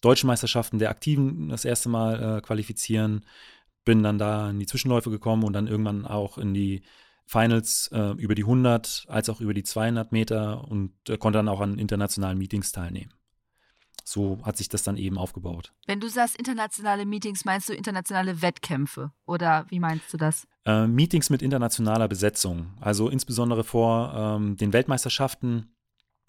deutschen 0.00 0.28
Meisterschaften 0.28 0.78
der 0.78 0.90
Aktiven 0.90 1.48
das 1.48 1.64
erste 1.64 1.88
Mal 1.88 2.38
äh, 2.38 2.40
qualifizieren. 2.40 3.24
Bin 3.84 4.02
dann 4.02 4.18
da 4.18 4.50
in 4.50 4.60
die 4.60 4.66
Zwischenläufe 4.66 5.10
gekommen 5.10 5.44
und 5.44 5.52
dann 5.52 5.66
irgendwann 5.66 6.06
auch 6.06 6.38
in 6.38 6.54
die 6.54 6.82
Finals 7.26 7.88
äh, 7.92 8.12
über 8.12 8.34
die 8.34 8.44
100 8.44 9.06
als 9.08 9.28
auch 9.28 9.40
über 9.40 9.54
die 9.54 9.62
200 9.64 10.12
Meter 10.12 10.68
und 10.68 10.92
äh, 11.08 11.18
konnte 11.18 11.38
dann 11.38 11.48
auch 11.48 11.60
an 11.60 11.78
internationalen 11.78 12.38
Meetings 12.38 12.72
teilnehmen 12.72 13.12
so 14.04 14.38
hat 14.42 14.56
sich 14.56 14.68
das 14.68 14.82
dann 14.82 14.96
eben 14.96 15.18
aufgebaut. 15.18 15.72
Wenn 15.86 15.98
du 15.98 16.08
sagst 16.08 16.36
internationale 16.36 17.06
Meetings, 17.06 17.44
meinst 17.44 17.68
du 17.68 17.72
internationale 17.72 18.42
Wettkämpfe 18.42 19.12
oder 19.26 19.66
wie 19.70 19.80
meinst 19.80 20.12
du 20.12 20.18
das? 20.18 20.46
Äh, 20.66 20.86
Meetings 20.86 21.30
mit 21.30 21.42
internationaler 21.42 22.06
Besetzung, 22.06 22.74
also 22.80 23.08
insbesondere 23.08 23.64
vor 23.64 24.12
ähm, 24.14 24.56
den 24.56 24.72
Weltmeisterschaften 24.72 25.74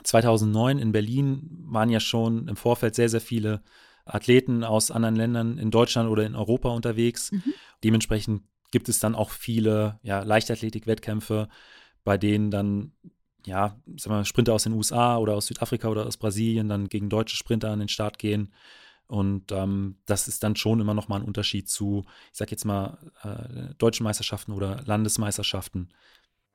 2009 0.03 0.79
in 0.79 0.91
Berlin 0.91 1.49
waren 1.65 1.89
ja 1.89 1.99
schon 1.99 2.47
im 2.47 2.55
Vorfeld 2.55 2.95
sehr, 2.95 3.09
sehr 3.09 3.21
viele 3.21 3.61
Athleten 4.05 4.63
aus 4.63 4.91
anderen 4.91 5.15
Ländern 5.15 5.57
in 5.57 5.71
Deutschland 5.71 6.09
oder 6.09 6.25
in 6.25 6.35
Europa 6.35 6.69
unterwegs. 6.69 7.31
Mhm. 7.31 7.53
Dementsprechend 7.83 8.43
gibt 8.71 8.87
es 8.87 8.99
dann 8.99 9.15
auch 9.15 9.31
viele 9.31 9.99
ja, 10.03 10.21
Leichtathletik-Wettkämpfe, 10.21 11.49
bei 12.03 12.17
denen 12.17 12.51
dann 12.51 12.91
ja, 13.45 13.75
sagen 13.97 14.15
wir, 14.15 14.25
Sprinter 14.25 14.53
aus 14.53 14.63
den 14.63 14.73
USA 14.73 15.17
oder 15.17 15.33
aus 15.33 15.47
Südafrika 15.47 15.87
oder 15.87 16.05
aus 16.05 16.17
Brasilien 16.17 16.69
dann 16.69 16.89
gegen 16.89 17.09
deutsche 17.09 17.37
Sprinter 17.37 17.71
an 17.71 17.79
den 17.79 17.89
Start 17.89 18.19
gehen. 18.19 18.53
Und 19.07 19.51
ähm, 19.51 19.97
das 20.05 20.27
ist 20.27 20.43
dann 20.43 20.55
schon 20.55 20.79
immer 20.79 20.93
noch 20.93 21.07
mal 21.07 21.17
ein 21.17 21.25
Unterschied 21.25 21.69
zu, 21.69 22.05
ich 22.31 22.37
sag 22.37 22.49
jetzt 22.51 22.65
mal, 22.65 22.97
äh, 23.23 23.75
deutschen 23.75 24.03
Meisterschaften 24.03 24.51
oder 24.51 24.81
Landesmeisterschaften. 24.85 25.89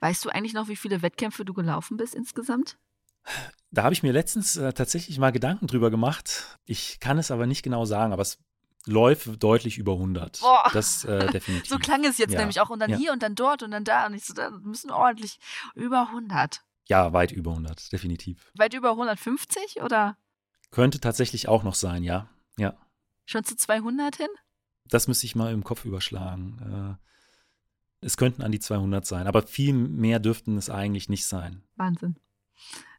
Weißt 0.00 0.24
du 0.24 0.30
eigentlich 0.30 0.54
noch, 0.54 0.68
wie 0.68 0.76
viele 0.76 1.02
Wettkämpfe 1.02 1.44
du 1.44 1.54
gelaufen 1.54 1.96
bist 1.96 2.14
insgesamt? 2.14 2.78
Da 3.70 3.84
habe 3.84 3.92
ich 3.92 4.02
mir 4.02 4.12
letztens 4.12 4.56
äh, 4.56 4.72
tatsächlich 4.72 5.18
mal 5.18 5.30
Gedanken 5.30 5.66
drüber 5.66 5.90
gemacht. 5.90 6.58
Ich 6.64 6.98
kann 6.98 7.18
es 7.18 7.30
aber 7.30 7.46
nicht 7.46 7.62
genau 7.62 7.84
sagen, 7.84 8.12
aber 8.12 8.22
es 8.22 8.38
läuft 8.86 9.42
deutlich 9.42 9.78
über 9.78 9.92
100. 9.92 10.40
Boah. 10.40 10.70
Das 10.72 11.04
äh, 11.04 11.26
definitiv. 11.32 11.68
so 11.68 11.78
klang 11.78 12.04
es 12.04 12.18
jetzt 12.18 12.32
ja. 12.32 12.40
nämlich 12.40 12.60
auch. 12.60 12.70
Und 12.70 12.80
dann 12.80 12.90
ja. 12.90 12.96
hier 12.96 13.12
und 13.12 13.22
dann 13.22 13.34
dort 13.34 13.62
und 13.62 13.70
dann 13.70 13.84
da. 13.84 14.06
Und 14.06 14.14
ich 14.14 14.24
so, 14.24 14.34
da 14.34 14.50
müssen 14.50 14.90
ordentlich 14.90 15.38
über 15.74 16.08
100. 16.08 16.62
Ja, 16.90 17.12
weit 17.12 17.30
über 17.30 17.52
100, 17.52 17.92
definitiv. 17.92 18.50
Weit 18.56 18.74
über 18.74 18.90
150 18.90 19.80
oder? 19.82 20.18
Könnte 20.72 20.98
tatsächlich 20.98 21.46
auch 21.46 21.62
noch 21.62 21.76
sein, 21.76 22.02
ja. 22.02 22.28
Ja. 22.56 22.76
Schon 23.26 23.44
zu 23.44 23.54
200 23.56 24.16
hin? 24.16 24.28
Das 24.86 25.06
müsste 25.06 25.24
ich 25.26 25.36
mal 25.36 25.52
im 25.52 25.62
Kopf 25.62 25.84
überschlagen. 25.84 26.98
Äh, 27.00 28.04
es 28.04 28.16
könnten 28.16 28.42
an 28.42 28.50
die 28.50 28.58
200 28.58 29.06
sein, 29.06 29.28
aber 29.28 29.46
viel 29.46 29.72
mehr 29.72 30.18
dürften 30.18 30.56
es 30.58 30.68
eigentlich 30.68 31.08
nicht 31.08 31.26
sein. 31.26 31.62
Wahnsinn. 31.76 32.16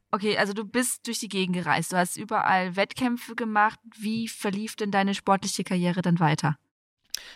Okay, 0.10 0.38
also 0.38 0.54
du 0.54 0.64
bist 0.64 1.06
durch 1.08 1.20
die 1.20 1.28
Gegend 1.28 1.58
gereist, 1.58 1.92
du 1.92 1.98
hast 1.98 2.16
überall 2.16 2.78
Wettkämpfe 2.78 3.36
gemacht. 3.36 3.80
Wie 3.98 4.30
verlief 4.30 4.78
denn 4.78 4.92
deine 4.92 5.14
sportliche 5.16 5.66
Karriere 5.66 6.02
dann 6.02 6.22
weiter? 6.22 6.58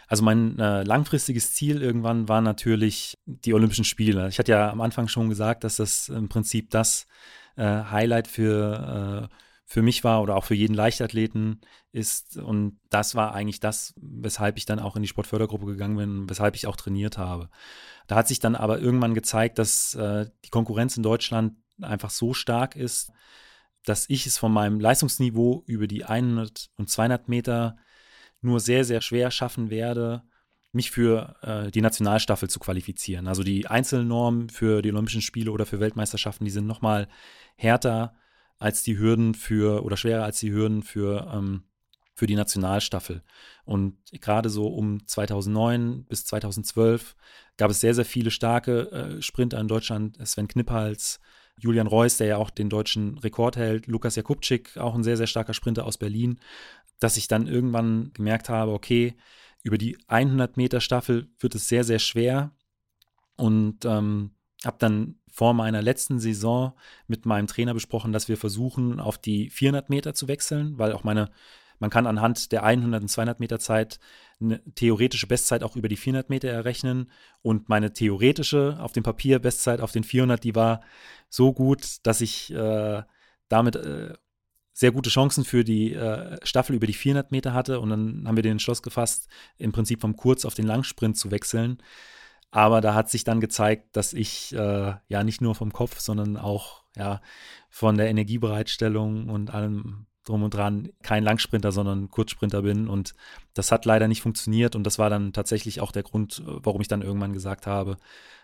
Also 0.07 0.23
mein 0.23 0.59
äh, 0.59 0.83
langfristiges 0.83 1.53
Ziel 1.53 1.81
irgendwann 1.81 2.29
war 2.29 2.41
natürlich 2.41 3.17
die 3.25 3.53
Olympischen 3.53 3.85
Spiele. 3.85 4.27
Ich 4.29 4.39
hatte 4.39 4.51
ja 4.51 4.69
am 4.69 4.81
Anfang 4.81 5.07
schon 5.07 5.29
gesagt, 5.29 5.63
dass 5.63 5.77
das 5.77 6.09
im 6.09 6.29
Prinzip 6.29 6.69
das 6.69 7.07
äh, 7.55 7.63
Highlight 7.63 8.27
für, 8.27 9.29
äh, 9.31 9.35
für 9.65 9.81
mich 9.81 10.03
war 10.03 10.21
oder 10.21 10.35
auch 10.35 10.43
für 10.43 10.55
jeden 10.55 10.75
Leichtathleten 10.75 11.61
ist. 11.91 12.37
Und 12.37 12.79
das 12.89 13.15
war 13.15 13.33
eigentlich 13.33 13.59
das, 13.59 13.93
weshalb 13.97 14.57
ich 14.57 14.65
dann 14.65 14.79
auch 14.79 14.95
in 14.95 15.01
die 15.01 15.07
Sportfördergruppe 15.07 15.65
gegangen 15.65 15.97
bin, 15.97 16.29
weshalb 16.29 16.55
ich 16.55 16.67
auch 16.67 16.75
trainiert 16.75 17.17
habe. 17.17 17.49
Da 18.07 18.15
hat 18.15 18.27
sich 18.27 18.39
dann 18.39 18.55
aber 18.55 18.79
irgendwann 18.79 19.15
gezeigt, 19.15 19.57
dass 19.57 19.95
äh, 19.95 20.27
die 20.45 20.49
Konkurrenz 20.49 20.97
in 20.97 21.03
Deutschland 21.03 21.53
einfach 21.81 22.11
so 22.11 22.33
stark 22.33 22.75
ist, 22.75 23.11
dass 23.85 24.09
ich 24.09 24.25
es 24.25 24.37
von 24.37 24.51
meinem 24.51 24.79
Leistungsniveau 24.79 25.63
über 25.65 25.87
die 25.87 26.05
100 26.05 26.69
und 26.77 26.89
200 26.89 27.27
Meter 27.27 27.77
nur 28.45 28.59
sehr, 28.59 28.85
sehr 28.85 29.01
schwer 29.01 29.31
schaffen 29.31 29.69
werde, 29.69 30.23
mich 30.75 30.91
für 30.91 31.35
äh, 31.41 31.71
die 31.71 31.81
Nationalstaffel 31.81 32.49
zu 32.49 32.59
qualifizieren. 32.59 33.27
Also 33.27 33.43
die 33.43 33.65
Einzelnormen 33.65 34.49
für 34.49 34.81
die 34.81 34.91
Olympischen 34.91 35.21
Spiele 35.21 35.51
oder 35.51 35.65
für 35.65 35.79
Weltmeisterschaften, 35.79 36.45
die 36.45 36.51
sind 36.51 36.67
nochmal 36.67 37.07
härter 37.55 38.13
als 38.59 38.83
die 38.83 38.97
Hürden 38.97 39.33
für 39.33 39.83
oder 39.83 39.97
schwerer 39.97 40.25
als 40.25 40.39
die 40.39 40.51
Hürden 40.51 40.83
für, 40.83 41.31
ähm, 41.33 41.63
für 42.13 42.27
die 42.27 42.35
Nationalstaffel. 42.35 43.23
Und 43.63 43.97
gerade 44.11 44.49
so 44.49 44.67
um 44.67 45.05
2009 45.07 46.05
bis 46.05 46.25
2012 46.25 47.15
gab 47.57 47.71
es 47.71 47.79
sehr, 47.79 47.93
sehr 47.93 48.05
viele 48.05 48.31
starke 48.31 48.91
äh, 48.91 49.21
Sprinter 49.21 49.59
in 49.59 49.67
Deutschland. 49.67 50.17
Sven 50.27 50.47
Kniphals, 50.47 51.19
Julian 51.57 51.87
Reuss, 51.87 52.17
der 52.17 52.27
ja 52.27 52.37
auch 52.37 52.49
den 52.49 52.69
deutschen 52.69 53.17
Rekord 53.17 53.55
hält, 53.55 53.87
Lukas 53.87 54.15
Jakubczyk, 54.15 54.77
auch 54.77 54.93
ein 54.93 55.03
sehr, 55.03 55.17
sehr 55.17 55.27
starker 55.27 55.53
Sprinter 55.53 55.85
aus 55.85 55.97
Berlin 55.97 56.39
dass 56.99 57.17
ich 57.17 57.27
dann 57.27 57.47
irgendwann 57.47 58.11
gemerkt 58.13 58.49
habe, 58.49 58.71
okay, 58.71 59.15
über 59.63 59.77
die 59.77 59.97
100 60.07 60.57
Meter 60.57 60.79
Staffel 60.79 61.27
wird 61.39 61.55
es 61.55 61.67
sehr, 61.67 61.83
sehr 61.83 61.99
schwer. 61.99 62.51
Und 63.35 63.83
ähm, 63.83 64.31
habe 64.63 64.77
dann 64.79 65.15
vor 65.29 65.53
meiner 65.53 65.81
letzten 65.81 66.19
Saison 66.19 66.73
mit 67.07 67.25
meinem 67.25 67.47
Trainer 67.47 67.73
besprochen, 67.73 68.13
dass 68.13 68.29
wir 68.29 68.37
versuchen, 68.37 68.99
auf 68.99 69.17
die 69.17 69.49
400 69.49 69.89
Meter 69.89 70.13
zu 70.13 70.27
wechseln, 70.27 70.77
weil 70.77 70.93
auch 70.93 71.03
meine, 71.03 71.29
man 71.79 71.89
kann 71.89 72.07
anhand 72.07 72.51
der 72.51 72.63
100 72.63 73.01
und 73.01 73.07
200 73.09 73.39
Meter 73.39 73.59
Zeit 73.59 73.99
eine 74.39 74.63
theoretische 74.75 75.27
Bestzeit 75.27 75.63
auch 75.63 75.75
über 75.75 75.89
die 75.89 75.97
400 75.97 76.29
Meter 76.29 76.49
errechnen. 76.49 77.11
Und 77.41 77.67
meine 77.67 77.91
theoretische 77.91 78.77
auf 78.79 78.93
dem 78.93 79.03
Papier 79.03 79.39
Bestzeit 79.39 79.81
auf 79.81 79.91
den 79.91 80.03
400, 80.03 80.43
die 80.43 80.55
war 80.55 80.81
so 81.29 81.53
gut, 81.53 81.97
dass 82.03 82.21
ich 82.21 82.53
äh, 82.53 83.03
damit 83.49 83.75
äh, 83.75 84.13
sehr 84.75 84.91
gute 84.91 85.09
Chancen 85.09 85.45
für 85.45 85.63
die 85.63 85.93
äh, 85.93 86.37
Staffel 86.43 86.75
über 86.75 86.85
die 86.85 86.93
400 86.93 87.31
Meter 87.31 87.53
hatte. 87.53 87.79
Und 87.79 87.91
dann 87.91 88.27
haben 88.27 88.35
wir 88.35 88.43
den 88.43 88.53
Entschluss 88.53 88.83
gefasst, 88.83 89.29
im 89.57 89.71
Prinzip 89.71 90.01
vom 90.01 90.17
Kurz 90.17 90.43
auf 90.43 90.53
den 90.53 90.67
Langsprint 90.67 91.17
zu 91.17 91.31
wechseln. 91.31 91.77
Aber 92.51 92.81
da 92.81 92.93
hat 92.93 93.09
sich 93.09 93.23
dann 93.23 93.39
gezeigt, 93.39 93.95
dass 93.95 94.11
ich 94.11 94.53
äh, 94.53 94.93
ja 95.07 95.23
nicht 95.23 95.39
nur 95.39 95.55
vom 95.55 95.71
Kopf, 95.71 96.01
sondern 96.01 96.35
auch 96.35 96.83
ja 96.97 97.21
von 97.69 97.97
der 97.97 98.09
Energiebereitstellung 98.09 99.29
und 99.29 99.53
allem 99.53 100.07
drum 100.25 100.43
und 100.43 100.53
dran 100.53 100.89
kein 101.01 101.23
Langsprinter, 101.23 101.71
sondern 101.71 102.09
Kurzsprinter 102.09 102.61
bin. 102.63 102.89
Und 102.89 103.15
das 103.53 103.71
hat 103.71 103.85
leider 103.85 104.09
nicht 104.09 104.21
funktioniert. 104.21 104.75
Und 104.75 104.83
das 104.83 104.99
war 104.99 105.09
dann 105.09 105.31
tatsächlich 105.31 105.79
auch 105.79 105.93
der 105.93 106.03
Grund, 106.03 106.43
warum 106.45 106.81
ich 106.81 106.89
dann 106.89 107.01
irgendwann 107.01 107.31
gesagt 107.31 107.65
habe, 107.65 107.95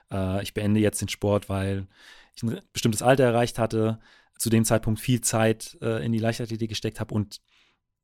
äh, 0.10 0.41
ich 0.44 0.54
beende 0.54 0.80
jetzt 0.80 1.02
den 1.02 1.10
Sport, 1.10 1.50
weil 1.50 1.88
ich 2.36 2.44
ein 2.44 2.62
bestimmtes 2.72 3.02
Alter 3.02 3.26
erreicht 3.26 3.60
hatte, 3.60 4.00
zu 4.41 4.49
dem 4.49 4.65
Zeitpunkt 4.65 4.99
viel 4.99 5.21
Zeit 5.21 5.77
äh, 5.82 6.04
in 6.04 6.12
die 6.12 6.17
Leichtathletik 6.17 6.69
gesteckt 6.69 6.99
habe 6.99 7.13
und 7.13 7.41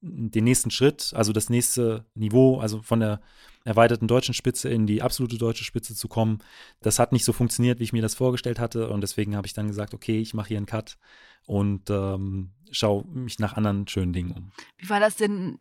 den 0.02 0.44
nächsten 0.44 0.70
Schritt, 0.70 1.12
also 1.16 1.34
das 1.34 1.50
nächste 1.50 2.06
Niveau, 2.14 2.60
also 2.60 2.84
von 2.84 3.00
der 3.00 3.22
erweiterten 3.66 4.08
deutschen 4.08 4.36
Spitze 4.36 4.70
in 4.70 4.86
die 4.86 5.02
absolute 5.02 5.40
deutsche 5.40 5.64
Spitze 5.64 5.96
zu 5.96 6.08
kommen, 6.08 6.38
das 6.80 7.00
hat 7.00 7.12
nicht 7.12 7.26
so 7.26 7.34
funktioniert, 7.34 7.80
wie 7.80 7.86
ich 7.86 7.92
mir 7.92 8.04
das 8.04 8.14
vorgestellt 8.14 8.60
hatte. 8.60 8.90
Und 8.90 9.02
deswegen 9.02 9.36
habe 9.36 9.48
ich 9.48 9.54
dann 9.54 9.66
gesagt, 9.66 9.96
okay, 9.96 10.20
ich 10.20 10.36
mache 10.36 10.50
hier 10.50 10.58
einen 10.58 10.68
Cut 10.68 11.00
und 11.48 11.90
ähm, 11.90 12.52
schaue 12.70 13.04
mich 13.08 13.40
nach 13.40 13.58
anderen 13.58 13.88
schönen 13.88 14.14
Dingen 14.14 14.32
um. 14.32 14.52
Wie 14.78 14.90
war 14.90 15.00
das 15.00 15.16
denn 15.16 15.58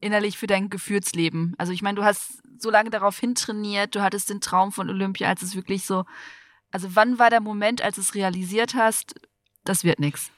innerlich 0.00 0.38
für 0.38 0.48
dein 0.48 0.70
Gefühlsleben? 0.70 1.54
Also 1.56 1.72
ich 1.72 1.82
meine, 1.82 1.94
du 1.94 2.02
hast 2.02 2.42
so 2.58 2.68
lange 2.68 2.90
darauf 2.90 3.16
hintrainiert, 3.20 3.94
du 3.94 4.02
hattest 4.02 4.28
den 4.28 4.40
Traum 4.40 4.72
von 4.72 4.90
Olympia, 4.90 5.28
als 5.28 5.42
es 5.42 5.54
wirklich 5.54 5.84
so, 5.84 6.04
also 6.72 6.96
wann 6.96 7.20
war 7.20 7.30
der 7.30 7.40
Moment, 7.40 7.80
als 7.80 7.94
du 7.94 8.00
es 8.00 8.16
realisiert 8.16 8.74
hast, 8.74 9.14
das 9.64 9.84
wird 9.84 10.00
nichts? 10.00 10.30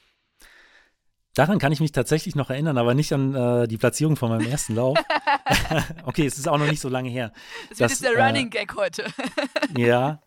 Daran 1.35 1.59
kann 1.59 1.73
ich 1.73 1.81
mich 1.81 1.93
tatsächlich 1.93 2.35
noch 2.35 2.51
erinnern, 2.51 2.77
aber 2.77 2.95
nicht 2.95 3.13
an 3.13 3.35
äh, 3.35 3.67
die 3.67 3.79
Platzierung 3.79 4.17
von 4.17 4.29
meinem 4.29 4.47
ersten 4.47 4.75
Lauf. 4.75 4.99
okay, 6.05 6.27
es 6.27 6.39
ist 6.39 6.49
auch 6.49 6.59
noch 6.59 6.67
nicht 6.67 6.81
so 6.81 6.89
lange 6.89 7.09
her. 7.09 7.33
Das 7.71 7.81
wird 7.81 7.91
jetzt 7.91 8.05
der 8.05 8.13
äh, 8.13 8.23
Running 8.23 8.51
Gag 8.51 8.75
heute. 8.77 9.05
ja, 9.77 10.21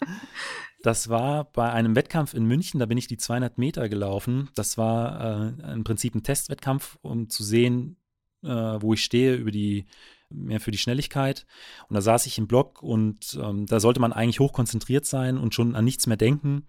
das 0.81 1.09
war 1.09 1.45
bei 1.45 1.71
einem 1.71 1.95
Wettkampf 1.95 2.33
in 2.33 2.45
München, 2.45 2.79
da 2.79 2.85
bin 2.85 2.97
ich 2.97 3.07
die 3.07 3.17
200 3.17 3.57
Meter 3.57 3.89
gelaufen. 3.89 4.49
Das 4.55 4.77
war 4.77 5.55
äh, 5.59 5.73
im 5.73 5.83
Prinzip 5.83 6.15
ein 6.15 6.23
Testwettkampf, 6.23 6.97
um 7.01 7.29
zu 7.29 7.43
sehen, 7.43 7.97
äh, 8.43 8.47
wo 8.49 8.93
ich 8.93 9.03
stehe 9.03 9.35
über 9.35 9.51
die 9.51 9.85
mehr 10.29 10.59
für 10.59 10.71
die 10.71 10.77
Schnelligkeit. 10.77 11.45
Und 11.87 11.93
da 11.93 12.01
saß 12.01 12.25
ich 12.25 12.37
im 12.37 12.47
Block 12.47 12.81
und 12.81 13.37
ähm, 13.41 13.67
da 13.67 13.79
sollte 13.79 13.99
man 13.99 14.11
eigentlich 14.11 14.39
hochkonzentriert 14.39 15.05
sein 15.05 15.37
und 15.37 15.53
schon 15.53 15.75
an 15.75 15.85
nichts 15.85 16.07
mehr 16.07 16.17
denken. 16.17 16.65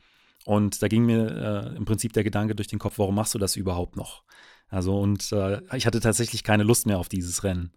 Und 0.47 0.81
da 0.81 0.87
ging 0.87 1.05
mir 1.05 1.73
äh, 1.75 1.77
im 1.77 1.85
Prinzip 1.85 2.13
der 2.13 2.23
Gedanke 2.23 2.55
durch 2.55 2.69
den 2.69 2.79
Kopf, 2.79 2.99
warum 2.99 3.17
machst 3.17 3.35
du 3.35 3.39
das 3.39 3.57
überhaupt 3.57 3.97
noch? 3.97 4.23
Also, 4.69 4.99
und 4.99 5.33
äh, 5.33 5.61
ich 5.77 5.87
hatte 5.87 5.99
tatsächlich 6.01 6.45
keine 6.45 6.63
Lust 6.63 6.87
mehr 6.87 6.99
auf 6.99 7.09
dieses 7.09 7.43
Rennen. 7.43 7.73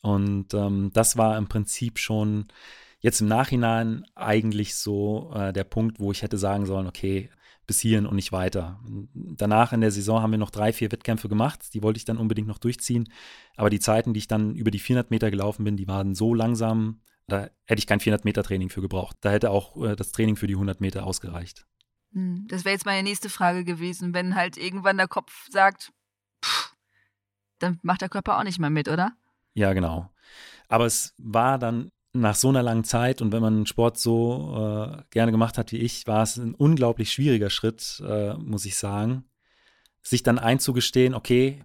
Und 0.00 0.54
ähm, 0.54 0.90
das 0.94 1.18
war 1.18 1.36
im 1.36 1.46
Prinzip 1.46 1.98
schon 1.98 2.46
jetzt 3.00 3.20
im 3.20 3.28
Nachhinein 3.28 4.06
eigentlich 4.14 4.76
so 4.76 5.30
äh, 5.34 5.52
der 5.52 5.64
Punkt, 5.64 6.00
wo 6.00 6.10
ich 6.10 6.22
hätte 6.22 6.38
sagen 6.38 6.64
sollen, 6.64 6.86
okay, 6.86 7.28
bis 7.66 7.80
hierhin 7.80 8.06
und 8.06 8.16
nicht 8.16 8.32
weiter. 8.32 8.80
Danach 9.14 9.74
in 9.74 9.82
der 9.82 9.90
Saison 9.90 10.22
haben 10.22 10.30
wir 10.30 10.38
noch 10.38 10.50
drei, 10.50 10.72
vier 10.72 10.90
Wettkämpfe 10.90 11.28
gemacht. 11.28 11.74
Die 11.74 11.82
wollte 11.82 11.98
ich 11.98 12.06
dann 12.06 12.16
unbedingt 12.16 12.48
noch 12.48 12.58
durchziehen. 12.58 13.12
Aber 13.56 13.68
die 13.68 13.78
Zeiten, 13.78 14.14
die 14.14 14.18
ich 14.18 14.26
dann 14.26 14.54
über 14.54 14.70
die 14.70 14.78
400 14.78 15.10
Meter 15.10 15.30
gelaufen 15.30 15.64
bin, 15.64 15.76
die 15.76 15.86
waren 15.86 16.14
so 16.14 16.32
langsam, 16.32 17.02
da 17.28 17.50
hätte 17.66 17.78
ich 17.78 17.86
kein 17.86 18.00
400 18.00 18.24
Meter 18.24 18.42
Training 18.42 18.70
für 18.70 18.80
gebraucht. 18.80 19.18
Da 19.20 19.30
hätte 19.30 19.50
auch 19.50 19.76
äh, 19.84 19.96
das 19.96 20.12
Training 20.12 20.36
für 20.36 20.46
die 20.46 20.54
100 20.54 20.80
Meter 20.80 21.04
ausgereicht. 21.04 21.66
Hm, 22.12 22.46
das 22.48 22.64
wäre 22.64 22.72
jetzt 22.72 22.86
meine 22.86 23.02
nächste 23.02 23.28
Frage 23.28 23.64
gewesen, 23.64 24.14
wenn 24.14 24.34
halt 24.34 24.56
irgendwann 24.56 24.96
der 24.96 25.08
Kopf 25.08 25.46
sagt, 25.50 25.92
pff, 26.44 26.74
dann 27.58 27.78
macht 27.82 28.00
der 28.00 28.08
Körper 28.08 28.38
auch 28.38 28.44
nicht 28.44 28.58
mehr 28.58 28.70
mit, 28.70 28.88
oder? 28.88 29.12
Ja, 29.54 29.72
genau. 29.72 30.10
Aber 30.68 30.86
es 30.86 31.14
war 31.18 31.58
dann 31.58 31.90
nach 32.12 32.34
so 32.34 32.48
einer 32.48 32.62
langen 32.62 32.84
Zeit 32.84 33.22
und 33.22 33.32
wenn 33.32 33.42
man 33.42 33.66
Sport 33.66 33.98
so 33.98 34.96
äh, 34.98 35.02
gerne 35.10 35.30
gemacht 35.30 35.58
hat 35.58 35.70
wie 35.72 35.78
ich, 35.78 36.06
war 36.06 36.22
es 36.22 36.36
ein 36.36 36.54
unglaublich 36.54 37.12
schwieriger 37.12 37.50
Schritt, 37.50 38.02
äh, 38.04 38.34
muss 38.34 38.64
ich 38.64 38.76
sagen, 38.76 39.24
sich 40.02 40.22
dann 40.22 40.38
einzugestehen, 40.38 41.14
okay, 41.14 41.64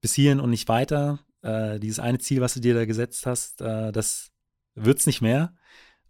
bis 0.00 0.14
hierhin 0.14 0.40
und 0.40 0.50
nicht 0.50 0.68
weiter. 0.68 1.20
Äh, 1.42 1.78
dieses 1.78 2.00
eine 2.00 2.18
Ziel, 2.18 2.40
was 2.40 2.54
du 2.54 2.60
dir 2.60 2.74
da 2.74 2.86
gesetzt 2.86 3.26
hast, 3.26 3.60
äh, 3.60 3.92
das 3.92 4.32
wird 4.74 4.98
es 4.98 5.06
nicht 5.06 5.20
mehr. 5.20 5.54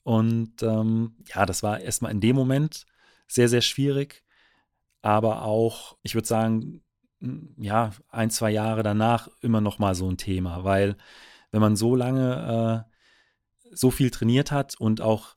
Und 0.03 0.63
ähm, 0.63 1.17
ja, 1.27 1.45
das 1.45 1.63
war 1.63 1.81
erstmal 1.81 2.13
in 2.13 2.21
dem 2.21 2.37
Moment 2.37 2.87
sehr, 3.27 3.49
sehr 3.49 3.63
schwierig. 3.63 4.25
Aber 5.03 5.43
auch, 5.43 5.97
ich 6.03 6.15
würde 6.15 6.27
sagen, 6.27 6.83
ja, 7.57 7.93
ein, 8.09 8.31
zwei 8.31 8.51
Jahre 8.51 8.83
danach 8.83 9.29
immer 9.41 9.61
noch 9.61 9.79
mal 9.79 9.95
so 9.95 10.09
ein 10.11 10.17
Thema, 10.17 10.65
weil 10.65 10.97
wenn 11.51 11.61
man 11.61 11.77
so 11.77 11.97
lange 11.97 12.87
äh, 12.91 12.95
so 13.75 13.91
viel 13.91 14.11
trainiert 14.11 14.51
hat 14.51 14.79
und 14.79 15.01
auch 15.01 15.37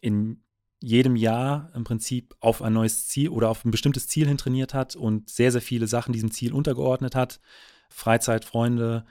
in 0.00 0.42
jedem 0.82 1.16
Jahr 1.16 1.70
im 1.74 1.84
Prinzip 1.84 2.34
auf 2.40 2.62
ein 2.62 2.72
neues 2.72 3.06
Ziel 3.08 3.28
oder 3.28 3.50
auf 3.50 3.64
ein 3.64 3.70
bestimmtes 3.70 4.08
Ziel 4.08 4.26
hin 4.26 4.38
trainiert 4.38 4.74
hat 4.74 4.96
und 4.96 5.28
sehr, 5.28 5.52
sehr 5.52 5.60
viele 5.60 5.86
Sachen 5.86 6.12
diesem 6.12 6.30
Ziel 6.30 6.52
untergeordnet 6.52 7.14
hat, 7.14 7.40
Freizeit, 7.90 8.44
Freunde, 8.44 9.04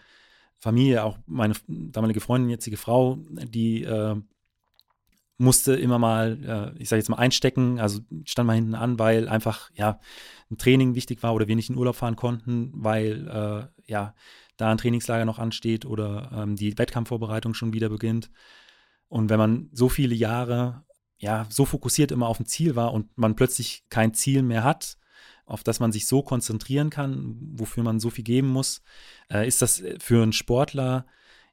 Familie, 0.57 1.03
auch 1.03 1.19
meine 1.25 1.53
damalige 1.67 2.21
Freundin, 2.21 2.49
jetzige 2.49 2.77
Frau, 2.77 3.17
die 3.29 3.83
äh, 3.83 4.15
musste 5.39 5.73
immer 5.73 5.97
mal, 5.97 6.73
äh, 6.75 6.81
ich 6.81 6.89
sage 6.89 6.99
jetzt 6.99 7.09
mal, 7.09 7.17
einstecken, 7.17 7.79
also 7.79 8.01
stand 8.25 8.47
mal 8.47 8.53
hinten 8.53 8.75
an, 8.75 8.99
weil 8.99 9.27
einfach, 9.27 9.71
ja, 9.73 9.99
ein 10.51 10.57
Training 10.57 10.95
wichtig 10.95 11.23
war 11.23 11.33
oder 11.33 11.47
wir 11.47 11.55
nicht 11.55 11.69
in 11.69 11.77
Urlaub 11.77 11.95
fahren 11.95 12.15
konnten, 12.15 12.71
weil, 12.73 13.27
äh, 13.27 13.91
ja, 13.91 14.13
da 14.57 14.69
ein 14.69 14.77
Trainingslager 14.77 15.25
noch 15.25 15.39
ansteht 15.39 15.85
oder 15.85 16.31
ähm, 16.33 16.55
die 16.55 16.77
Wettkampfvorbereitung 16.77 17.53
schon 17.53 17.73
wieder 17.73 17.89
beginnt. 17.89 18.29
Und 19.07 19.29
wenn 19.29 19.39
man 19.39 19.69
so 19.71 19.87
viele 19.87 20.13
Jahre, 20.13 20.83
ja, 21.17 21.47
so 21.49 21.65
fokussiert 21.65 22.11
immer 22.11 22.27
auf 22.27 22.39
ein 22.39 22.45
Ziel 22.45 22.75
war 22.75 22.93
und 22.93 23.17
man 23.17 23.35
plötzlich 23.35 23.85
kein 23.89 24.13
Ziel 24.13 24.43
mehr 24.43 24.63
hat, 24.65 24.97
auf 25.45 25.63
das 25.63 25.79
man 25.79 25.91
sich 25.91 26.05
so 26.05 26.21
konzentrieren 26.21 26.89
kann, 26.89 27.37
wofür 27.53 27.83
man 27.83 27.99
so 27.99 28.09
viel 28.09 28.25
geben 28.25 28.49
muss, 28.49 28.81
äh, 29.31 29.47
ist 29.47 29.61
das 29.61 29.81
für 29.99 30.21
einen 30.21 30.33
Sportler 30.33 31.05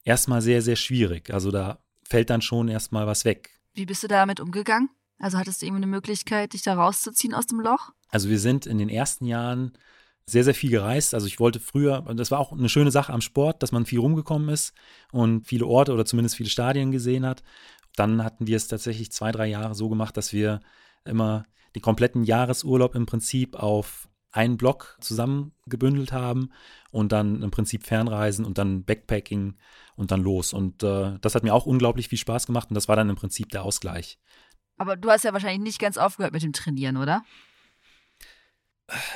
erstmal 0.05 0.43
sehr, 0.43 0.61
sehr 0.61 0.77
schwierig. 0.77 1.33
Also 1.33 1.51
da 1.51 1.79
fällt 2.03 2.31
dann 2.31 2.43
schon 2.43 2.69
erstmal 2.69 3.07
was 3.07 3.25
weg. 3.25 3.56
Wie 3.77 3.85
bist 3.85 4.03
du 4.03 4.09
damit 4.09 4.41
umgegangen? 4.41 4.89
Also 5.19 5.37
hattest 5.37 5.61
du 5.61 5.67
irgendwie 5.67 5.83
eine 5.83 5.91
Möglichkeit, 5.91 6.55
dich 6.55 6.63
da 6.63 6.75
rauszuziehen 6.75 7.35
aus 7.35 7.47
dem 7.47 7.61
Loch? 7.61 7.93
Also 8.09 8.31
wir 8.31 8.39
sind 8.39 8.65
in 8.65 8.79
den 8.79 8.89
ersten 8.89 9.27
Jahren 9.27 9.77
sehr, 10.25 10.45
sehr 10.45 10.55
viel 10.55 10.71
gereist. 10.71 11.13
Also 11.13 11.27
ich 11.27 11.39
wollte 11.39 11.61
früher, 11.61 12.01
das 12.15 12.31
war 12.31 12.39
auch 12.39 12.53
eine 12.53 12.71
schöne 12.71 12.91
Sache 12.91 13.13
am 13.13 13.21
Sport, 13.21 13.63
dass 13.63 13.73
man 13.73 13.85
viel 13.85 13.99
rumgekommen 13.99 14.49
ist 14.49 14.73
und 15.13 15.47
viele 15.47 15.67
Orte 15.67 15.93
oder 15.93 16.07
zumindest 16.07 16.37
viele 16.37 16.49
Stadien 16.49 16.91
gesehen 16.91 17.27
hat. 17.27 17.43
Dann 17.97 18.25
hatten 18.25 18.47
wir 18.47 18.57
es 18.57 18.67
tatsächlich 18.67 19.13
zwei, 19.13 19.31
drei 19.31 19.47
Jahre 19.47 19.75
so 19.75 19.91
gemacht, 19.91 20.17
dass 20.17 20.33
wir 20.33 20.61
immer 21.05 21.45
den 21.75 21.83
kompletten 21.83 22.25
Jahresurlaub 22.25 22.95
im 22.95 23.05
Prinzip 23.05 23.57
auf 23.57 24.09
einen 24.37 24.57
Block 24.57 24.97
zusammengebündelt 25.01 26.13
haben 26.13 26.51
und 26.91 27.13
dann 27.13 27.43
im 27.43 27.51
Prinzip 27.51 27.85
Fernreisen 27.85 28.45
und 28.45 28.59
dann 28.59 28.85
Backpacking 28.85 29.57
und 29.97 30.11
dann 30.11 30.23
los. 30.23 30.53
Und 30.53 30.83
äh, 30.83 31.19
das 31.21 31.35
hat 31.35 31.43
mir 31.43 31.55
auch 31.55 31.67
unglaublich 31.67 32.09
viel 32.09 32.19
Spaß 32.19 32.47
gemacht 32.47 32.71
und 32.71 32.75
das 32.75 32.89
war 32.89 32.97
dann 32.97 33.11
im 33.11 33.17
Prinzip 33.17 33.51
der 33.51 33.63
Ausgleich. 33.63 34.19
Aber 34.77 34.97
du 34.97 35.11
hast 35.11 35.25
ja 35.25 35.33
wahrscheinlich 35.33 35.63
nicht 35.63 35.79
ganz 35.81 35.97
aufgehört 35.97 36.33
mit 36.33 36.43
dem 36.43 36.53
Trainieren, 36.53 36.97
oder? 36.97 37.25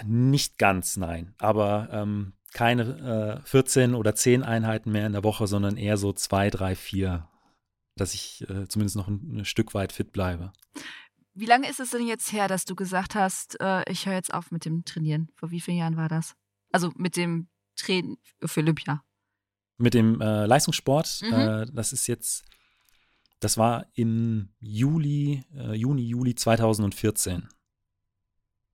Nicht 0.05 0.59
ganz, 0.59 0.97
nein. 0.97 1.35
Aber 1.39 1.89
ähm, 1.93 2.33
keine 2.53 3.41
äh, 3.45 3.47
14 3.47 3.95
oder 3.95 4.15
10 4.15 4.43
Einheiten 4.43 4.91
mehr 4.91 5.07
in 5.07 5.13
der 5.13 5.25
Woche, 5.25 5.47
sondern 5.47 5.77
eher 5.77 5.97
so 5.97 6.13
zwei, 6.13 6.51
drei, 6.51 6.75
vier, 6.75 7.29
dass 7.97 8.15
ich 8.15 8.43
äh, 8.49 8.67
zumindest 8.69 8.97
noch 8.97 9.09
ein, 9.09 9.39
ein, 9.39 9.45
Stück 9.45 9.75
weit 9.75 9.93
fit 9.93 10.13
bleibe. 10.13 10.53
Wie 11.41 11.47
lange 11.47 11.71
ist 11.71 11.81
es 11.81 11.89
denn 11.89 12.07
jetzt 12.07 12.33
her, 12.33 12.49
dass 12.49 12.67
du 12.67 12.75
gesagt 12.75 13.15
hast, 13.15 13.59
äh, 13.63 13.83
ich 13.91 14.05
höre 14.05 14.13
jetzt 14.13 14.35
auf 14.35 14.51
mit 14.51 14.67
dem 14.67 14.85
Trainieren? 14.85 15.31
Vor 15.37 15.51
wie 15.51 15.61
vielen 15.61 15.79
Jahren 15.79 15.97
war 15.97 16.11
das? 16.11 16.35
Also 16.71 16.93
mit 16.97 17.17
dem 17.17 17.49
Training 17.77 18.19
für 18.45 18.61
Olympia? 18.61 19.03
Mit 19.79 19.95
dem 19.95 20.21
äh, 20.21 20.45
Leistungssport, 20.45 21.23
mhm. 21.23 21.33
Äh, 21.33 21.67
das 21.73 21.95
ist 21.95 22.07
jetzt, 22.09 22.45
das 23.41 23.57
war 23.57 23.87
im 23.95 24.51
Juli, 24.59 25.43
äh, 25.55 25.73
Juni, 25.73 26.03
Juli 26.03 26.35
2014. 26.35 27.49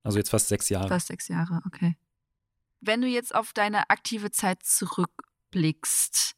Also 0.03 0.19
jetzt 0.19 0.31
fast 0.31 0.49
sechs 0.49 0.69
Jahre. 0.69 0.89
Fast 0.89 1.07
sechs 1.07 1.29
Jahre, 1.29 1.63
okay. 1.67 1.97
Wenn 2.81 3.01
du 3.01 3.07
jetzt 3.07 3.33
auf 3.33 3.53
deine 3.53 3.91
aktive 3.91 4.33
Zeit 4.33 4.65
zurückblickst, 4.65 6.35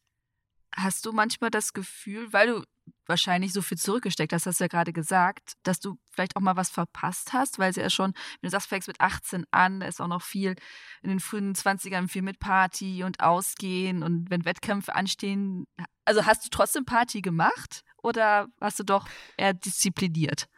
hast 0.72 1.06
du 1.06 1.12
manchmal 1.12 1.50
das 1.50 1.72
Gefühl, 1.72 2.30
weil 2.34 2.48
du 2.48 2.64
wahrscheinlich 3.08 3.52
so 3.52 3.62
viel 3.62 3.78
zurückgesteckt 3.78 4.32
hast, 4.32 4.46
hast 4.46 4.60
du 4.60 4.64
ja 4.64 4.68
gerade 4.68 4.92
gesagt, 4.92 5.54
dass 5.62 5.80
du 5.80 5.98
vielleicht 6.10 6.36
auch 6.36 6.40
mal 6.40 6.56
was 6.56 6.70
verpasst 6.70 7.32
hast, 7.32 7.58
weil 7.58 7.72
sie 7.72 7.80
ja 7.80 7.90
schon, 7.90 8.12
wenn 8.40 8.48
du 8.48 8.50
sagst, 8.50 8.68
fängst 8.68 8.88
mit 8.88 9.00
18 9.00 9.44
an, 9.50 9.80
da 9.80 9.86
ist 9.86 10.00
auch 10.00 10.08
noch 10.08 10.22
viel 10.22 10.54
in 11.02 11.08
den 11.08 11.20
frühen 11.20 11.54
20ern 11.54 12.08
viel 12.08 12.22
mit 12.22 12.38
Party 12.38 13.02
und 13.04 13.20
Ausgehen 13.20 14.02
und 14.02 14.30
wenn 14.30 14.44
Wettkämpfe 14.44 14.94
anstehen. 14.94 15.66
Also 16.04 16.26
hast 16.26 16.44
du 16.44 16.48
trotzdem 16.50 16.84
Party 16.84 17.20
gemacht 17.20 17.82
oder 18.02 18.48
warst 18.58 18.78
du 18.78 18.84
doch 18.84 19.08
eher 19.36 19.54
diszipliniert? 19.54 20.48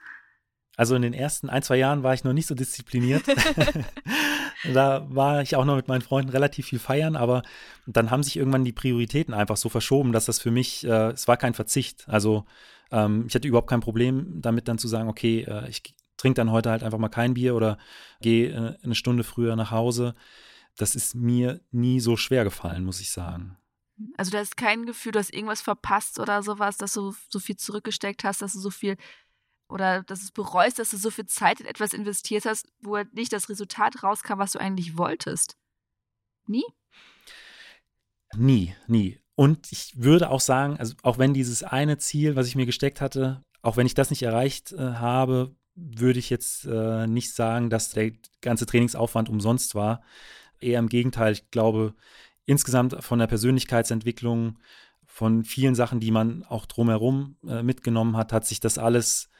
Also 0.76 0.94
in 0.94 1.02
den 1.02 1.12
ersten 1.12 1.50
ein, 1.50 1.62
zwei 1.62 1.76
Jahren 1.76 2.02
war 2.02 2.14
ich 2.14 2.24
noch 2.24 2.32
nicht 2.32 2.46
so 2.46 2.54
diszipliniert. 2.54 3.24
da 4.64 5.06
war 5.08 5.42
ich 5.42 5.56
auch 5.56 5.64
noch 5.64 5.76
mit 5.76 5.88
meinen 5.88 6.02
Freunden 6.02 6.30
relativ 6.30 6.66
viel 6.66 6.78
feiern, 6.78 7.16
aber 7.16 7.42
dann 7.86 8.10
haben 8.10 8.22
sich 8.22 8.36
irgendwann 8.36 8.64
die 8.64 8.72
Prioritäten 8.72 9.34
einfach 9.34 9.56
so 9.56 9.68
verschoben, 9.68 10.12
dass 10.12 10.26
das 10.26 10.40
für 10.40 10.50
mich, 10.50 10.86
äh, 10.86 11.10
es 11.10 11.28
war 11.28 11.36
kein 11.36 11.54
Verzicht. 11.54 12.04
Also 12.08 12.44
ähm, 12.90 13.24
ich 13.28 13.34
hatte 13.34 13.48
überhaupt 13.48 13.70
kein 13.70 13.80
Problem 13.80 14.40
damit 14.40 14.68
dann 14.68 14.78
zu 14.78 14.88
sagen, 14.88 15.08
okay, 15.08 15.42
äh, 15.42 15.68
ich 15.68 15.82
trinke 16.16 16.36
dann 16.36 16.50
heute 16.50 16.70
halt 16.70 16.82
einfach 16.82 16.98
mal 16.98 17.08
kein 17.08 17.34
Bier 17.34 17.54
oder 17.54 17.78
gehe 18.20 18.50
äh, 18.50 18.84
eine 18.84 18.94
Stunde 18.94 19.24
früher 19.24 19.56
nach 19.56 19.70
Hause. 19.70 20.14
Das 20.76 20.94
ist 20.94 21.14
mir 21.14 21.60
nie 21.70 22.00
so 22.00 22.16
schwer 22.16 22.44
gefallen, 22.44 22.84
muss 22.84 23.00
ich 23.00 23.10
sagen. 23.10 23.56
Also 24.16 24.30
da 24.30 24.40
ist 24.40 24.56
kein 24.56 24.86
Gefühl, 24.86 25.12
du 25.12 25.18
hast 25.18 25.32
irgendwas 25.32 25.60
verpasst 25.60 26.18
oder 26.18 26.42
sowas, 26.42 26.78
dass 26.78 26.94
du 26.94 27.14
so 27.28 27.38
viel 27.38 27.56
zurückgesteckt 27.56 28.24
hast, 28.24 28.40
dass 28.40 28.54
du 28.54 28.60
so 28.60 28.70
viel 28.70 28.96
oder 29.70 30.02
dass 30.02 30.20
du 30.20 30.24
es 30.26 30.32
bereust, 30.32 30.78
dass 30.78 30.90
du 30.90 30.96
so 30.96 31.10
viel 31.10 31.26
Zeit 31.26 31.60
in 31.60 31.66
etwas 31.66 31.92
investiert 31.92 32.44
hast, 32.44 32.68
wo 32.80 32.96
halt 32.96 33.14
nicht 33.14 33.32
das 33.32 33.48
Resultat 33.48 34.02
rauskam, 34.02 34.38
was 34.38 34.52
du 34.52 34.60
eigentlich 34.60 34.96
wolltest. 34.96 35.56
Nie? 36.46 36.64
Nie, 38.36 38.74
nie. 38.86 39.20
Und 39.34 39.72
ich 39.72 39.94
würde 39.96 40.30
auch 40.30 40.40
sagen, 40.40 40.76
also 40.76 40.94
auch 41.02 41.18
wenn 41.18 41.34
dieses 41.34 41.62
eine 41.62 41.98
Ziel, 41.98 42.36
was 42.36 42.46
ich 42.46 42.56
mir 42.56 42.66
gesteckt 42.66 43.00
hatte, 43.00 43.42
auch 43.62 43.76
wenn 43.76 43.86
ich 43.86 43.94
das 43.94 44.10
nicht 44.10 44.22
erreicht 44.22 44.72
äh, 44.72 44.78
habe, 44.78 45.54
würde 45.74 46.18
ich 46.18 46.30
jetzt 46.30 46.66
äh, 46.66 47.06
nicht 47.06 47.34
sagen, 47.34 47.70
dass 47.70 47.90
der 47.90 48.12
ganze 48.40 48.66
Trainingsaufwand 48.66 49.28
umsonst 49.28 49.74
war. 49.74 50.02
Eher 50.60 50.78
im 50.78 50.88
Gegenteil, 50.88 51.32
ich 51.32 51.50
glaube, 51.50 51.94
insgesamt 52.44 53.02
von 53.02 53.18
der 53.18 53.28
Persönlichkeitsentwicklung, 53.28 54.58
von 55.06 55.44
vielen 55.44 55.74
Sachen, 55.74 56.00
die 56.00 56.10
man 56.10 56.44
auch 56.44 56.66
drumherum 56.66 57.36
äh, 57.46 57.62
mitgenommen 57.62 58.16
hat, 58.16 58.32
hat 58.32 58.46
sich 58.46 58.60
das 58.60 58.78
alles 58.78 59.30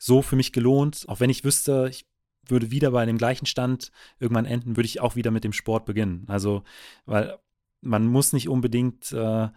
so 0.00 0.22
für 0.22 0.34
mich 0.34 0.52
gelohnt. 0.52 1.04
Auch 1.08 1.20
wenn 1.20 1.30
ich 1.30 1.44
wüsste, 1.44 1.86
ich 1.90 2.06
würde 2.48 2.70
wieder 2.70 2.90
bei 2.90 3.04
dem 3.06 3.18
gleichen 3.18 3.46
Stand 3.46 3.92
irgendwann 4.18 4.46
enden, 4.46 4.76
würde 4.76 4.86
ich 4.86 5.00
auch 5.00 5.14
wieder 5.14 5.30
mit 5.30 5.44
dem 5.44 5.52
Sport 5.52 5.84
beginnen. 5.84 6.24
Also, 6.26 6.64
weil 7.04 7.38
man 7.82 8.06
muss 8.06 8.32
nicht 8.32 8.48
unbedingt 8.48 9.12
äh, 9.12 9.48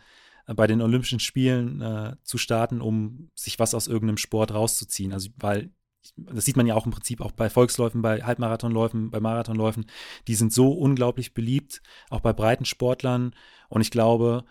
bei 0.45 0.67
den 0.67 0.81
Olympischen 0.81 1.21
Spielen 1.21 1.81
äh, 1.81 2.15
zu 2.23 2.37
starten, 2.37 2.81
um 2.81 3.31
sich 3.33 3.57
was 3.57 3.73
aus 3.73 3.87
irgendeinem 3.87 4.17
Sport 4.17 4.53
rauszuziehen. 4.53 5.13
Also, 5.13 5.29
weil 5.37 5.71
das 6.17 6.43
sieht 6.43 6.57
man 6.57 6.67
ja 6.67 6.75
auch 6.75 6.85
im 6.85 6.91
Prinzip 6.91 7.21
auch 7.21 7.31
bei 7.31 7.49
Volksläufen, 7.49 8.01
bei 8.01 8.21
Halbmarathonläufen, 8.21 9.09
bei 9.09 9.21
Marathonläufen, 9.21 9.85
die 10.27 10.35
sind 10.35 10.51
so 10.51 10.73
unglaublich 10.73 11.33
beliebt, 11.33 11.81
auch 12.09 12.19
bei 12.19 12.33
breiten 12.33 12.65
Sportlern. 12.65 13.33
Und 13.69 13.79
ich 13.79 13.91
glaube, 13.91 14.43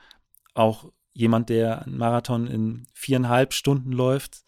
auch 0.55 0.91
jemand, 1.13 1.51
der 1.51 1.83
einen 1.83 1.99
Marathon 1.99 2.47
in 2.47 2.87
viereinhalb 2.95 3.53
Stunden 3.53 3.93
läuft 3.93 4.45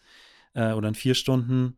äh, 0.55 0.73
oder 0.73 0.87
in 0.87 0.95
vier 0.95 1.13
Stunden, 1.13 1.77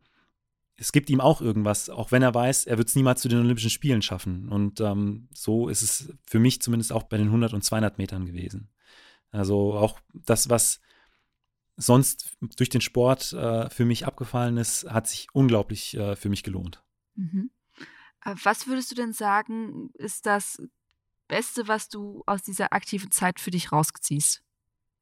es 0.76 0.92
gibt 0.92 1.10
ihm 1.10 1.20
auch 1.20 1.40
irgendwas, 1.40 1.90
auch 1.90 2.12
wenn 2.12 2.22
er 2.22 2.34
weiß, 2.34 2.66
er 2.66 2.78
wird 2.78 2.88
es 2.88 2.94
niemals 2.94 3.20
zu 3.20 3.28
den 3.28 3.40
Olympischen 3.40 3.70
Spielen 3.70 4.00
schaffen. 4.00 4.48
Und 4.48 4.80
ähm, 4.80 5.28
so 5.34 5.68
ist 5.68 5.82
es 5.82 6.12
für 6.24 6.38
mich 6.38 6.62
zumindest 6.62 6.92
auch 6.92 7.02
bei 7.02 7.16
den 7.16 7.26
100 7.26 7.52
und 7.52 7.64
200 7.64 7.98
Metern 7.98 8.24
gewesen. 8.26 8.70
Also 9.32 9.74
auch 9.74 10.00
das, 10.14 10.48
was 10.48 10.80
sonst 11.76 12.36
durch 12.56 12.68
den 12.68 12.80
Sport 12.80 13.32
äh, 13.32 13.68
für 13.70 13.84
mich 13.84 14.06
abgefallen 14.06 14.56
ist, 14.56 14.88
hat 14.88 15.08
sich 15.08 15.26
unglaublich 15.32 15.96
äh, 15.96 16.16
für 16.16 16.28
mich 16.28 16.44
gelohnt. 16.44 16.82
Mhm. 17.16 17.50
Äh, 18.24 18.34
was 18.42 18.68
würdest 18.68 18.92
du 18.92 18.94
denn 18.94 19.12
sagen, 19.12 19.90
ist 19.94 20.26
das 20.26 20.62
Beste, 21.26 21.66
was 21.66 21.88
du 21.88 22.22
aus 22.26 22.42
dieser 22.42 22.72
aktiven 22.72 23.10
Zeit 23.10 23.40
für 23.40 23.50
dich 23.50 23.72
rausziehst? 23.72 24.42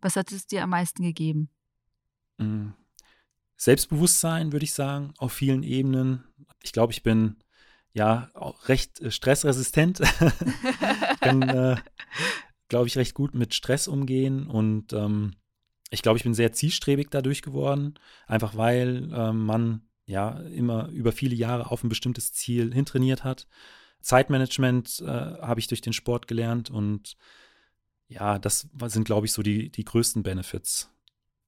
Was 0.00 0.16
hat 0.16 0.32
es 0.32 0.46
dir 0.46 0.62
am 0.62 0.70
meisten 0.70 1.02
gegeben? 1.02 1.50
Mm. 2.38 2.70
Selbstbewusstsein, 3.56 4.52
würde 4.52 4.64
ich 4.64 4.72
sagen, 4.72 5.14
auf 5.18 5.32
vielen 5.32 5.62
Ebenen. 5.62 6.24
Ich 6.62 6.72
glaube, 6.72 6.92
ich 6.92 7.02
bin 7.02 7.36
ja 7.92 8.30
auch 8.34 8.68
recht 8.68 9.00
äh, 9.00 9.10
stressresistent. 9.10 10.02
kann, 11.20 11.42
äh, 11.42 11.76
glaube 12.68 12.88
ich, 12.88 12.96
recht 12.96 13.14
gut 13.14 13.34
mit 13.34 13.54
Stress 13.54 13.88
umgehen 13.88 14.46
und 14.46 14.92
ähm, 14.92 15.34
ich 15.90 16.02
glaube, 16.02 16.18
ich 16.18 16.24
bin 16.24 16.34
sehr 16.34 16.52
zielstrebig 16.52 17.08
dadurch 17.10 17.42
geworden, 17.42 17.94
einfach 18.26 18.56
weil 18.56 19.12
äh, 19.12 19.32
man 19.32 19.82
ja 20.04 20.40
immer 20.40 20.88
über 20.88 21.12
viele 21.12 21.34
Jahre 21.34 21.70
auf 21.70 21.84
ein 21.84 21.88
bestimmtes 21.88 22.32
Ziel 22.32 22.72
hintrainiert 22.72 23.24
hat. 23.24 23.46
Zeitmanagement 24.00 25.00
äh, 25.00 25.06
habe 25.06 25.60
ich 25.60 25.68
durch 25.68 25.80
den 25.80 25.92
Sport 25.92 26.28
gelernt 26.28 26.70
und 26.70 27.16
ja, 28.08 28.38
das 28.38 28.68
sind, 28.86 29.04
glaube 29.04 29.26
ich, 29.26 29.32
so 29.32 29.42
die, 29.42 29.70
die 29.70 29.84
größten 29.84 30.22
Benefits, 30.22 30.92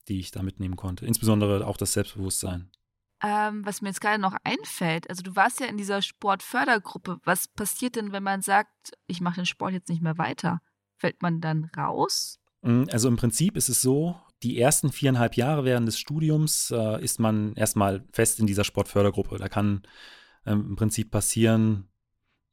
die 0.09 0.21
ich 0.21 0.31
da 0.31 0.43
mitnehmen 0.43 0.77
konnte. 0.77 1.07
Insbesondere 1.07 1.67
auch 1.67 1.77
das 1.77 1.93
Selbstbewusstsein. 1.93 2.71
Ähm, 3.23 3.67
was 3.67 3.83
mir 3.83 3.89
jetzt 3.89 4.01
gerade 4.01 4.21
noch 4.21 4.37
einfällt, 4.45 5.11
also 5.11 5.23
du 5.23 5.35
warst 5.35 5.59
ja 5.61 5.67
in 5.67 5.77
dieser 5.77 6.03
Sportfördergruppe. 6.03 7.19
Was 7.25 7.49
passiert 7.49 7.97
denn, 7.97 8.13
wenn 8.13 8.23
man 8.23 8.43
sagt, 8.43 8.93
ich 9.07 9.21
mache 9.21 9.37
den 9.37 9.47
Sport 9.47 9.73
jetzt 9.73 9.89
nicht 9.89 10.03
mehr 10.03 10.19
weiter? 10.19 10.61
Fällt 10.99 11.21
man 11.21 11.41
dann 11.41 11.71
raus? 11.77 12.39
Mm, 12.63 12.85
also 12.91 13.09
im 13.09 13.17
Prinzip 13.17 13.57
ist 13.57 13.69
es 13.69 13.83
so, 13.83 14.17
die 14.45 14.61
ersten 14.61 14.93
viereinhalb 14.93 15.37
Jahre 15.37 15.65
während 15.65 15.89
des 15.89 15.99
Studiums 15.99 16.71
äh, 16.71 17.03
ist 17.03 17.19
man 17.19 17.55
erstmal 17.55 18.05
fest 18.13 18.39
in 18.39 18.47
dieser 18.47 18.65
Sportfördergruppe. 18.65 19.39
Da 19.39 19.49
kann 19.49 19.83
ähm, 20.47 20.67
im 20.71 20.77
Prinzip 20.77 21.11
passieren, 21.11 21.89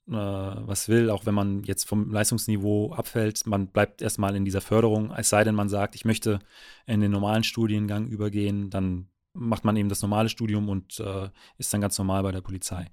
was 0.07 0.87
will, 0.87 1.09
auch 1.09 1.25
wenn 1.25 1.33
man 1.33 1.63
jetzt 1.63 1.87
vom 1.87 2.11
Leistungsniveau 2.11 2.93
abfällt. 2.93 3.47
Man 3.47 3.67
bleibt 3.67 4.03
erstmal 4.03 4.35
in 4.35 4.45
dieser 4.45 4.61
Förderung, 4.61 5.11
es 5.11 5.29
sei 5.29 5.43
denn, 5.43 5.55
man 5.55 5.67
sagt, 5.67 5.95
ich 5.95 6.05
möchte 6.05 6.39
in 6.85 7.01
den 7.01 7.11
normalen 7.11 7.43
Studiengang 7.43 8.05
übergehen, 8.05 8.69
dann 8.69 9.07
macht 9.35 9.65
man 9.65 9.75
eben 9.75 9.89
das 9.89 10.01
normale 10.01 10.29
Studium 10.29 10.69
und 10.69 10.99
äh, 10.99 11.29
ist 11.57 11.73
dann 11.73 11.81
ganz 11.81 11.97
normal 11.97 12.23
bei 12.23 12.31
der 12.31 12.41
Polizei. 12.41 12.89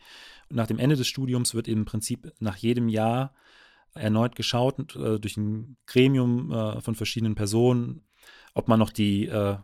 Und 0.48 0.56
nach 0.56 0.66
dem 0.66 0.78
Ende 0.78 0.96
des 0.96 1.06
Studiums 1.06 1.54
wird 1.54 1.68
im 1.68 1.84
Prinzip 1.84 2.32
nach 2.40 2.56
jedem 2.56 2.88
Jahr 2.88 3.32
erneut 3.94 4.36
geschaut 4.36 4.96
äh, 4.96 5.18
durch 5.18 5.36
ein 5.36 5.76
Gremium 5.86 6.50
äh, 6.50 6.80
von 6.80 6.94
verschiedenen 6.94 7.34
Personen, 7.34 8.02
ob 8.54 8.68
man 8.68 8.78
noch 8.78 8.90
die 8.90 9.26
äh, 9.26 9.56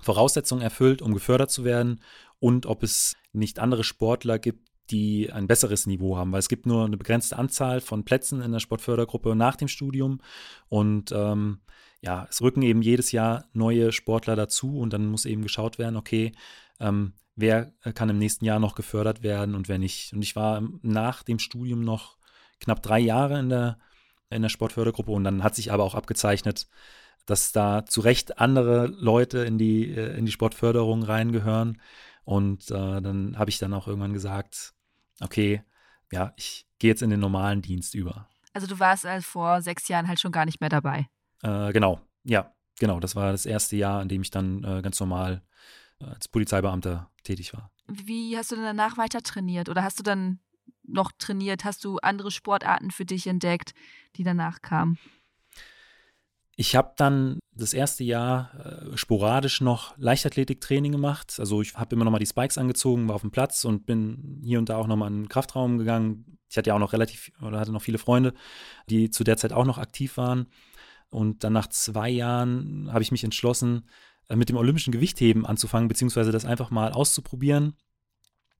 Voraussetzungen 0.00 0.62
erfüllt, 0.62 1.00
um 1.00 1.14
gefördert 1.14 1.50
zu 1.50 1.64
werden 1.64 2.00
und 2.38 2.66
ob 2.66 2.82
es 2.82 3.16
nicht 3.32 3.58
andere 3.58 3.84
Sportler 3.84 4.38
gibt, 4.38 4.65
die 4.90 5.32
ein 5.32 5.46
besseres 5.46 5.86
Niveau 5.86 6.16
haben, 6.16 6.32
weil 6.32 6.40
es 6.40 6.48
gibt 6.48 6.66
nur 6.66 6.84
eine 6.84 6.96
begrenzte 6.96 7.38
Anzahl 7.38 7.80
von 7.80 8.04
Plätzen 8.04 8.40
in 8.40 8.52
der 8.52 8.60
Sportfördergruppe 8.60 9.34
nach 9.34 9.56
dem 9.56 9.68
Studium 9.68 10.20
und 10.68 11.12
ähm, 11.12 11.60
ja, 12.00 12.26
es 12.30 12.40
rücken 12.42 12.62
eben 12.62 12.82
jedes 12.82 13.12
Jahr 13.12 13.46
neue 13.52 13.92
Sportler 13.92 14.36
dazu 14.36 14.78
und 14.78 14.92
dann 14.92 15.06
muss 15.06 15.24
eben 15.24 15.42
geschaut 15.42 15.78
werden, 15.78 15.96
okay, 15.96 16.32
ähm, 16.78 17.14
wer 17.34 17.72
kann 17.94 18.08
im 18.08 18.18
nächsten 18.18 18.44
Jahr 18.44 18.60
noch 18.60 18.74
gefördert 18.74 19.22
werden 19.22 19.54
und 19.54 19.68
wer 19.68 19.78
nicht. 19.78 20.12
Und 20.12 20.22
ich 20.22 20.36
war 20.36 20.62
nach 20.82 21.22
dem 21.22 21.38
Studium 21.38 21.82
noch 21.82 22.16
knapp 22.60 22.82
drei 22.82 22.98
Jahre 22.98 23.38
in 23.38 23.48
der, 23.48 23.78
in 24.30 24.42
der 24.42 24.48
Sportfördergruppe 24.48 25.12
und 25.12 25.24
dann 25.24 25.42
hat 25.42 25.54
sich 25.54 25.72
aber 25.72 25.84
auch 25.84 25.94
abgezeichnet, 25.94 26.68
dass 27.26 27.52
da 27.52 27.84
zu 27.84 28.00
Recht 28.00 28.38
andere 28.38 28.86
Leute 28.86 29.38
in 29.40 29.58
die, 29.58 29.90
äh, 29.90 30.16
in 30.16 30.26
die 30.26 30.32
Sportförderung 30.32 31.02
reingehören. 31.02 31.80
Und 32.24 32.70
äh, 32.70 33.00
dann 33.00 33.38
habe 33.38 33.50
ich 33.50 33.58
dann 33.58 33.74
auch 33.74 33.86
irgendwann 33.88 34.12
gesagt, 34.12 34.74
okay, 35.20 35.62
ja, 36.12 36.32
ich 36.36 36.66
gehe 36.78 36.90
jetzt 36.90 37.02
in 37.02 37.10
den 37.10 37.20
normalen 37.20 37.62
Dienst 37.62 37.94
über. 37.94 38.28
Also 38.52 38.66
du 38.66 38.78
warst 38.78 39.04
also 39.04 39.24
vor 39.24 39.60
sechs 39.62 39.88
Jahren 39.88 40.08
halt 40.08 40.20
schon 40.20 40.32
gar 40.32 40.44
nicht 40.44 40.60
mehr 40.60 40.70
dabei. 40.70 41.08
Äh, 41.42 41.72
genau, 41.72 42.00
ja, 42.24 42.54
genau. 42.78 43.00
Das 43.00 43.16
war 43.16 43.32
das 43.32 43.46
erste 43.46 43.76
Jahr, 43.76 44.00
in 44.02 44.08
dem 44.08 44.22
ich 44.22 44.30
dann 44.30 44.64
äh, 44.64 44.82
ganz 44.82 44.98
normal 45.00 45.42
äh, 46.00 46.06
als 46.06 46.28
Polizeibeamter 46.28 47.10
tätig 47.22 47.52
war. 47.52 47.70
Wie 47.86 48.36
hast 48.36 48.50
du 48.50 48.56
denn 48.56 48.64
danach 48.64 48.96
weiter 48.96 49.22
trainiert? 49.22 49.68
Oder 49.68 49.82
hast 49.82 49.98
du 49.98 50.02
dann 50.02 50.40
noch 50.82 51.12
trainiert? 51.18 51.64
Hast 51.64 51.84
du 51.84 51.98
andere 51.98 52.30
Sportarten 52.30 52.90
für 52.90 53.04
dich 53.04 53.26
entdeckt, 53.26 53.74
die 54.16 54.24
danach 54.24 54.62
kamen? 54.62 54.98
Ich 56.58 56.74
habe 56.74 56.94
dann 56.96 57.38
das 57.52 57.74
erste 57.74 58.02
Jahr 58.02 58.50
äh, 58.54 58.96
sporadisch 58.96 59.60
noch 59.60 59.96
Leichtathletiktraining 59.98 60.90
gemacht. 60.90 61.36
Also 61.38 61.60
ich 61.60 61.74
habe 61.74 61.94
immer 61.94 62.04
noch 62.04 62.12
mal 62.12 62.18
die 62.18 62.26
Spikes 62.26 62.56
angezogen, 62.56 63.08
war 63.08 63.14
auf 63.14 63.20
dem 63.20 63.30
Platz 63.30 63.64
und 63.64 63.84
bin 63.84 64.40
hier 64.42 64.58
und 64.58 64.70
da 64.70 64.76
auch 64.76 64.86
noch 64.86 64.96
mal 64.96 65.08
in 65.08 65.22
den 65.22 65.28
Kraftraum 65.28 65.76
gegangen. 65.76 66.38
Ich 66.48 66.56
hatte 66.56 66.68
ja 66.68 66.74
auch 66.74 66.80
noch 66.80 66.94
relativ 66.94 67.30
oder 67.42 67.60
hatte 67.60 67.72
noch 67.72 67.82
viele 67.82 67.98
Freunde, 67.98 68.32
die 68.88 69.10
zu 69.10 69.22
der 69.22 69.36
Zeit 69.36 69.52
auch 69.52 69.66
noch 69.66 69.78
aktiv 69.78 70.16
waren. 70.16 70.46
Und 71.10 71.44
dann 71.44 71.52
nach 71.52 71.68
zwei 71.68 72.08
Jahren 72.08 72.90
habe 72.90 73.02
ich 73.02 73.12
mich 73.12 73.24
entschlossen, 73.24 73.86
äh, 74.28 74.36
mit 74.36 74.48
dem 74.48 74.56
olympischen 74.56 74.92
Gewichtheben 74.92 75.44
anzufangen, 75.44 75.88
beziehungsweise 75.88 76.32
das 76.32 76.46
einfach 76.46 76.70
mal 76.70 76.92
auszuprobieren. 76.92 77.74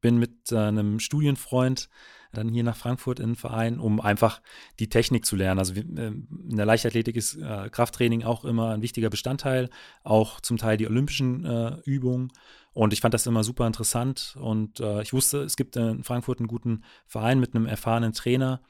Bin 0.07 0.18
mit 0.18 0.52
einem 0.52 1.00
Studienfreund 1.00 1.88
dann 2.32 2.48
hier 2.48 2.62
nach 2.62 2.76
Frankfurt 2.76 3.18
in 3.18 3.30
den 3.30 3.34
Verein, 3.36 3.80
um 3.80 4.00
einfach 4.00 4.40
die 4.78 4.88
Technik 4.88 5.26
zu 5.26 5.34
lernen. 5.34 5.59
Also 5.59 5.74
ähm, 5.74 6.28
in 6.48 6.57
der 6.57 6.64
Leichtathletik 6.64 7.16
ist 7.16 7.34
äh, 7.34 7.68
Krafttraining 7.70 8.22
auch 8.22 8.44
immer 8.44 8.70
ein 8.70 8.82
wichtiger 8.82 9.11
Bestandteil, 9.11 9.68
auch 10.04 10.40
zum 10.40 10.59
Teil 10.59 10.76
die 10.76 10.86
olympischen 10.86 11.44
äh, 11.44 11.78
Übungen. 11.84 12.30
Und 12.72 12.92
ich 12.92 13.00
fand 13.00 13.14
das 13.14 13.26
immer 13.26 13.42
super 13.42 13.66
interessant. 13.66 14.36
Und 14.38 14.78
äh, 14.78 15.02
ich 15.02 15.12
wusste, 15.12 15.42
es 15.42 15.57
gibt 15.57 15.74
in 15.74 16.04
Frankfurt 16.04 16.38
einen 16.38 16.46
guten 16.46 16.84
Verein 17.09 17.40
mit 17.40 17.57
einem 17.57 17.66
erfahrenen 17.66 18.12
Trainer. 18.12 18.61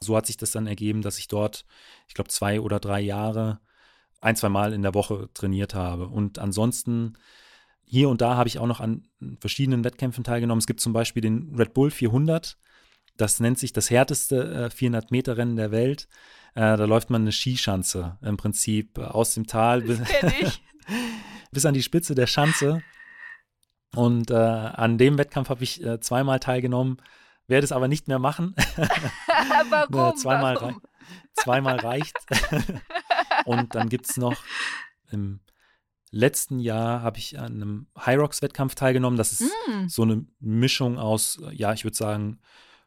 So 0.00 0.16
hat 0.16 0.26
sich 0.26 0.38
das 0.38 0.50
dann 0.50 0.66
ergeben, 0.66 1.02
dass 1.02 1.18
ich 1.20 1.28
dort, 1.28 1.66
ich 2.08 2.14
glaube, 2.14 2.30
zwei 2.30 2.60
oder 2.60 2.80
drei 2.80 3.00
Jahre 3.00 3.60
ein, 4.20 4.34
zwei 4.34 4.48
Mal 4.48 4.72
in 4.72 4.82
der 4.82 4.94
Woche 4.94 5.28
trainiert 5.34 5.72
habe. 5.74 6.08
Und 6.08 6.40
ansonsten 6.40 7.14
hier 7.90 8.08
und 8.08 8.20
da 8.20 8.36
habe 8.36 8.48
ich 8.48 8.58
auch 8.58 8.66
noch 8.66 8.80
an 8.80 9.08
verschiedenen 9.40 9.84
Wettkämpfen 9.84 10.24
teilgenommen. 10.24 10.60
Es 10.60 10.66
gibt 10.66 10.80
zum 10.80 10.92
Beispiel 10.92 11.22
den 11.22 11.54
Red 11.56 11.74
Bull 11.74 11.90
400 11.90 12.56
das 13.20 13.40
nennt 13.40 13.58
sich 13.58 13.72
das 13.72 13.90
härteste 13.90 14.66
äh, 14.66 14.70
400 14.70 15.10
Meter 15.10 15.36
Rennen 15.36 15.56
der 15.56 15.70
Welt. 15.70 16.08
Äh, 16.54 16.76
da 16.76 16.84
läuft 16.84 17.10
man 17.10 17.22
eine 17.22 17.32
Skischanze 17.32 18.18
im 18.22 18.36
Prinzip 18.36 18.98
äh, 18.98 19.02
aus 19.02 19.34
dem 19.34 19.46
Tal 19.46 19.82
bis, 19.82 20.00
bis, 21.50 21.66
an 21.66 21.74
die 21.74 21.82
Spitze 21.82 22.14
der 22.14 22.26
Schanze. 22.26 22.82
Und 23.94 24.30
äh, 24.30 24.34
an 24.34 24.98
dem 24.98 25.18
Wettkampf 25.18 25.48
habe 25.48 25.64
ich 25.64 25.84
äh, 25.84 26.00
zweimal 26.00 26.40
teilgenommen, 26.40 27.02
werde 27.46 27.64
es 27.64 27.72
aber 27.72 27.88
nicht 27.88 28.08
mehr 28.08 28.18
machen. 28.18 28.54
Warum? 29.70 30.16
zweimal, 30.16 30.54
Warum? 30.54 30.74
Rei 30.74 30.80
zweimal 31.34 31.76
reicht. 31.76 32.16
Und 33.44 33.74
dann 33.74 33.88
gibt 33.88 34.08
es 34.08 34.16
noch 34.16 34.36
im 35.10 35.40
letzten 36.10 36.58
Jahr 36.58 37.02
habe 37.02 37.18
ich 37.18 37.38
an 37.38 37.54
einem 37.54 37.86
High 37.98 38.18
Rocks 38.18 38.42
Wettkampf 38.42 38.74
teilgenommen. 38.74 39.16
Das 39.16 39.32
ist 39.32 39.42
Mm. 39.68 39.86
so 39.88 40.02
eine 40.02 40.24
Mischung 40.40 40.98
aus, 40.98 41.40
ja, 41.52 41.72
ich 41.72 41.84
würde 41.84 41.96
sagen, 41.96 42.40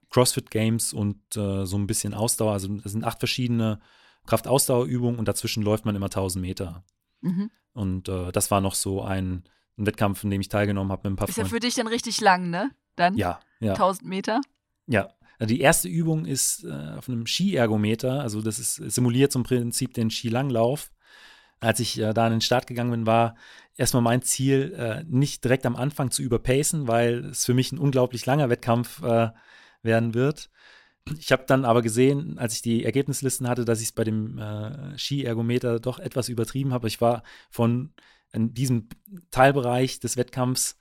CrossFit 0.09 0.51
Games 0.51 0.93
und 0.93 1.17
äh, 1.37 1.65
so 1.65 1.77
ein 1.77 1.87
bisschen 1.87 2.13
Ausdauer. 2.13 2.51
Also 2.53 2.69
es 2.83 2.91
sind 2.91 3.03
acht 3.03 3.19
verschiedene 3.19 3.79
Kraftausdauerübungen 4.25 5.19
und 5.19 5.27
dazwischen 5.27 5.63
läuft 5.63 5.85
man 5.85 5.95
immer 5.95 6.07
1000 6.07 6.41
Meter. 6.41 6.83
Mhm. 7.21 7.49
Und 7.73 8.09
äh, 8.09 8.31
das 8.31 8.51
war 8.51 8.61
noch 8.61 8.75
so 8.75 9.01
ein, 9.01 9.43
ein 9.77 9.85
Wettkampf, 9.85 10.23
in 10.23 10.29
dem 10.29 10.41
ich 10.41 10.49
teilgenommen 10.49 10.91
habe 10.91 11.07
mit 11.09 11.13
ein 11.13 11.15
paar 11.17 11.27
Ist 11.29 11.37
ja 11.37 11.43
Freunden. 11.43 11.55
für 11.55 11.59
dich 11.61 11.75
dann 11.75 11.87
richtig 11.87 12.21
lang, 12.21 12.49
ne? 12.49 12.71
Dann 12.95 13.15
Ja, 13.17 13.39
ja, 13.59 13.73
1000 13.73 14.07
Meter. 14.07 14.41
ja. 14.87 15.09
Die 15.39 15.59
erste 15.59 15.89
Übung 15.89 16.25
ist 16.25 16.63
äh, 16.63 16.71
auf 16.97 17.09
einem 17.09 17.25
Skiergometer, 17.25 18.21
also 18.21 18.41
das 18.41 18.59
ist 18.59 18.75
simuliert 18.75 19.31
zum 19.33 19.43
Prinzip 19.43 19.93
den 19.93 20.09
Skilanglauf. 20.09 20.91
Als 21.63 21.79
ich 21.79 21.97
äh, 21.97 22.13
da 22.13 22.25
an 22.25 22.33
den 22.33 22.41
Start 22.41 22.67
gegangen 22.67 22.91
bin, 22.91 23.05
war 23.05 23.35
erstmal 23.77 24.03
mein 24.03 24.21
Ziel, 24.21 24.73
äh, 24.77 25.03
nicht 25.07 25.43
direkt 25.45 25.65
am 25.65 25.77
Anfang 25.77 26.11
zu 26.11 26.21
überpacen, 26.21 26.87
weil 26.89 27.25
es 27.25 27.45
für 27.45 27.53
mich 27.53 27.71
ein 27.71 27.79
unglaublich 27.79 28.25
langer 28.25 28.49
Wettkampf 28.49 29.01
äh, 29.01 29.29
werden 29.81 30.13
wird. 30.13 30.49
Ich 31.17 31.31
habe 31.31 31.43
dann 31.47 31.63
aber 31.63 31.81
gesehen, 31.81 32.37
als 32.37 32.53
ich 32.53 32.61
die 32.61 32.83
Ergebnislisten 32.83 33.47
hatte, 33.47 33.63
dass 33.63 33.79
ich 33.79 33.87
es 33.87 33.91
bei 33.93 34.03
dem 34.03 34.37
äh, 34.37 34.97
Skiergometer 34.97 35.79
doch 35.79 35.99
etwas 35.99 36.27
übertrieben 36.27 36.73
habe. 36.73 36.87
Ich 36.87 36.99
war 36.99 37.23
von 37.49 37.93
in 38.33 38.53
diesem 38.53 38.89
Teilbereich 39.31 39.99
des 39.99 40.17
Wettkampfs 40.17 40.77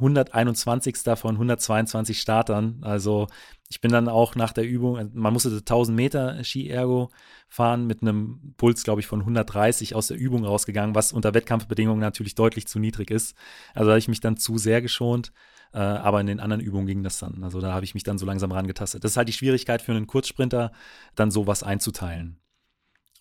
121. 0.00 0.96
von 1.16 1.34
122 1.36 2.20
Startern. 2.20 2.78
Also 2.82 3.28
ich 3.68 3.80
bin 3.80 3.92
dann 3.92 4.08
auch 4.08 4.34
nach 4.34 4.52
der 4.52 4.66
Übung, 4.66 5.10
man 5.14 5.32
musste 5.32 5.50
1000 5.50 5.96
Meter 5.96 6.42
Ski-Ergo 6.42 7.10
fahren 7.48 7.86
mit 7.86 8.02
einem 8.02 8.54
Puls, 8.56 8.82
glaube 8.82 9.00
ich, 9.00 9.06
von 9.06 9.20
130 9.20 9.94
aus 9.94 10.08
der 10.08 10.16
Übung 10.16 10.44
rausgegangen, 10.44 10.94
was 10.94 11.12
unter 11.12 11.34
Wettkampfbedingungen 11.34 12.00
natürlich 12.00 12.34
deutlich 12.34 12.66
zu 12.66 12.78
niedrig 12.78 13.10
ist. 13.10 13.36
Also 13.74 13.86
da 13.86 13.92
habe 13.92 13.98
ich 13.98 14.08
mich 14.08 14.20
dann 14.20 14.36
zu 14.36 14.58
sehr 14.58 14.82
geschont. 14.82 15.32
Äh, 15.72 15.78
aber 15.78 16.20
in 16.20 16.26
den 16.26 16.40
anderen 16.40 16.60
Übungen 16.60 16.86
ging 16.86 17.04
das 17.04 17.18
dann. 17.18 17.44
Also 17.44 17.60
da 17.60 17.72
habe 17.72 17.84
ich 17.84 17.94
mich 17.94 18.02
dann 18.02 18.18
so 18.18 18.26
langsam 18.26 18.50
rangetastet. 18.50 19.04
Das 19.04 19.12
ist 19.12 19.16
halt 19.16 19.28
die 19.28 19.32
Schwierigkeit 19.32 19.82
für 19.82 19.92
einen 19.92 20.08
Kurzsprinter, 20.08 20.72
dann 21.14 21.30
sowas 21.30 21.62
einzuteilen. 21.62 22.40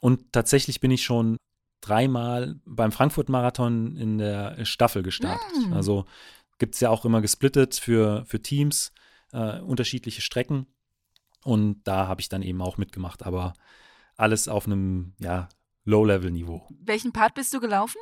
Und 0.02 0.32
tatsächlich 0.32 0.80
bin 0.80 0.92
ich 0.92 1.04
schon 1.04 1.38
dreimal 1.82 2.56
beim 2.66 2.92
Frankfurt-Marathon 2.92 3.96
in 3.96 4.18
der 4.18 4.66
Staffel 4.66 5.04
gestartet. 5.04 5.70
Mm. 5.70 5.74
Also 5.74 6.06
gibt 6.60 6.76
es 6.76 6.82
ja 6.82 6.89
auch 6.89 7.05
immer 7.05 7.22
gesplittet 7.22 7.76
für, 7.76 8.24
für 8.26 8.41
Teams, 8.41 8.91
äh, 9.32 9.60
unterschiedliche 9.60 10.22
Strecken. 10.22 10.68
Und 11.43 11.82
da 11.86 12.07
habe 12.07 12.22
ich 12.22 12.30
dann 12.30 12.41
eben 12.43 12.62
auch 12.62 12.78
mitgemacht, 12.78 13.24
aber 13.24 13.53
alles 14.18 14.47
auf 14.47 14.66
einem 14.68 15.14
ja, 15.20 15.49
Low-Level-Niveau. 15.86 16.68
Welchen 16.82 17.14
Part 17.14 17.34
bist 17.34 17.53
du 17.53 17.60
gelaufen? 17.60 17.99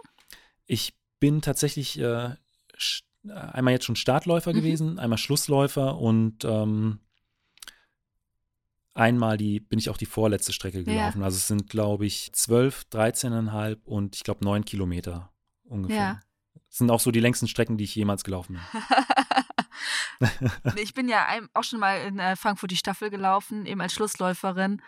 Ich 0.66 0.98
bin 1.20 1.42
tatsächlich 1.42 2.00
äh, 2.00 2.36
einmal 3.30 3.74
jetzt 3.74 3.86
schon 3.86 3.96
Startläufer 3.96 4.52
Mhm. 4.52 4.58
gewesen, 4.58 5.00
einmal 5.00 5.18
Schlussläufer 5.18 5.98
und 5.98 6.44
ähm, 6.44 7.00
einmal 8.94 9.38
die, 9.38 9.60
bin 9.60 9.78
ich 9.80 9.90
auch 9.90 9.98
die 9.98 10.06
vorletzte 10.08 10.54
Strecke 10.54 10.80
Ja. 10.80 10.84
gelaufen. 10.84 11.22
Also 11.24 11.38
es 11.38 11.48
sind, 11.48 11.70
glaube 11.70 12.06
ich, 12.08 12.32
12, 12.34 12.86
13,5 12.92 13.86
und 13.86 14.16
ich 14.16 14.24
glaube 14.24 14.44
9 14.44 14.66
Kilometer 14.66 15.32
ungefähr. 15.64 15.98
Ja. 15.98 16.20
Das 16.78 16.86
sind 16.86 16.92
auch 16.92 17.00
so 17.00 17.10
die 17.10 17.20
längsten 17.20 17.48
Strecken, 17.48 17.78
die 17.78 17.86
ich 17.86 17.96
jemals 17.96 18.24
gelaufen 18.24 18.54
bin. 18.54 18.84
Ich 20.76 20.94
bin 20.96 21.08
ja 21.08 21.28
auch 21.54 21.64
schon 21.64 21.80
mal 21.80 22.02
in 22.02 22.18
äh, 22.18 22.36
Frankfurt 22.36 22.72
die 22.72 22.78
Staffel 22.78 23.10
gelaufen, 23.12 23.66
eben 23.66 23.82
als 23.82 23.94
Schlussläuferin. 23.94 24.82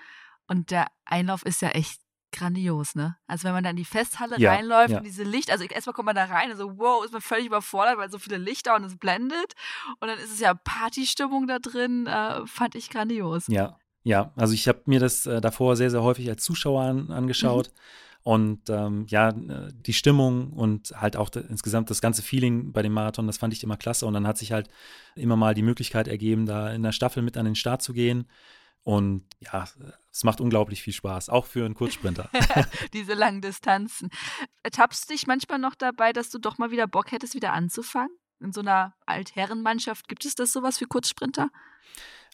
Und 0.48 0.72
der 0.72 0.88
Einlauf 1.06 1.44
ist 1.46 1.62
ja 1.62 1.70
echt 1.70 2.00
grandios, 2.32 2.96
ne? 2.96 3.18
Also 3.28 3.46
wenn 3.46 3.54
man 3.54 3.64
dann 3.64 3.72
in 3.72 3.78
die 3.78 3.86
Festhalle 3.86 4.40
Ja, 4.40 4.54
reinläuft 4.54 4.90
ja. 4.90 4.98
und 4.98 5.04
diese 5.04 5.24
Licht, 5.24 5.52
also 5.52 5.64
erstmal 5.66 5.94
kommt 5.94 6.08
man 6.08 6.16
da 6.16 6.26
rein 6.26 6.52
und 6.52 6.58
so, 6.58 6.78
wow, 6.78 7.04
ist 7.06 7.12
man 7.12 7.22
völlig 7.22 7.46
überfordert, 7.46 7.98
weil 7.98 8.10
so 8.10 8.18
viele 8.18 8.38
Lichter 8.38 8.76
und 8.76 8.84
es 8.84 8.98
blendet. 8.98 9.54
Und 10.00 10.08
dann 10.08 10.18
ist 10.18 10.32
es 10.32 10.40
ja 10.40 10.54
Partystimmung 10.54 11.48
da 11.48 11.60
drin, 11.60 12.08
äh, 12.08 12.46
fand 12.46 12.76
ich 12.76 12.90
grandios. 12.90 13.46
Ja, 13.48 13.78
ja. 14.04 14.32
Also 14.36 14.54
ich 14.54 14.68
habe 14.68 14.82
mir 14.86 15.00
das 15.00 15.26
äh, 15.26 15.42
davor 15.42 15.76
sehr, 15.76 15.92
sehr 15.92 16.04
häufig 16.04 16.30
als 16.30 16.44
Zuschauer 16.44 16.84
an, 16.84 17.12
angeschaut. 17.12 17.72
Und 18.24 18.70
ähm, 18.70 19.06
ja, 19.08 19.30
äh, 19.30 19.72
die 19.74 19.94
Stimmung 19.94 20.52
und 20.52 20.92
halt 20.96 21.16
auch 21.16 21.30
insgesamt 21.34 21.90
das 21.90 22.02
ganze 22.02 22.22
Feeling 22.22 22.74
bei 22.74 22.82
dem 22.82 22.94
Marathon, 22.94 23.28
das 23.28 23.38
fand 23.38 23.54
ich 23.54 23.64
immer 23.64 23.78
klasse. 23.78 24.06
Und 24.06 24.14
dann 24.14 24.28
hat 24.28 24.38
sich 24.38 24.52
halt 24.52 24.70
immer 25.16 25.36
mal 25.36 25.54
die 25.54 25.62
Möglichkeit 25.62 26.08
ergeben, 26.08 26.46
da 26.46 26.72
in 26.72 26.84
der 26.84 26.92
Staffel 26.92 27.24
mit 27.24 27.38
an 27.38 27.46
den 27.46 27.56
Start 27.56 27.82
zu 27.82 27.94
gehen. 27.94 28.28
Und 28.84 29.26
ja, 29.40 29.66
es 30.12 30.24
macht 30.24 30.42
unglaublich 30.42 30.82
viel 30.82 30.94
Spaß, 30.94 31.30
auch 31.30 31.46
für 31.46 31.66
einen 31.66 31.76
Kurzsprinter. 31.76 32.30
Diese 32.94 33.14
langen 33.14 33.42
Distanzen. 33.42 34.10
Ertappst 34.64 35.10
du 35.10 35.14
dich 35.14 35.28
manchmal 35.28 35.60
noch 35.60 35.76
dabei, 35.76 36.14
dass 36.14 36.30
du 36.30 36.40
doch 36.40 36.58
mal 36.58 36.72
wieder 36.72 36.88
Bock 36.88 37.12
hättest, 37.12 37.36
wieder 37.36 37.54
anzufangen? 37.54 38.16
In 38.40 38.54
so 38.54 38.62
einer 38.62 38.96
Altherrenmannschaft 39.06 40.08
gibt 40.08 40.26
es 40.26 40.36
das 40.36 40.54
sowas 40.54 40.78
für 40.78 40.88
Kurzsprinter? 40.88 41.50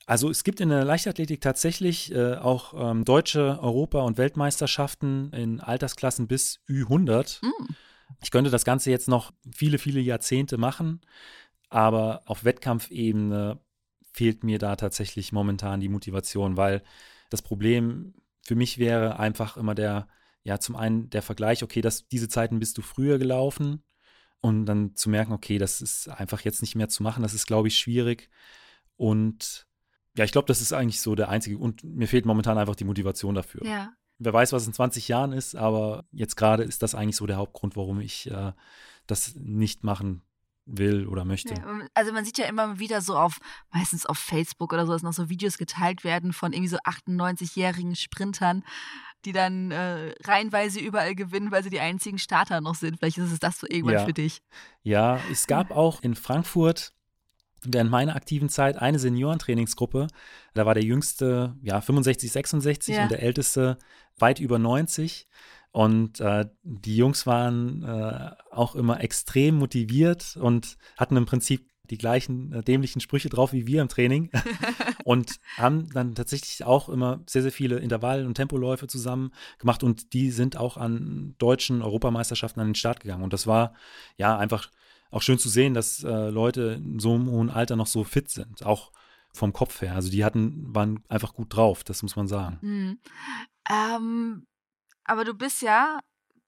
Also 0.06 0.30
es 0.30 0.44
gibt 0.44 0.60
in 0.60 0.70
der 0.70 0.86
Leichtathletik 0.86 1.42
tatsächlich 1.42 2.14
äh, 2.14 2.36
auch 2.36 2.74
ähm, 2.78 3.06
deutsche 3.06 3.60
Europa- 3.60 4.02
und 4.02 4.18
Weltmeisterschaften 4.18 5.32
in 5.34 5.60
Altersklassen 5.60 6.28
bis 6.28 6.60
Ü100. 6.70 7.44
Mm. 7.44 7.76
Ich 8.22 8.30
könnte 8.30 8.52
das 8.52 8.66
Ganze 8.66 8.92
jetzt 8.92 9.08
noch 9.08 9.32
viele, 9.52 9.80
viele 9.80 10.00
Jahrzehnte 10.00 10.58
machen, 10.58 11.02
aber 11.70 12.22
auf 12.26 12.44
Wettkampfebene 12.44 13.60
fehlt 14.14 14.44
mir 14.44 14.60
da 14.60 14.76
tatsächlich 14.76 15.32
momentan 15.32 15.80
die 15.80 15.90
Motivation, 15.90 16.56
weil 16.56 16.84
das 17.30 17.42
Problem 17.42 18.14
für 18.44 18.56
mich 18.56 18.78
wäre 18.78 19.20
einfach 19.20 19.58
immer 19.58 19.74
der, 19.74 20.08
ja, 20.44 20.60
zum 20.60 20.76
einen 20.76 21.10
der 21.10 21.24
Vergleich, 21.24 21.64
okay, 21.64 21.82
das, 21.82 22.08
diese 22.08 22.30
Zeiten 22.30 22.60
bist 22.60 22.78
du 22.78 22.84
früher 22.84 23.18
gelaufen 23.18 23.84
und 24.40 24.68
dann 24.68 24.96
zu 24.96 25.10
merken, 25.10 25.34
okay, 25.34 25.58
das 25.58 25.82
ist 25.82 26.08
einfach 26.08 26.42
jetzt 26.42 26.62
nicht 26.62 26.76
mehr 26.76 26.90
zu 26.90 27.02
machen, 27.02 27.24
das 27.24 27.34
ist, 27.34 27.48
glaube 27.48 27.68
ich, 27.68 27.78
schwierig. 27.78 28.30
Und 28.96 29.66
ja, 30.18 30.24
ich 30.26 30.32
glaube, 30.32 30.48
das 30.48 30.62
ist 30.62 30.74
eigentlich 30.74 31.02
so 31.02 31.16
der 31.16 31.30
einzige, 31.30 31.58
und 31.58 31.84
mir 31.84 32.08
fehlt 32.08 32.26
momentan 32.26 32.58
einfach 32.58 32.76
die 32.76 32.86
Motivation 32.86 33.36
dafür. 33.36 33.66
Ja. 33.66 33.94
Wer 34.18 34.32
weiß, 34.34 34.54
was 34.54 34.66
in 34.66 34.74
20 34.74 35.08
Jahren 35.10 35.34
ist, 35.34 35.56
aber 35.56 36.06
jetzt 36.12 36.38
gerade 36.38 36.64
ist 36.64 36.82
das 36.84 36.96
eigentlich 36.96 37.18
so 37.18 37.26
der 37.26 37.36
Hauptgrund, 37.38 37.76
warum 37.76 38.00
ich 38.00 38.32
äh, 38.32 38.54
das 39.08 39.36
nicht 39.36 39.84
machen 39.84 40.22
will 40.66 41.06
oder 41.08 41.26
möchte. 41.26 41.54
Ja, 41.54 41.80
also 41.94 42.12
man 42.14 42.26
sieht 42.26 42.38
ja 42.38 42.46
immer 42.46 42.80
wieder 42.80 43.02
so 43.02 43.16
auf, 43.18 43.38
meistens 43.72 44.06
auf 44.06 44.18
Facebook 44.18 44.74
oder 44.74 44.86
so, 44.86 44.94
dass 44.94 45.04
noch 45.04 45.14
so 45.14 45.30
Videos 45.30 45.58
geteilt 45.58 46.04
werden 46.04 46.34
von 46.34 46.54
irgendwie 46.54 46.70
so 46.70 46.78
98-jährigen 46.78 47.96
Sprintern, 47.96 48.64
die 49.26 49.32
dann 49.32 49.72
äh, 49.72 50.16
reihenweise 50.24 50.80
überall 50.80 51.14
gewinnen, 51.14 51.52
weil 51.52 51.64
sie 51.64 51.70
die 51.70 51.80
einzigen 51.80 52.18
Starter 52.18 52.62
noch 52.62 52.76
sind. 52.76 52.98
Vielleicht 52.98 53.18
ist 53.18 53.32
es 53.32 53.40
das 53.40 53.60
so 53.60 53.68
irgendwann 53.70 53.96
Ja. 53.96 54.06
für 54.06 54.14
dich. 54.14 54.42
Ja, 54.82 55.20
es 55.32 55.46
gab 55.48 55.72
auch 55.72 56.02
in 56.02 56.16
Frankfurt 56.16 56.94
während 57.74 57.92
meiner 57.92 58.16
aktiven 58.16 58.50
Zeit 58.50 58.78
eine 58.78 59.00
Seniorentrainingsgruppe. 59.00 60.08
Da 60.54 60.66
war 60.66 60.74
der 60.74 60.84
jüngste 60.84 61.56
ja 61.62 61.82
65, 61.82 62.32
66 62.32 62.96
Ja. 62.96 63.04
und 63.04 63.12
der 63.12 63.24
älteste 63.24 63.78
weit 64.18 64.40
über 64.40 64.60
90. 64.60 65.28
Und 65.72 66.22
äh, 66.22 66.46
die 66.64 66.96
Jungs 66.96 67.28
waren 67.28 67.84
äh, 67.84 68.32
auch 68.50 68.76
immer 68.76 69.02
extrem 69.02 69.56
motiviert 69.56 70.38
und 70.40 70.78
hatten 70.98 71.18
im 71.18 71.26
Prinzip 71.26 71.70
die 71.90 71.98
gleichen 71.98 72.54
äh, 72.54 72.64
dämlichen 72.64 73.02
Sprüche 73.02 73.30
drauf 73.30 73.54
wie 73.54 73.68
wir 73.68 73.82
im 73.82 73.90
Training 73.90 74.32
und 75.04 75.36
haben 75.58 75.90
dann 75.92 76.16
tatsächlich 76.16 76.64
auch 76.64 76.90
immer 76.90 77.22
sehr, 77.28 77.42
sehr 77.42 77.52
viele 77.52 77.78
Intervall- 77.80 78.26
und 78.26 78.36
Tempoläufe 78.36 78.88
zusammen 78.88 79.32
gemacht 79.60 79.84
und 79.84 80.14
die 80.14 80.32
sind 80.32 80.58
auch 80.58 80.78
an 80.78 81.36
deutschen 81.38 81.82
Europameisterschaften 81.82 82.62
an 82.62 82.70
den 82.70 82.76
Start 82.76 83.02
gegangen. 83.02 83.24
Und 83.24 83.34
das 83.34 83.46
war 83.46 83.74
ja 84.18 84.38
einfach 84.38 84.72
auch 85.16 85.22
schön 85.22 85.40
zu 85.40 85.48
sehen, 85.48 85.74
dass 85.74 86.04
äh, 86.04 86.30
Leute 86.30 86.82
in 86.84 87.00
so 87.00 87.14
einem 87.14 87.28
hohen 87.28 87.50
Alter 87.50 87.78
noch 87.78 87.88
so 87.88 88.04
fit 88.04 88.30
sind, 88.30 88.66
auch 88.66 88.92
vom 89.32 89.54
Kopf 89.54 89.82
her. 89.82 89.96
Also 89.96 90.12
die 90.12 90.26
hatten, 90.26 90.76
waren 90.76 91.04
einfach 91.08 91.34
gut 91.34 91.56
drauf, 91.56 91.86
das 91.86 92.04
muss 92.04 92.16
man 92.18 92.28
sagen. 92.28 92.58
Hm. 92.62 93.00
Ähm, 93.70 94.46
aber 95.06 95.24
du 95.24 95.34
bist 95.34 95.62
ja, 95.62 96.00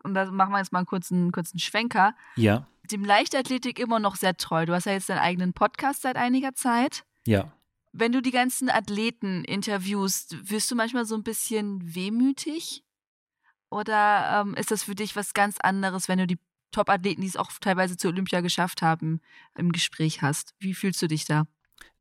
und 0.03 0.13
da 0.15 0.29
machen 0.31 0.51
wir 0.51 0.59
jetzt 0.59 0.73
mal 0.73 0.79
einen 0.79 0.85
kurzen, 0.85 1.31
kurzen 1.31 1.59
Schwenker, 1.59 2.13
Ja, 2.35 2.67
dem 2.91 3.03
Leichtathletik 3.03 3.79
immer 3.79 3.99
noch 3.99 4.15
sehr 4.15 4.35
treu. 4.37 4.65
Du 4.65 4.73
hast 4.73 4.85
ja 4.85 4.93
jetzt 4.93 5.09
deinen 5.09 5.19
eigenen 5.19 5.53
Podcast 5.53 6.01
seit 6.01 6.15
einiger 6.17 6.53
Zeit. 6.53 7.03
ja. 7.25 7.51
Wenn 7.93 8.11
du 8.11 8.21
die 8.21 8.31
ganzen 8.31 8.69
Athleten 8.69 9.43
interviewst, 9.43 10.51
wirst 10.51 10.69
du 10.69 10.75
manchmal 10.75 11.05
so 11.05 11.15
ein 11.15 11.23
bisschen 11.23 11.95
wehmütig? 11.95 12.83
Oder 13.71 14.41
ähm, 14.41 14.53
ist 14.53 14.69
das 14.69 14.83
für 14.83 14.93
dich 14.93 15.15
was 15.15 15.33
ganz 15.33 15.57
anderes, 15.57 16.07
wenn 16.07 16.19
du 16.19 16.27
die 16.27 16.37
Top-Athleten, 16.77 17.21
die 17.21 17.27
es 17.27 17.37
auch 17.37 17.51
teilweise 17.59 17.97
zur 17.97 18.11
Olympia 18.11 18.41
geschafft 18.41 18.83
haben, 18.83 19.19
im 19.57 19.71
Gespräch 19.71 20.21
hast? 20.21 20.53
Wie 20.59 20.75
fühlst 20.75 21.01
du 21.01 21.07
dich 21.07 21.25
da? 21.25 21.47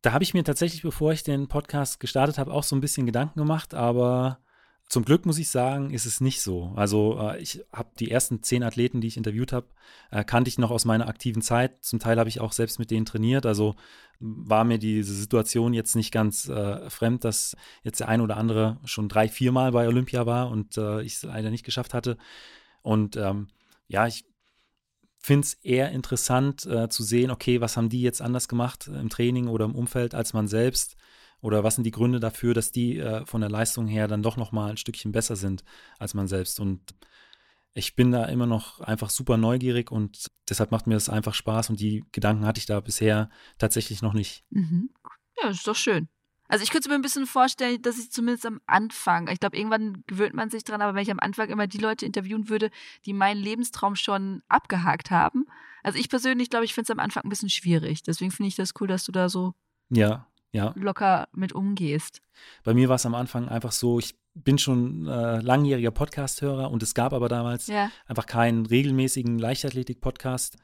Da 0.03 0.13
habe 0.13 0.23
ich 0.23 0.35
mir 0.35 0.45
tatsächlich, 0.45 0.83
bevor 0.83 1.13
ich 1.13 1.23
den 1.23 1.49
Podcast 1.49 1.99
gestartet 1.99 2.37
habe, 2.37 2.53
auch 2.53 2.63
so 2.63 2.77
ein 2.77 2.83
bisschen 2.83 3.07
Gedanken 3.07 3.39
gemacht, 3.39 3.73
aber 3.73 4.39
zum 4.87 5.07
Glück 5.07 5.25
muss 5.25 5.39
ich 5.39 5.49
sagen, 5.49 5.91
ist 5.91 6.05
es 6.05 6.21
nicht 6.21 6.43
so. 6.43 6.75
Also 6.77 7.19
äh, 7.19 7.41
ich 7.41 7.65
habe 7.73 7.89
die 7.99 8.11
ersten 8.11 8.43
zehn 8.43 8.63
Athleten, 8.63 9.01
die 9.01 9.09
ich 9.09 9.17
interviewt 9.17 9.55
habe, 9.55 9.67
äh, 10.11 10.25
kannte 10.25 10.49
ich 10.49 10.59
noch 10.59 10.71
aus 10.71 10.85
meiner 10.85 11.09
aktiven 11.09 11.41
Zeit. 11.41 11.83
Zum 11.83 11.99
Teil 11.99 12.19
habe 12.19 12.29
ich 12.29 12.41
auch 12.41 12.53
selbst 12.53 12.79
mit 12.79 12.91
denen 12.91 13.07
trainiert. 13.07 13.47
Also 13.47 13.77
war 14.21 14.65
mir 14.65 14.79
diese 14.79 15.15
Situation 15.15 15.73
jetzt 15.73 15.97
nicht 15.97 16.13
ganz 16.13 16.49
äh, 16.49 16.89
fremd, 16.91 17.25
dass 17.25 17.57
jetzt 17.83 18.01
der 18.01 18.09
ein 18.09 18.21
oder 18.21 18.37
andere 18.37 18.79
schon 18.85 19.09
drei, 19.09 19.29
viermal 19.29 19.73
bei 19.73 19.89
Olympia 19.89 20.27
war 20.27 20.51
und 20.51 20.77
äh, 20.77 21.01
ich 21.01 21.15
es 21.15 21.23
leider 21.23 21.51
nicht 21.51 21.65
geschafft 21.65 21.95
hatte. 21.95 22.19
Und 22.83 23.17
ähm, 23.17 23.49
ja, 23.89 24.07
ich 24.07 24.25
finde 25.27 25.45
es 25.45 25.55
eher 25.55 25.91
interessant 25.91 26.65
äh, 26.67 26.89
zu 26.89 27.03
sehen, 27.03 27.33
okay, 27.33 27.61
was 27.61 27.77
haben 27.77 27.89
die 27.89 28.01
jetzt 28.01 28.23
anders 28.23 28.47
gemacht 28.47 28.87
im 28.87 29.09
Training 29.09 29.49
oder 29.49 29.65
im 29.65 29.75
Umfeld 29.75 30.15
als 30.15 30.33
man 30.33 30.47
selbst 30.47 30.97
oder 31.41 31.65
was 31.65 31.75
sind 31.75 31.85
die 31.85 31.91
Gründe 31.91 32.21
dafür, 32.21 32.55
dass 32.55 32.71
die 32.71 32.99
äh, 32.99 33.27
von 33.27 33.41
der 33.41 33.51
Leistung 33.51 33.89
her 33.89 34.07
dann 34.07 34.23
doch 34.23 34.37
noch 34.37 34.53
mal 34.53 34.71
ein 34.71 34.77
Stückchen 34.77 35.11
besser 35.11 35.35
sind 35.35 35.65
als 35.99 36.15
man 36.15 36.29
selbst? 36.29 36.61
Und 36.61 36.95
ich 37.75 37.97
bin 37.97 38.13
da 38.13 38.27
immer 38.27 38.47
noch 38.47 38.81
einfach 38.81 39.11
super 39.11 39.37
neugierig 39.37 39.91
und 39.91 40.29
deshalb 40.49 40.71
macht 40.71 40.87
mir 40.87 40.95
das 40.95 41.09
einfach 41.09 41.35
Spaß 41.35 41.71
und 41.71 41.81
die 41.81 42.05
Gedanken 42.13 42.47
hatte 42.47 42.61
ich 42.61 42.67
da 42.67 42.79
bisher 42.79 43.29
tatsächlich 43.59 44.03
noch 44.03 44.15
nicht. 44.15 44.45
Mhm. 44.51 44.91
Ja, 45.43 45.51
ist 45.51 45.67
doch 45.67 45.75
schön. 45.75 46.09
Also 46.49 46.63
ich 46.63 46.71
könnte 46.71 46.89
mir 46.89 46.95
ein 46.95 47.03
bisschen 47.03 47.27
vorstellen, 47.27 47.83
dass 47.83 47.99
ich 47.99 48.11
zumindest 48.11 48.47
am 48.47 48.61
Anfang, 48.67 49.29
ich 49.29 49.41
glaube, 49.41 49.57
irgendwann 49.57 50.05
gewöhnt 50.07 50.35
man 50.35 50.51
sich 50.51 50.65
dran, 50.65 50.83
aber 50.83 50.95
wenn 50.95 51.03
ich 51.03 51.11
am 51.11 51.21
Anfang 51.21 51.49
immer 51.49 51.67
die 51.67 51.79
Leute 51.79 52.07
interviewen 52.07 52.49
würde, 52.49 52.71
die 53.05 53.13
meinen 53.13 53.41
Lebenstraum 53.41 53.97
schon 53.97 54.43
abgehakt 54.49 55.11
haben. 55.11 55.47
Also 55.83 55.99
ich 55.99 56.09
persönlich 56.09 56.51
glaube, 56.51 56.65
ich 56.65 56.75
finde 56.75 56.87
es 56.87 56.91
am 56.91 57.01
Anfang 57.01 57.25
ein 57.25 57.29
bisschen 57.29 57.51
schwierig. 57.51 58.03
Deswegen 58.03 58.31
finde 58.31 58.49
ich 58.49 58.57
das 58.57 58.75
cool, 58.81 58.89
dass 58.89 59.05
du 59.05 59.13
da 59.13 59.29
so 59.29 59.55
ja, 59.89 60.27
ja. 60.53 60.73
locker 60.77 61.29
mit 61.33 61.53
umgehst. 61.53 62.21
Bei 62.65 62.75
mir 62.75 62.89
war 62.89 62.97
es 62.97 63.07
am 63.07 63.15
Anfang 63.15 63.49
einfach 63.49 63.73
so, 63.73 63.99
ich 63.99 64.17
bin 64.35 64.59
schon 64.59 65.07
äh, 65.07 65.41
langjähriger 65.41 65.91
Podcast-Hörer 65.91 66.71
und 66.71 66.83
es 66.83 66.95
gab 66.95 67.13
aber 67.13 67.29
damals 67.29 67.69
ja. 67.69 67.91
einfach 68.07 68.27
keinen 68.27 68.67
regelmäßigen 68.67 69.39
Leichtathletik-Podcast, 69.39 70.57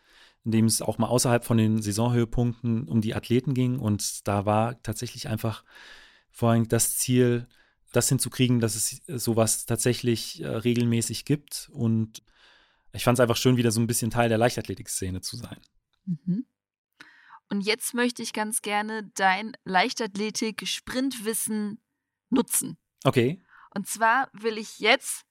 in 0.45 0.51
dem 0.51 0.67
es 0.67 0.83
auch 0.83 0.99
mal 0.99 1.07
außerhalb 1.07 1.45
von 1.45 1.57
den 1.57 1.81
Saisonhöhepunkten 1.81 2.89
um 2.89 3.01
die 3.01 3.15
Athleten 3.15 3.55
ging. 3.55 3.79
Und 3.79 4.27
da 4.27 4.45
war 4.45 4.83
tatsächlich 4.83 5.29
einfach 5.29 5.63
vor 6.31 6.51
allem 6.51 6.67
das 6.69 6.97
Ziel, 6.97 7.47
das 7.93 8.09
hinzukriegen, 8.09 8.59
dass 8.61 8.75
es 8.75 9.03
sowas 9.07 9.67
tatsächlich 9.67 10.43
äh, 10.43 10.49
regelmäßig 10.49 11.25
gibt. 11.25 11.71
Und 11.73 12.25
ich 12.93 13.05
fand 13.05 13.19
es 13.19 13.21
einfach 13.21 13.37
schön, 13.37 13.57
wieder 13.57 13.71
so 13.71 13.81
ein 13.81 13.87
bisschen 13.87 14.11
Teil 14.11 14.29
der 14.29 14.39
Leichtathletik-Szene 14.39 15.21
zu 15.21 15.37
sein. 15.37 15.61
Mhm. 16.07 16.45
Und 17.49 17.61
jetzt 17.61 17.95
möchte 17.95 18.23
ich 18.23 18.33
ganz 18.33 18.63
gerne 18.63 19.13
dein 19.15 19.53
Leichtathletik-Sprintwissen 19.65 21.81
nutzen. 22.31 22.79
Okay. 23.05 23.41
Und 23.75 23.87
zwar 23.87 24.29
will 24.33 24.59
ich 24.59 24.79
jetzt 24.79 25.25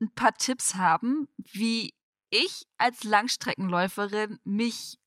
ein 0.00 0.12
paar 0.14 0.34
Tipps 0.34 0.74
haben, 0.74 1.28
wie 1.38 1.94
ich 2.32 2.64
als 2.78 3.04
Langstreckenläuferin 3.04 4.40
mich 4.44 4.98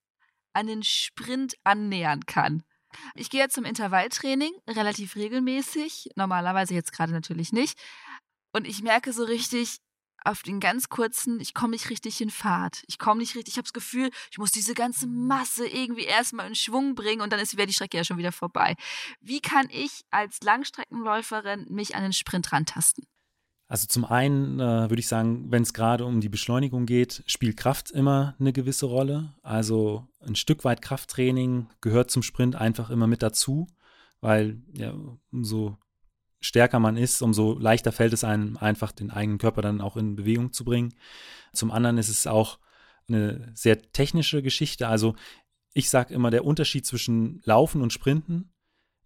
an 0.53 0.67
den 0.67 0.84
Sprint 0.84 1.55
annähern 1.63 2.26
kann. 2.26 2.63
Ich 3.13 3.30
gehe 3.30 3.41
jetzt 3.41 3.55
zum 3.55 3.65
Intervalltraining 3.65 4.53
relativ 4.69 5.15
regelmäßig, 5.17 6.11
normalerweise 6.15 6.73
jetzt 6.73 6.93
gerade 6.93 7.11
natürlich 7.11 7.51
nicht. 7.51 7.78
Und 8.53 8.65
ich 8.65 8.82
merke 8.82 9.11
so 9.11 9.26
richtig, 9.26 9.80
auf 10.23 10.41
den 10.41 10.59
ganz 10.59 10.89
kurzen, 10.89 11.39
ich 11.39 11.53
komme 11.53 11.71
nicht 11.71 11.89
richtig 11.89 12.19
in 12.19 12.32
Fahrt. 12.32 12.84
Ich 12.88 12.97
komme 12.97 13.19
nicht 13.19 13.36
richtig, 13.36 13.53
ich 13.53 13.57
habe 13.57 13.65
das 13.65 13.73
Gefühl, 13.73 14.09
ich 14.32 14.38
muss 14.38 14.51
diese 14.51 14.73
ganze 14.73 15.07
Masse 15.07 15.67
irgendwie 15.67 16.05
erstmal 16.05 16.47
in 16.47 16.55
Schwung 16.55 16.95
bringen 16.95 17.21
und 17.21 17.32
dann 17.32 17.39
ist 17.39 17.57
wäre 17.57 17.67
die 17.67 17.73
Strecke 17.73 17.97
ja 17.97 18.03
schon 18.03 18.17
wieder 18.17 18.32
vorbei. 18.32 18.76
Wie 19.21 19.39
kann 19.39 19.67
ich 19.69 20.01
als 20.09 20.41
Langstreckenläuferin 20.41 21.67
mich 21.69 21.95
an 21.95 22.03
den 22.03 22.13
Sprint 22.13 22.51
rantasten? 22.51 23.05
Also 23.68 23.88
zum 23.88 24.05
einen 24.05 24.59
äh, 24.59 24.89
würde 24.89 24.99
ich 24.99 25.07
sagen, 25.07 25.51
wenn 25.51 25.63
es 25.63 25.74
gerade 25.74 26.05
um 26.05 26.22
die 26.22 26.30
Beschleunigung 26.30 26.86
geht, 26.86 27.24
spielt 27.26 27.57
Kraft 27.57 27.89
immer 27.89 28.36
eine 28.39 28.53
gewisse 28.53 28.86
Rolle. 28.86 29.34
Also 29.41 30.07
ein 30.22 30.36
Stück 30.36 30.63
weit 30.63 30.84
Krafttraining 30.84 31.68
gehört 31.82 32.11
zum 32.11 32.22
Sprint 32.22 32.55
einfach 32.55 32.91
immer 32.91 33.07
mit 33.07 33.24
dazu, 33.24 33.68
weil 34.22 34.61
ja, 34.74 34.93
umso 35.32 35.78
stärker 36.41 36.80
man 36.80 36.95
ist, 36.95 37.24
umso 37.24 37.57
leichter 37.57 37.91
fällt 37.91 38.13
es 38.13 38.24
einem 38.24 38.55
einfach, 38.57 38.91
den 38.91 39.09
eigenen 39.09 39.39
Körper 39.39 39.63
dann 39.63 39.82
auch 39.82 39.97
in 39.97 40.16
Bewegung 40.16 40.53
zu 40.53 40.63
bringen. 40.63 40.93
Zum 41.51 41.72
anderen 41.72 41.97
ist 41.97 42.09
es 42.09 42.28
auch 42.28 42.59
eine 43.07 43.51
sehr 43.55 43.82
technische 43.91 44.43
Geschichte. 44.43 44.88
Also 44.88 45.16
ich 45.74 45.89
sage 45.89 46.13
immer, 46.13 46.30
der 46.30 46.45
Unterschied 46.45 46.86
zwischen 46.86 47.41
Laufen 47.45 47.82
und 47.82 47.93
Sprinten 47.93 48.51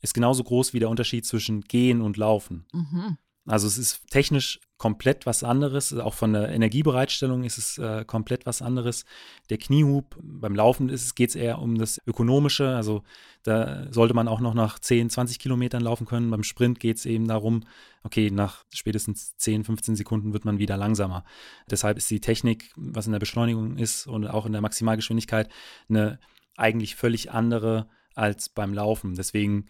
ist 0.02 0.14
genauso 0.14 0.44
groß 0.44 0.74
wie 0.74 0.80
der 0.80 0.90
Unterschied 0.90 1.26
zwischen 1.26 1.62
Gehen 1.62 2.02
und 2.02 2.18
Laufen. 2.18 2.66
Mhm. 2.74 3.18
Also 3.46 3.68
es 3.68 3.78
ist 3.78 4.08
technisch 4.10 4.60
komplett 4.78 5.26
was 5.26 5.44
anderes. 5.44 5.94
Auch 5.94 6.14
von 6.14 6.34
der 6.34 6.50
Energiebereitstellung 6.50 7.44
ist 7.44 7.58
es 7.58 7.78
äh, 7.78 8.06
komplett 8.06 8.46
was 8.46 8.62
anderes. 8.62 9.06
Der 9.50 9.58
Kniehub, 9.58 10.18
beim 10.22 10.56
Laufen 10.56 10.88
geht 11.16 11.30
es 11.30 11.36
eher 11.36 11.60
um 11.60 11.78
das 11.78 12.00
Ökonomische. 12.06 12.76
Also 12.76 13.04
da 13.44 13.92
sollte 13.92 14.14
man 14.14 14.28
auch 14.28 14.40
noch 14.40 14.54
nach 14.54 14.80
10, 14.80 15.10
20 15.10 15.40
Kilometern 15.40 15.82
laufen 15.82 16.06
können. 16.06 16.32
Beim 16.32 16.44
Sprint 16.44 16.80
geht 16.80 16.98
es 16.98 17.06
eben 17.06 17.28
darum, 17.28 17.64
okay, 18.04 18.32
nach 18.32 18.64
spätestens 18.74 19.36
10, 19.38 19.66
15 19.66 19.96
Sekunden 19.96 20.34
wird 20.34 20.46
man 20.46 20.60
wieder 20.60 20.78
langsamer. 20.78 21.26
Deshalb 21.70 21.98
ist 21.98 22.10
die 22.10 22.22
Technik, 22.22 22.72
was 22.76 23.06
in 23.06 23.12
der 23.12 23.20
Beschleunigung 23.20 23.78
ist 23.78 24.08
und 24.08 24.28
auch 24.28 24.46
in 24.46 24.54
der 24.54 24.62
Maximalgeschwindigkeit, 24.62 25.50
eine 25.90 26.20
eigentlich 26.56 26.96
völlig 26.96 27.32
andere 27.32 27.90
als 28.16 28.50
beim 28.50 28.74
Laufen. 28.74 29.16
Deswegen 29.16 29.66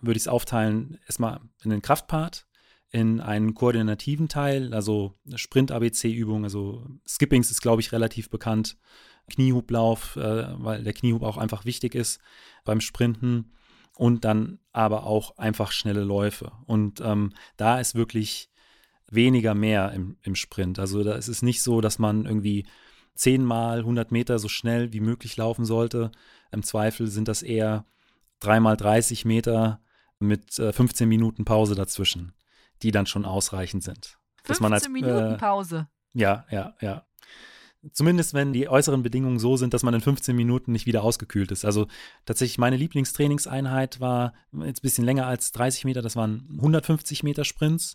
würde 0.00 0.16
ich 0.16 0.24
es 0.24 0.28
aufteilen, 0.28 0.98
erstmal 1.06 1.40
in 1.62 1.70
den 1.70 1.82
Kraftpart, 1.82 2.47
in 2.90 3.20
einen 3.20 3.54
koordinativen 3.54 4.28
Teil, 4.28 4.72
also 4.72 5.14
Sprint-ABC-Übung, 5.34 6.44
also 6.44 6.86
Skippings 7.06 7.50
ist, 7.50 7.60
glaube 7.60 7.82
ich, 7.82 7.92
relativ 7.92 8.30
bekannt. 8.30 8.76
Kniehublauf, 9.30 10.16
äh, 10.16 10.46
weil 10.58 10.82
der 10.82 10.94
Kniehub 10.94 11.22
auch 11.22 11.36
einfach 11.36 11.66
wichtig 11.66 11.94
ist 11.94 12.18
beim 12.64 12.80
Sprinten 12.80 13.52
und 13.94 14.24
dann 14.24 14.58
aber 14.72 15.04
auch 15.04 15.36
einfach 15.36 15.70
schnelle 15.70 16.02
Läufe. 16.02 16.52
Und 16.64 17.02
ähm, 17.02 17.34
da 17.58 17.78
ist 17.78 17.94
wirklich 17.94 18.48
weniger 19.10 19.54
mehr 19.54 19.92
im, 19.92 20.16
im 20.22 20.34
Sprint. 20.34 20.78
Also 20.78 21.04
da 21.04 21.14
ist 21.14 21.28
es 21.28 21.42
nicht 21.42 21.62
so, 21.62 21.82
dass 21.82 21.98
man 21.98 22.24
irgendwie 22.24 22.66
zehnmal 23.14 23.80
100 23.80 24.12
Meter 24.12 24.38
so 24.38 24.48
schnell 24.48 24.94
wie 24.94 25.00
möglich 25.00 25.36
laufen 25.36 25.66
sollte. 25.66 26.10
Im 26.50 26.62
Zweifel 26.62 27.08
sind 27.08 27.28
das 27.28 27.42
eher 27.42 27.84
dreimal 28.40 28.78
30 28.78 29.26
Meter 29.26 29.82
mit 30.20 30.58
äh, 30.58 30.72
15 30.72 31.06
Minuten 31.06 31.44
Pause 31.44 31.74
dazwischen 31.74 32.32
die 32.82 32.90
dann 32.90 33.06
schon 33.06 33.24
ausreichend 33.24 33.82
sind. 33.82 34.18
15 34.44 34.62
man 34.62 34.72
als, 34.72 34.88
Minuten 34.88 35.34
äh, 35.34 35.38
Pause. 35.38 35.88
Ja, 36.14 36.46
ja, 36.50 36.74
ja. 36.80 37.04
Zumindest 37.92 38.34
wenn 38.34 38.52
die 38.52 38.68
äußeren 38.68 39.02
Bedingungen 39.02 39.38
so 39.38 39.56
sind, 39.56 39.72
dass 39.72 39.84
man 39.84 39.94
in 39.94 40.00
15 40.00 40.34
Minuten 40.34 40.72
nicht 40.72 40.86
wieder 40.86 41.04
ausgekühlt 41.04 41.52
ist. 41.52 41.64
Also 41.64 41.86
tatsächlich 42.24 42.58
meine 42.58 42.76
Lieblingstrainingseinheit 42.76 44.00
war 44.00 44.34
jetzt 44.64 44.80
ein 44.80 44.82
bisschen 44.82 45.04
länger 45.04 45.26
als 45.26 45.52
30 45.52 45.84
Meter, 45.84 46.02
das 46.02 46.16
waren 46.16 46.48
150 46.56 47.22
Meter 47.22 47.44
Sprints 47.44 47.94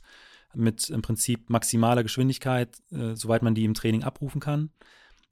mit 0.56 0.90
im 0.90 1.02
Prinzip 1.02 1.50
maximaler 1.50 2.04
Geschwindigkeit, 2.04 2.78
äh, 2.92 3.16
soweit 3.16 3.42
man 3.42 3.56
die 3.56 3.66
im 3.66 3.74
Training 3.74 4.04
abrufen 4.04 4.40
kann. 4.40 4.70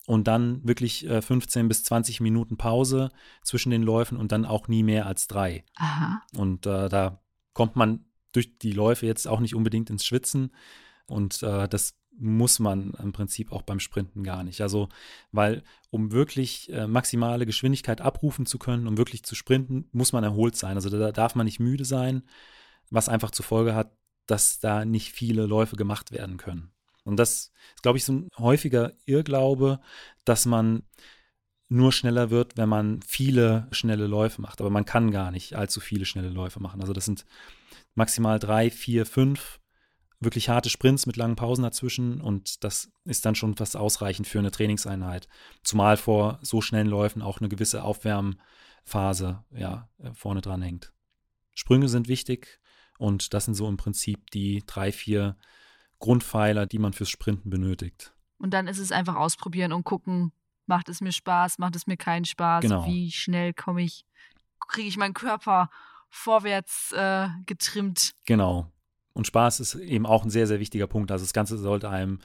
Und 0.08 0.28
dann 0.28 0.68
wirklich 0.68 1.08
äh, 1.08 1.22
15 1.22 1.68
bis 1.68 1.84
20 1.84 2.22
Minuten 2.22 2.58
Pause 2.58 3.12
zwischen 3.44 3.70
den 3.70 3.84
Läufen 3.84 4.18
und 4.18 4.32
dann 4.32 4.46
auch 4.46 4.68
nie 4.68 4.84
mehr 4.84 5.06
als 5.06 5.28
drei. 5.28 5.64
Aha. 5.76 6.24
Und 6.36 6.66
äh, 6.66 6.90
da 6.90 7.22
kommt 7.54 7.76
man 7.76 8.06
durch 8.32 8.58
die 8.58 8.72
Läufe 8.72 9.06
jetzt 9.06 9.28
auch 9.28 9.40
nicht 9.40 9.56
unbedingt 9.56 9.90
ins 9.90 10.06
Schwitzen. 10.06 10.52
Und 11.06 11.44
äh, 11.44 11.68
das 11.68 11.96
muss 12.18 12.60
man 12.60 12.94
im 13.02 13.14
Prinzip 13.14 13.52
auch 13.52 13.62
beim 13.62 13.80
Sprinten 13.80 14.24
gar 14.24 14.44
nicht. 14.44 14.62
Also, 14.62 14.90
weil 15.32 15.64
um 15.90 16.12
wirklich 16.12 16.72
äh, 16.72 16.88
maximale 16.88 17.46
Geschwindigkeit 17.46 18.02
abrufen 18.02 18.46
zu 18.46 18.60
können, 18.60 18.88
um 18.88 18.98
wirklich 18.98 19.24
zu 19.24 19.36
sprinten, 19.36 19.88
muss 19.92 20.14
man 20.14 20.24
erholt 20.24 20.56
sein. 20.56 20.76
Also 20.76 20.90
da 20.90 21.12
darf 21.12 21.36
man 21.36 21.46
nicht 21.46 21.60
müde 21.60 21.86
sein, 21.86 22.24
was 22.90 23.10
einfach 23.10 23.32
zur 23.32 23.46
Folge 23.46 23.76
hat, 23.76 23.92
dass 24.28 24.60
da 24.60 24.86
nicht 24.86 25.12
viele 25.12 25.46
Läufe 25.46 25.76
gemacht 25.76 26.12
werden 26.12 26.38
können. 26.38 26.72
Und 27.04 27.18
das 27.18 27.52
ist, 27.76 27.82
glaube 27.82 27.98
ich, 27.98 28.06
so 28.06 28.14
ein 28.14 28.30
häufiger 28.38 28.94
Irrglaube, 29.06 29.80
dass 30.24 30.46
man 30.46 30.84
nur 31.72 31.92
schneller 31.94 32.30
wird, 32.30 32.58
wenn 32.58 32.70
man 32.70 33.02
viele 33.02 33.68
schnelle 33.72 34.06
Läufe 34.06 34.42
macht. 34.42 34.60
Aber 34.60 34.70
man 34.70 34.86
kann 34.86 35.10
gar 35.12 35.32
nicht 35.32 35.56
allzu 35.56 35.80
viele 35.80 36.06
schnelle 36.06 36.30
Läufe 36.30 36.60
machen. 36.60 36.82
Also 36.82 36.94
das 36.94 37.06
sind 37.06 37.26
maximal 37.96 38.40
drei, 38.40 38.70
vier, 38.70 39.06
fünf 39.06 39.60
wirklich 40.20 40.50
harte 40.50 40.70
Sprints 40.70 41.08
mit 41.08 41.18
langen 41.18 41.36
Pausen 41.36 41.64
dazwischen 41.64 42.22
und 42.22 42.64
das 42.64 42.92
ist 43.06 43.26
dann 43.26 43.34
schon 43.34 43.56
fast 43.56 43.76
ausreichend 43.76 44.28
für 44.28 44.38
eine 44.38 44.52
Trainingseinheit. 44.52 45.28
Zumal 45.64 45.98
vor 45.98 46.38
so 46.44 46.62
schnellen 46.62 46.88
Läufen 46.88 47.24
auch 47.24 47.40
eine 47.40 47.50
gewisse 47.50 47.84
Aufwärmphase 47.84 49.44
ja, 49.50 49.90
vorne 50.14 50.42
dran 50.42 50.62
hängt. 50.62 50.94
Sprünge 51.56 51.90
sind 51.90 52.08
wichtig 52.08 52.60
und 53.00 53.34
das 53.34 53.46
sind 53.46 53.56
so 53.56 53.68
im 53.68 53.78
Prinzip 53.78 54.30
die 54.30 54.64
drei, 54.68 54.92
vier 54.92 55.38
Grundpfeiler, 55.98 56.68
die 56.68 56.80
man 56.80 56.94
fürs 56.94 57.10
Sprinten 57.10 57.50
benötigt. 57.50 58.14
Und 58.38 58.54
dann 58.54 58.68
ist 58.68 58.80
es 58.80 58.92
einfach 58.92 59.16
ausprobieren 59.16 59.74
und 59.74 59.84
gucken, 59.84 60.34
macht 60.72 60.88
es 60.88 61.02
mir 61.02 61.12
Spaß, 61.12 61.60
macht 61.60 61.76
es 61.76 61.86
mir 61.86 61.98
keinen 61.98 62.24
Spaß, 62.24 62.62
genau. 62.62 62.88
wie 62.88 63.12
schnell 63.12 63.54
komme 63.54 63.84
ich, 63.84 64.06
kriege 64.70 64.88
ich 64.88 64.96
meinen 64.96 65.14
Körper 65.14 65.70
vorwärts 66.10 66.94
äh, 66.94 67.28
getrimmt. 67.46 68.14
Genau. 68.26 68.72
Und 69.14 69.28
Spaß 69.28 69.60
ist 69.60 69.76
eben 69.76 70.06
auch 70.06 70.24
ein 70.24 70.30
sehr, 70.30 70.48
sehr 70.48 70.62
wichtiger 70.62 70.88
Punkt. 70.88 71.12
Also 71.12 71.26
das 71.26 71.34
Ganze 71.34 71.58
sollte 71.58 71.90
einem 71.90 72.20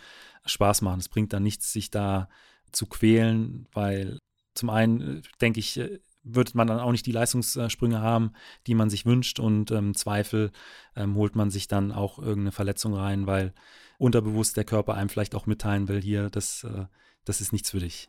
Spaß 0.44 0.82
machen. 0.82 1.00
Es 1.00 1.08
bringt 1.08 1.32
dann 1.32 1.42
nichts, 1.42 1.72
sich 1.72 1.90
da 1.90 2.28
zu 2.70 2.86
quälen, 2.86 3.66
weil 3.72 4.20
zum 4.54 4.70
einen, 4.70 5.18
äh, 5.18 5.22
denke 5.40 5.58
ich, 5.58 5.78
äh, 5.78 5.98
wird 6.22 6.54
man 6.54 6.68
dann 6.68 6.78
auch 6.78 6.92
nicht 6.92 7.06
die 7.06 7.12
Leistungssprünge 7.12 8.00
haben, 8.00 8.32
die 8.68 8.74
man 8.74 8.90
sich 8.90 9.06
wünscht 9.06 9.40
und 9.40 9.72
im 9.72 9.88
ähm, 9.88 9.94
Zweifel 9.94 10.52
ähm, 10.94 11.16
holt 11.16 11.34
man 11.34 11.50
sich 11.50 11.66
dann 11.66 11.90
auch 11.90 12.18
irgendeine 12.20 12.52
Verletzung 12.52 12.94
rein, 12.94 13.26
weil 13.26 13.52
unterbewusst 13.98 14.56
der 14.56 14.64
Körper 14.64 14.94
einem 14.94 15.08
vielleicht 15.08 15.34
auch 15.34 15.46
mitteilen 15.46 15.88
will, 15.88 16.00
hier, 16.00 16.30
das, 16.30 16.64
äh, 16.64 16.86
das 17.24 17.40
ist 17.40 17.52
nichts 17.52 17.70
für 17.70 17.80
dich. 17.80 18.08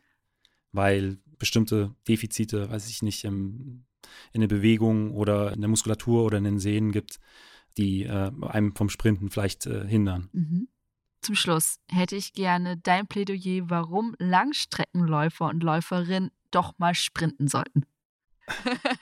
Weil 0.72 1.18
bestimmte 1.38 1.94
Defizite, 2.06 2.70
weiß 2.70 2.88
ich 2.88 3.02
nicht, 3.02 3.24
im, 3.24 3.84
in 4.32 4.40
der 4.40 4.48
Bewegung 4.48 5.12
oder 5.12 5.52
in 5.52 5.60
der 5.60 5.68
Muskulatur 5.68 6.24
oder 6.24 6.38
in 6.38 6.44
den 6.44 6.58
Sehnen 6.58 6.92
gibt, 6.92 7.18
die 7.76 8.04
äh, 8.04 8.30
einem 8.42 8.74
vom 8.74 8.88
Sprinten 8.90 9.30
vielleicht 9.30 9.66
äh, 9.66 9.86
hindern. 9.86 10.28
Mhm. 10.32 10.68
Zum 11.20 11.34
Schluss 11.34 11.78
hätte 11.90 12.16
ich 12.16 12.32
gerne 12.32 12.76
dein 12.76 13.06
Plädoyer, 13.06 13.68
warum 13.68 14.14
Langstreckenläufer 14.18 15.46
und 15.46 15.62
Läuferinnen 15.62 16.30
doch 16.50 16.78
mal 16.78 16.94
sprinten 16.94 17.48
sollten. 17.48 17.84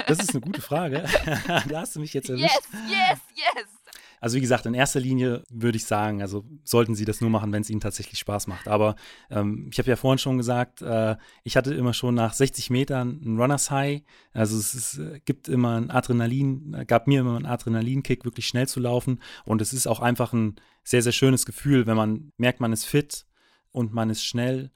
Das 0.07 0.19
ist 0.19 0.31
eine 0.31 0.41
gute 0.41 0.61
Frage. 0.62 1.05
da 1.69 1.81
hast 1.81 1.97
du 1.97 2.01
mich 2.01 2.14
jetzt 2.14 2.31
erwischt. 2.31 2.45
Yes, 2.45 2.69
yes, 2.89 3.21
yes. 3.35 3.76
Also 4.21 4.37
wie 4.37 4.41
gesagt, 4.41 4.67
in 4.67 4.75
erster 4.75 5.01
Linie 5.01 5.43
würde 5.51 5.77
ich 5.77 5.85
sagen, 5.85 6.23
also 6.23 6.45
sollten 6.64 6.95
Sie 6.95 7.05
das 7.05 7.21
nur 7.21 7.31
machen, 7.31 7.53
wenn 7.53 7.62
es 7.62 7.71
Ihnen 7.71 7.81
tatsächlich 7.81 8.19
Spaß 8.19 8.47
macht. 8.47 8.69
Aber 8.69 8.97
ähm, 9.31 9.69
ich 9.71 9.79
habe 9.79 9.89
ja 9.89 9.97
vorhin 9.97 10.19
schon 10.19 10.37
gesagt, 10.37 10.83
äh, 10.83 11.17
ich 11.45 11.57
hatte 11.57 11.75
immer 11.75 11.95
schon 11.95 12.14
nach 12.14 12.33
60 12.33 12.71
Metern 12.71 13.21
ein 13.25 13.39
Runners 13.39 13.71
High. 13.71 14.03
Also 14.33 14.59
es 14.59 14.75
ist, 14.75 14.99
äh, 14.99 15.21
gibt 15.25 15.49
immer 15.49 15.77
ein 15.77 15.91
Adrenalin, 15.91 16.85
gab 16.87 17.07
mir 17.07 17.21
immer 17.21 17.37
einen 17.37 17.47
Adrenalinkick, 17.47 18.25
wirklich 18.25 18.47
schnell 18.47 18.69
zu 18.69 18.81
laufen. 18.81 19.21
Und 19.45 19.61
es 19.61 19.73
ist 19.73 19.87
auch 19.87 20.01
einfach 20.01 20.33
ein 20.33 20.57
sehr, 20.85 21.03
sehr 21.03 21.12
schönes 21.12 21.47
Gefühl, 21.47 21.87
wenn 21.87 21.97
man 21.97 22.33
merkt, 22.37 22.61
man 22.61 22.73
ist 22.73 22.85
fit 22.85 23.27
und 23.73 23.93
man 23.93 24.11
ist 24.11 24.25
schnell. 24.25 24.71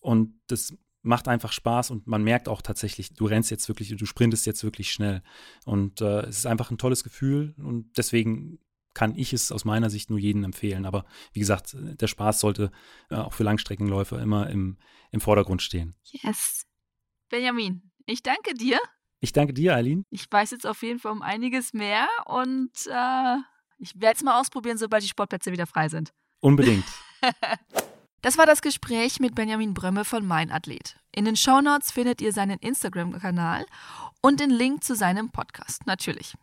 Und 0.00 0.34
das 0.46 0.74
macht 1.02 1.28
einfach 1.28 1.52
Spaß 1.52 1.90
und 1.90 2.06
man 2.06 2.22
merkt 2.22 2.48
auch 2.48 2.62
tatsächlich, 2.62 3.14
du 3.14 3.26
rennst 3.26 3.50
jetzt 3.50 3.68
wirklich, 3.68 3.94
du 3.96 4.06
sprintest 4.06 4.46
jetzt 4.46 4.64
wirklich 4.64 4.90
schnell. 4.92 5.22
Und 5.64 6.00
äh, 6.00 6.22
es 6.22 6.38
ist 6.38 6.46
einfach 6.46 6.70
ein 6.70 6.78
tolles 6.78 7.04
Gefühl 7.04 7.54
und 7.58 7.96
deswegen 7.96 8.58
kann 8.98 9.14
ich 9.14 9.32
es 9.32 9.52
aus 9.52 9.64
meiner 9.64 9.90
Sicht 9.90 10.10
nur 10.10 10.18
jedem 10.18 10.42
empfehlen. 10.42 10.84
Aber 10.84 11.04
wie 11.32 11.38
gesagt, 11.38 11.76
der 11.78 12.08
Spaß 12.08 12.40
sollte 12.40 12.72
äh, 13.10 13.14
auch 13.14 13.32
für 13.32 13.44
Langstreckenläufer 13.44 14.20
immer 14.20 14.50
im, 14.50 14.76
im 15.12 15.20
Vordergrund 15.20 15.62
stehen. 15.62 15.94
Yes. 16.02 16.66
Benjamin, 17.28 17.92
ich 18.06 18.24
danke 18.24 18.54
dir. 18.54 18.80
Ich 19.20 19.32
danke 19.32 19.54
dir, 19.54 19.76
Eileen. 19.76 20.04
Ich 20.10 20.26
weiß 20.28 20.50
jetzt 20.50 20.66
auf 20.66 20.82
jeden 20.82 20.98
Fall 20.98 21.12
um 21.12 21.22
einiges 21.22 21.72
mehr 21.74 22.08
und 22.26 22.72
äh, 22.88 23.36
ich 23.78 23.94
werde 24.00 24.16
es 24.16 24.24
mal 24.24 24.40
ausprobieren, 24.40 24.78
sobald 24.78 25.04
die 25.04 25.08
Sportplätze 25.08 25.52
wieder 25.52 25.68
frei 25.68 25.88
sind. 25.88 26.12
Unbedingt. 26.40 26.84
Das 28.20 28.36
war 28.36 28.46
das 28.46 28.62
Gespräch 28.62 29.20
mit 29.20 29.36
Benjamin 29.36 29.74
Brömme 29.74 30.04
von 30.04 30.26
Mein 30.26 30.50
Athlet. 30.50 30.98
In 31.14 31.24
den 31.24 31.36
Shownotes 31.36 31.92
findet 31.92 32.20
ihr 32.20 32.32
seinen 32.32 32.58
Instagram-Kanal 32.58 33.64
und 34.20 34.40
den 34.40 34.50
Link 34.50 34.82
zu 34.82 34.96
seinem 34.96 35.30
Podcast, 35.30 35.86
natürlich. 35.86 36.34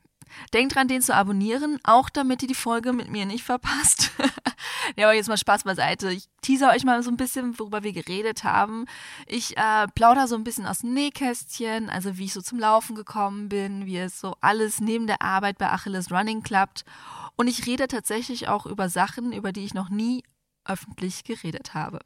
Denkt 0.53 0.75
dran, 0.75 0.87
den 0.87 1.01
zu 1.01 1.13
abonnieren, 1.15 1.79
auch 1.83 2.09
damit 2.09 2.41
ihr 2.41 2.47
die 2.47 2.53
Folge 2.55 2.93
mit 2.93 3.09
mir 3.09 3.25
nicht 3.25 3.43
verpasst. 3.43 4.11
ja, 4.95 5.07
aber 5.07 5.15
jetzt 5.15 5.29
mal 5.29 5.37
Spaß 5.37 5.63
beiseite. 5.63 6.11
Ich 6.11 6.27
teaser 6.41 6.71
euch 6.71 6.83
mal 6.83 7.01
so 7.03 7.09
ein 7.09 7.17
bisschen, 7.17 7.57
worüber 7.59 7.83
wir 7.83 7.93
geredet 7.93 8.43
haben. 8.43 8.85
Ich 9.27 9.57
äh, 9.57 9.87
plauder 9.95 10.27
so 10.27 10.35
ein 10.35 10.43
bisschen 10.43 10.65
aus 10.65 10.79
dem 10.79 10.93
Nähkästchen, 10.93 11.89
also 11.89 12.17
wie 12.17 12.25
ich 12.25 12.33
so 12.33 12.41
zum 12.41 12.59
Laufen 12.59 12.95
gekommen 12.95 13.49
bin, 13.49 13.85
wie 13.85 13.97
es 13.97 14.19
so 14.19 14.35
alles 14.41 14.79
neben 14.79 15.07
der 15.07 15.21
Arbeit 15.21 15.57
bei 15.57 15.69
Achilles 15.69 16.11
Running 16.11 16.43
klappt. 16.43 16.85
Und 17.35 17.47
ich 17.47 17.65
rede 17.65 17.87
tatsächlich 17.87 18.47
auch 18.47 18.65
über 18.65 18.89
Sachen, 18.89 19.33
über 19.33 19.51
die 19.51 19.65
ich 19.65 19.73
noch 19.73 19.89
nie 19.89 20.23
öffentlich 20.65 21.23
geredet 21.23 21.73
habe. 21.73 21.99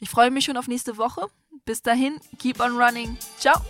Ich 0.00 0.10
freue 0.10 0.30
mich 0.30 0.44
schon 0.44 0.56
auf 0.56 0.68
nächste 0.68 0.96
Woche. 0.96 1.26
Bis 1.64 1.82
dahin, 1.82 2.20
keep 2.38 2.60
on 2.60 2.76
running. 2.76 3.16
Ciao. 3.38 3.60